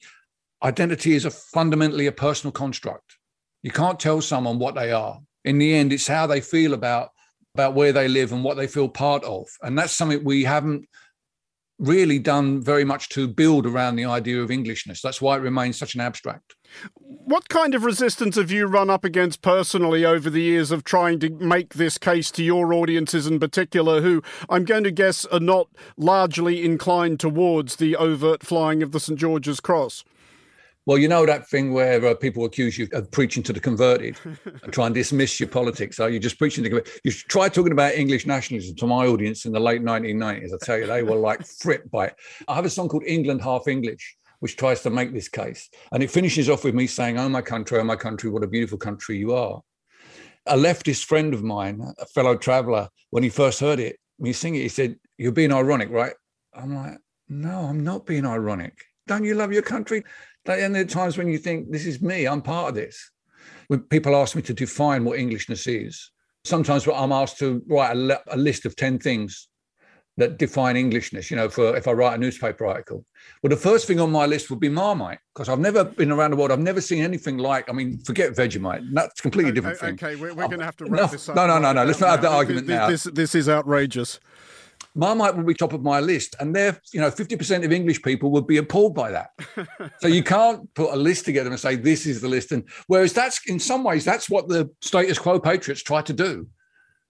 identity 0.64 1.14
is 1.14 1.26
a 1.26 1.32
fundamentally 1.32 2.08
a 2.08 2.12
personal 2.12 2.52
construct. 2.52 3.18
You 3.64 3.72
can't 3.72 4.00
tell 4.00 4.22
someone 4.22 4.60
what 4.60 4.76
they 4.76 4.92
are. 4.92 5.20
In 5.46 5.58
the 5.58 5.74
end, 5.74 5.94
it's 5.94 6.08
how 6.08 6.28
they 6.28 6.42
feel 6.42 6.74
about 6.74 7.10
about 7.56 7.74
where 7.74 7.92
they 7.92 8.08
live 8.08 8.32
and 8.32 8.44
what 8.44 8.58
they 8.58 8.68
feel 8.68 8.88
part 8.88 9.24
of. 9.24 9.48
And 9.62 9.78
that's 9.78 9.94
something 9.94 10.24
we 10.24 10.44
haven't 10.44 10.86
really 11.80 12.20
done 12.20 12.62
very 12.62 12.86
much 12.86 13.10
to 13.10 13.28
build 13.28 13.66
around 13.66 13.96
the 13.96 14.06
idea 14.06 14.42
of 14.42 14.52
Englishness. 14.52 15.02
That's 15.02 15.22
why 15.22 15.36
it 15.36 15.42
remains 15.42 15.78
such 15.78 15.96
an 15.96 16.02
abstract. 16.02 16.56
What 17.02 17.50
kind 17.50 17.76
of 17.76 17.84
resistance 17.84 18.36
have 18.36 18.52
you 18.52 18.66
run 18.66 18.90
up 18.90 19.04
against 19.04 19.42
personally 19.42 20.06
over 20.06 20.30
the 20.30 20.42
years 20.42 20.72
of 20.72 20.84
trying 20.84 21.20
to 21.20 21.30
make 21.30 21.76
this 21.76 21.98
case 21.98 22.32
to 22.32 22.44
your 22.44 22.74
audiences 22.74 23.28
in 23.28 23.40
particular, 23.40 24.02
who 24.02 24.24
I'm 24.50 24.66
going 24.66 24.84
to 24.84 24.92
guess 24.92 25.26
are 25.26 25.40
not 25.40 25.68
largely 25.98 26.64
inclined 26.64 27.20
towards 27.20 27.76
the 27.76 27.96
overt 27.96 28.44
flying 28.44 28.82
of 28.84 28.92
the 28.92 29.00
St 29.00 29.20
George's 29.20 29.60
Cross? 29.60 30.04
Well, 30.90 30.98
you 30.98 31.08
know 31.08 31.24
that 31.24 31.48
thing 31.48 31.72
where 31.72 32.04
uh, 32.04 32.16
people 32.16 32.46
accuse 32.46 32.78
you 32.80 32.88
of 32.94 33.12
preaching 33.12 33.44
to 33.44 33.54
the 33.54 33.60
converted 33.60 34.18
and 34.64 34.74
try 34.74 34.88
and 34.88 34.96
dismiss 34.96 35.40
your 35.40 35.48
politics. 35.48 36.00
Are 36.00 36.10
you 36.10 36.18
just 36.20 36.40
preaching 36.40 36.64
to 36.64 36.70
converted? 36.72 36.92
You 37.04 37.12
try 37.12 37.48
talking 37.48 37.72
about 37.72 37.94
English 37.94 38.26
nationalism 38.26 38.76
to 38.78 38.88
my 38.88 39.06
audience 39.06 39.46
in 39.46 39.52
the 39.52 39.60
late 39.60 39.84
1990s. 39.84 40.52
I 40.52 40.66
tell 40.66 40.80
you, 40.80 40.88
they 40.88 41.04
were 41.04 41.16
like 41.16 41.46
fripped 41.60 41.92
by 41.92 42.08
it. 42.08 42.16
I 42.48 42.56
have 42.56 42.66
a 42.66 42.72
song 42.72 42.90
called 42.90 43.04
England 43.06 43.44
Half 43.44 43.68
English, 43.68 44.18
which 44.40 44.58
tries 44.58 44.82
to 44.82 44.90
make 44.90 45.14
this 45.14 45.28
case. 45.28 45.70
And 45.92 46.02
it 46.02 46.12
finishes 46.12 46.50
off 46.50 46.64
with 46.64 46.76
me 46.76 46.88
saying, 46.88 47.18
Oh, 47.18 47.30
my 47.30 47.42
country, 47.42 47.80
oh, 47.80 47.84
my 47.84 47.96
country, 47.96 48.30
what 48.30 48.44
a 48.44 48.48
beautiful 48.48 48.78
country 48.78 49.18
you 49.18 49.34
are. 49.34 49.62
A 50.46 50.56
leftist 50.56 51.06
friend 51.06 51.34
of 51.34 51.44
mine, 51.44 51.82
a 52.00 52.06
fellow 52.06 52.38
traveler, 52.38 52.90
when 53.10 53.24
he 53.24 53.30
first 53.30 53.60
heard 53.60 53.80
it, 53.80 53.98
he 54.24 54.34
sing 54.34 54.56
it, 54.56 54.62
he 54.62 54.70
said, 54.70 54.96
You're 55.18 55.32
being 55.32 55.54
ironic, 55.54 55.90
right? 55.90 56.14
I'm 56.54 56.76
like, 56.76 56.98
No, 57.28 57.62
I'm 57.62 57.84
not 57.84 58.06
being 58.06 58.26
ironic. 58.26 58.78
Don't 59.08 59.26
you 59.26 59.36
love 59.36 59.52
your 59.52 59.64
country? 59.64 60.04
And 60.46 60.74
there 60.74 60.84
are 60.84 60.86
times 60.86 61.18
when 61.18 61.28
you 61.28 61.38
think, 61.38 61.72
this 61.72 61.86
is 61.86 62.02
me, 62.02 62.28
I'm 62.28 62.42
part 62.42 62.70
of 62.70 62.76
this. 62.76 63.12
When 63.68 63.82
people 63.82 64.16
ask 64.16 64.36
me 64.36 64.42
to 64.44 64.54
define 64.54 65.04
what 65.04 65.20
Englishness 65.20 65.68
is, 65.68 66.12
sometimes 66.44 66.88
I'm 66.88 67.12
asked 67.12 67.38
to 67.40 67.62
write 67.68 67.96
a, 67.96 68.22
a 68.34 68.38
list 68.38 68.66
of 68.66 68.76
10 68.76 69.00
things 69.00 69.49
that 70.20 70.38
define 70.38 70.76
Englishness, 70.76 71.32
you 71.32 71.38
know, 71.38 71.50
for 71.50 71.76
if 71.76 71.88
I 71.88 71.92
write 71.92 72.16
a 72.16 72.18
newspaper 72.18 72.68
article. 72.68 73.06
Well, 73.42 73.50
the 73.50 73.58
first 73.58 73.88
thing 73.88 74.00
on 74.00 74.12
my 74.12 74.26
list 74.26 74.50
would 74.50 74.60
be 74.60 74.70
Marmite, 74.70 75.20
because 75.34 75.48
I've 75.48 75.60
never 75.60 75.86
been 75.86 76.12
around 76.12 76.32
the 76.32 76.38
world. 76.38 76.52
I've 76.52 76.60
never 76.60 76.82
seen 76.82 77.04
anything 77.04 77.38
like, 77.38 77.70
I 77.70 77.74
mean, 77.74 77.98
forget 78.00 78.34
Vegemite. 78.34 78.94
That's 78.94 79.20
a 79.20 79.22
completely 79.22 79.54
different 79.54 79.78
okay, 79.78 79.88
thing. 79.88 79.96
Okay, 79.96 80.16
we're, 80.22 80.34
we're 80.34 80.48
going 80.48 80.60
to 80.60 80.66
have 80.66 80.76
to 80.78 80.86
wrap 80.86 81.02
no, 81.02 81.08
this 81.08 81.30
up. 81.30 81.36
No, 81.38 81.48
no, 81.48 81.58
no, 81.58 81.72
no. 81.72 81.86
Let's 81.86 82.02
not 82.02 82.10
have 82.10 82.22
that 82.22 82.32
argument 82.32 82.68
this, 82.68 82.76
now. 82.76 82.90
This, 82.90 83.04
this 83.04 83.34
is 83.34 83.48
outrageous. 83.48 84.20
Marmite 84.94 85.38
would 85.38 85.46
be 85.46 85.54
top 85.54 85.72
of 85.72 85.82
my 85.84 86.00
list, 86.00 86.36
and 86.40 86.56
there, 86.56 86.80
you 86.94 87.00
know, 87.00 87.12
fifty 87.12 87.36
percent 87.36 87.64
of 87.64 87.72
English 87.72 88.02
people 88.02 88.32
would 88.32 88.48
be 88.48 88.58
appalled 88.58 88.96
by 88.96 89.12
that. 89.12 89.30
so 90.00 90.08
you 90.08 90.24
can't 90.24 90.74
put 90.74 90.92
a 90.94 90.96
list 90.96 91.26
together 91.26 91.50
and 91.50 91.60
say 91.60 91.76
this 91.76 92.06
is 92.06 92.22
the 92.22 92.28
list. 92.28 92.52
And 92.52 92.68
whereas 92.88 93.14
that's 93.14 93.40
in 93.48 93.60
some 93.60 93.84
ways 93.84 94.04
that's 94.04 94.30
what 94.30 94.48
the 94.48 94.70
status 94.82 95.20
quo 95.20 95.40
patriots 95.40 95.84
try 95.84 96.02
to 96.02 96.14
do. 96.14 96.48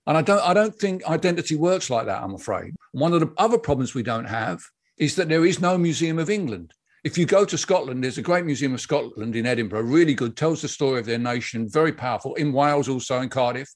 And 0.10 0.18
I 0.18 0.24
don't, 0.24 0.42
I 0.42 0.56
don't 0.56 0.74
think 0.74 1.06
identity 1.08 1.56
works 1.56 1.92
like 1.92 2.08
that. 2.08 2.24
I'm 2.24 2.34
afraid. 2.34 2.74
One 2.94 3.14
of 3.14 3.20
the 3.20 3.32
other 3.38 3.60
problems 3.60 3.94
we 3.94 4.02
don't 4.02 4.26
have 4.26 4.60
is 4.98 5.16
that 5.16 5.30
there 5.30 5.46
is 5.46 5.62
no 5.62 5.78
Museum 5.78 6.18
of 6.18 6.32
England. 6.32 6.74
If 7.04 7.16
you 7.16 7.28
go 7.28 7.46
to 7.46 7.58
Scotland, 7.60 8.04
there's 8.04 8.18
a 8.18 8.24
great 8.24 8.44
Museum 8.44 8.74
of 8.74 8.82
Scotland 8.82 9.36
in 9.36 9.46
Edinburgh, 9.46 9.84
really 9.84 10.16
good, 10.16 10.36
tells 10.36 10.64
the 10.64 10.68
story 10.68 11.00
of 11.00 11.06
their 11.06 11.20
nation, 11.20 11.70
very 11.70 11.94
powerful. 11.94 12.34
In 12.36 12.52
Wales, 12.52 12.90
also 12.90 13.22
in 13.22 13.30
Cardiff. 13.30 13.70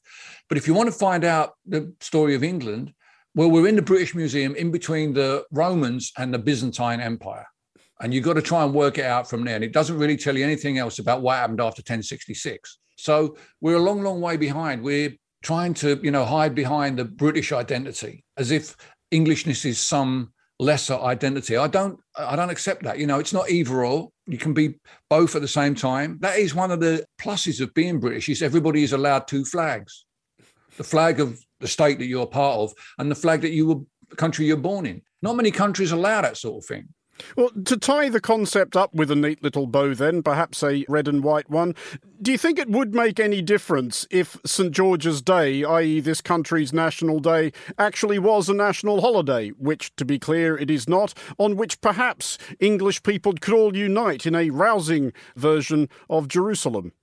But 0.49 0.57
if 0.57 0.67
you 0.67 0.73
want 0.73 0.91
to 0.91 0.97
find 0.97 1.23
out 1.23 1.51
the 1.67 1.93
story 1.99 2.33
of 2.33 2.43
England, 2.43 2.95
well, 3.35 3.51
we're 3.51 3.67
in 3.67 3.75
the 3.75 3.83
British 3.83 4.15
Museum 4.15 4.55
in 4.55 4.71
between 4.71 5.13
the 5.13 5.45
Romans 5.51 6.11
and 6.17 6.33
the 6.33 6.39
Byzantine 6.39 6.99
Empire. 6.99 7.45
And 8.01 8.11
you've 8.11 8.25
got 8.25 8.33
to 8.33 8.41
try 8.41 8.63
and 8.63 8.73
work 8.73 8.97
it 8.97 9.05
out 9.05 9.29
from 9.29 9.43
there. 9.45 9.53
And 9.53 9.63
it 9.63 9.71
doesn't 9.71 9.99
really 9.99 10.17
tell 10.17 10.35
you 10.35 10.43
anything 10.43 10.79
else 10.79 10.97
about 10.97 11.21
what 11.21 11.37
happened 11.37 11.61
after 11.61 11.81
1066. 11.81 12.79
So 12.97 13.37
we're 13.61 13.75
a 13.75 13.79
long, 13.79 14.01
long 14.01 14.19
way 14.19 14.35
behind. 14.35 14.81
We're 14.81 15.11
trying 15.43 15.73
to, 15.75 15.99
you 16.01 16.09
know, 16.09 16.25
hide 16.25 16.55
behind 16.55 16.97
the 16.97 17.05
British 17.05 17.51
identity 17.51 18.23
as 18.37 18.49
if 18.49 18.75
Englishness 19.11 19.65
is 19.65 19.79
some 19.79 20.33
lesser 20.59 20.95
identity. 20.95 21.57
I 21.57 21.67
don't 21.67 21.99
I 22.17 22.35
don't 22.35 22.49
accept 22.49 22.83
that. 22.83 22.97
You 22.97 23.05
know, 23.05 23.19
it's 23.19 23.33
not 23.33 23.49
either 23.49 23.85
or. 23.85 24.09
You 24.25 24.37
can 24.37 24.53
be 24.53 24.79
both 25.09 25.35
at 25.35 25.41
the 25.41 25.47
same 25.47 25.75
time. 25.75 26.17
That 26.21 26.39
is 26.39 26.55
one 26.55 26.71
of 26.71 26.79
the 26.79 27.05
pluses 27.21 27.59
of 27.59 27.73
being 27.73 27.99
British 27.99 28.29
is 28.29 28.41
everybody 28.41 28.83
is 28.83 28.93
allowed 28.93 29.27
two 29.27 29.43
flags. 29.43 30.05
The 30.77 30.83
flag 30.83 31.19
of 31.19 31.39
the 31.59 31.67
state 31.67 31.99
that 31.99 32.05
you're 32.05 32.25
part 32.25 32.59
of 32.59 32.73
and 32.97 33.11
the 33.11 33.15
flag 33.15 33.41
that 33.41 33.51
you 33.51 33.67
were 33.67 34.15
country 34.15 34.45
you're 34.45 34.57
born 34.57 34.85
in. 34.85 35.01
Not 35.21 35.35
many 35.35 35.51
countries 35.51 35.91
allow 35.91 36.21
that 36.21 36.37
sort 36.37 36.63
of 36.63 36.67
thing. 36.67 36.87
Well, 37.37 37.49
to 37.65 37.77
tie 37.77 38.09
the 38.09 38.19
concept 38.19 38.75
up 38.75 38.93
with 38.93 39.11
a 39.11 39.15
neat 39.15 39.43
little 39.43 39.67
bow, 39.67 39.93
then, 39.93 40.23
perhaps 40.23 40.63
a 40.63 40.85
red 40.89 41.07
and 41.07 41.23
white 41.23 41.49
one, 41.49 41.75
do 42.21 42.31
you 42.31 42.37
think 42.37 42.57
it 42.57 42.69
would 42.69 42.95
make 42.95 43.19
any 43.19 43.41
difference 43.41 44.07
if 44.09 44.37
St 44.45 44.71
George's 44.71 45.21
Day, 45.21 45.63
i.e., 45.63 45.99
this 45.99 46.21
country's 46.21 46.73
national 46.73 47.19
day, 47.19 47.51
actually 47.77 48.19
was 48.19 48.49
a 48.49 48.53
national 48.53 49.01
holiday, 49.01 49.49
which, 49.49 49.95
to 49.97 50.05
be 50.05 50.17
clear, 50.17 50.57
it 50.57 50.71
is 50.71 50.87
not, 50.87 51.13
on 51.37 51.55
which 51.55 51.81
perhaps 51.81 52.37
English 52.59 53.03
people 53.03 53.33
could 53.33 53.53
all 53.53 53.75
unite 53.75 54.25
in 54.25 54.35
a 54.35 54.49
rousing 54.49 55.13
version 55.35 55.89
of 56.09 56.27
Jerusalem? 56.27 56.93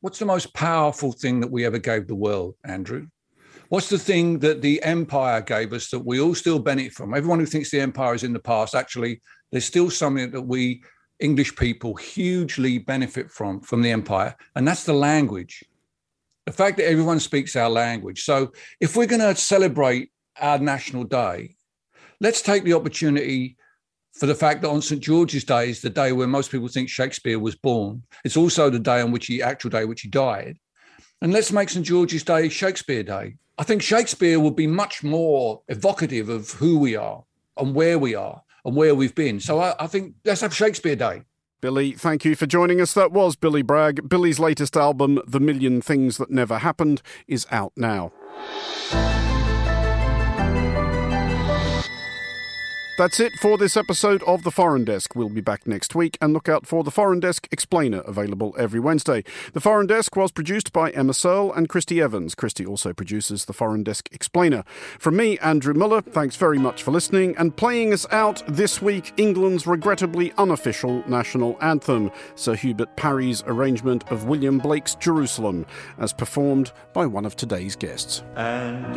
What's 0.00 0.18
the 0.18 0.26
most 0.26 0.52
powerful 0.54 1.12
thing 1.12 1.40
that 1.40 1.50
we 1.52 1.64
ever 1.64 1.78
gave 1.78 2.08
the 2.08 2.16
world, 2.16 2.56
Andrew? 2.64 3.06
What's 3.68 3.88
the 3.88 3.98
thing 3.98 4.40
that 4.40 4.60
the 4.60 4.82
empire 4.82 5.40
gave 5.40 5.72
us 5.72 5.88
that 5.90 6.04
we 6.04 6.20
all 6.20 6.34
still 6.34 6.58
benefit 6.58 6.92
from? 6.92 7.14
Everyone 7.14 7.38
who 7.38 7.46
thinks 7.46 7.70
the 7.70 7.80
empire 7.80 8.14
is 8.14 8.24
in 8.24 8.32
the 8.32 8.38
past, 8.38 8.74
actually, 8.74 9.22
there's 9.52 9.66
still 9.66 9.90
something 9.90 10.30
that 10.32 10.42
we 10.42 10.82
English 11.20 11.54
people 11.54 11.94
hugely 11.94 12.78
benefit 12.78 13.30
from 13.30 13.60
from 13.60 13.82
the 13.82 13.90
empire, 13.90 14.34
and 14.56 14.66
that's 14.66 14.84
the 14.84 14.92
language. 14.92 15.62
The 16.46 16.52
fact 16.52 16.76
that 16.78 16.88
everyone 16.88 17.20
speaks 17.20 17.54
our 17.54 17.70
language. 17.70 18.24
So 18.24 18.52
if 18.80 18.96
we're 18.96 19.06
going 19.06 19.20
to 19.20 19.36
celebrate 19.36 20.10
our 20.40 20.58
national 20.58 21.04
day, 21.04 21.54
let's 22.20 22.42
take 22.42 22.64
the 22.64 22.72
opportunity 22.72 23.56
for 24.14 24.26
the 24.26 24.34
fact 24.34 24.62
that 24.62 24.70
on 24.70 24.82
St 24.82 25.00
George's 25.00 25.44
Day 25.44 25.70
is 25.70 25.80
the 25.80 25.90
day 25.90 26.10
where 26.10 26.26
most 26.26 26.50
people 26.50 26.66
think 26.66 26.88
Shakespeare 26.88 27.38
was 27.38 27.54
born. 27.54 28.02
It's 28.24 28.36
also 28.36 28.70
the 28.70 28.80
day 28.80 29.00
on 29.00 29.12
which 29.12 29.26
he 29.26 29.40
actual 29.40 29.70
day 29.70 29.84
which 29.84 30.00
he 30.00 30.08
died. 30.08 30.58
And 31.20 31.32
let's 31.32 31.52
make 31.52 31.68
St 31.68 31.86
George's 31.86 32.24
Day 32.24 32.48
Shakespeare 32.48 33.04
Day. 33.04 33.36
I 33.58 33.62
think 33.62 33.80
Shakespeare 33.80 34.40
would 34.40 34.56
be 34.56 34.66
much 34.66 35.04
more 35.04 35.62
evocative 35.68 36.28
of 36.28 36.50
who 36.50 36.78
we 36.78 36.96
are 36.96 37.22
and 37.56 37.74
where 37.74 37.98
we 37.98 38.16
are 38.16 38.42
and 38.64 38.76
where 38.76 38.94
we've 38.94 39.14
been. 39.14 39.40
So 39.40 39.60
I, 39.60 39.74
I 39.78 39.86
think 39.86 40.14
let's 40.24 40.40
have 40.40 40.54
Shakespeare 40.54 40.96
Day. 40.96 41.22
Billy, 41.60 41.92
thank 41.92 42.24
you 42.24 42.34
for 42.34 42.46
joining 42.46 42.80
us. 42.80 42.92
That 42.92 43.12
was 43.12 43.36
Billy 43.36 43.62
Bragg. 43.62 44.08
Billy's 44.08 44.40
latest 44.40 44.76
album, 44.76 45.20
The 45.26 45.38
Million 45.38 45.80
Things 45.80 46.16
That 46.16 46.30
Never 46.30 46.58
Happened, 46.58 47.02
is 47.28 47.46
out 47.52 47.72
now. 47.76 48.12
That's 52.98 53.20
it 53.20 53.32
for 53.40 53.56
this 53.56 53.78
episode 53.78 54.22
of 54.24 54.44
The 54.44 54.50
Foreign 54.50 54.84
Desk. 54.84 55.16
We'll 55.16 55.30
be 55.30 55.40
back 55.40 55.66
next 55.66 55.94
week 55.94 56.18
and 56.20 56.34
look 56.34 56.46
out 56.46 56.66
for 56.66 56.84
The 56.84 56.90
Foreign 56.90 57.20
Desk 57.20 57.48
Explainer, 57.50 58.00
available 58.00 58.54
every 58.58 58.80
Wednesday. 58.80 59.24
The 59.54 59.62
Foreign 59.62 59.86
Desk 59.86 60.14
was 60.14 60.30
produced 60.30 60.74
by 60.74 60.90
Emma 60.90 61.14
Searle 61.14 61.54
and 61.54 61.70
Christy 61.70 62.02
Evans. 62.02 62.34
Christy 62.34 62.66
also 62.66 62.92
produces 62.92 63.46
The 63.46 63.54
Foreign 63.54 63.82
Desk 63.82 64.10
Explainer. 64.12 64.62
From 64.98 65.16
me, 65.16 65.38
Andrew 65.38 65.72
Mueller, 65.72 66.02
thanks 66.02 66.36
very 66.36 66.58
much 66.58 66.82
for 66.82 66.90
listening 66.90 67.34
and 67.38 67.56
playing 67.56 67.94
us 67.94 68.06
out 68.12 68.42
this 68.46 68.82
week, 68.82 69.14
England's 69.16 69.66
regrettably 69.66 70.34
unofficial 70.36 71.02
national 71.08 71.56
anthem, 71.62 72.10
Sir 72.34 72.54
Hubert 72.54 72.94
Parry's 72.96 73.42
arrangement 73.46 74.04
of 74.12 74.26
William 74.26 74.58
Blake's 74.58 74.96
Jerusalem, 74.96 75.64
as 75.96 76.12
performed 76.12 76.72
by 76.92 77.06
one 77.06 77.24
of 77.24 77.36
today's 77.36 77.74
guests. 77.74 78.22
And 78.36 78.94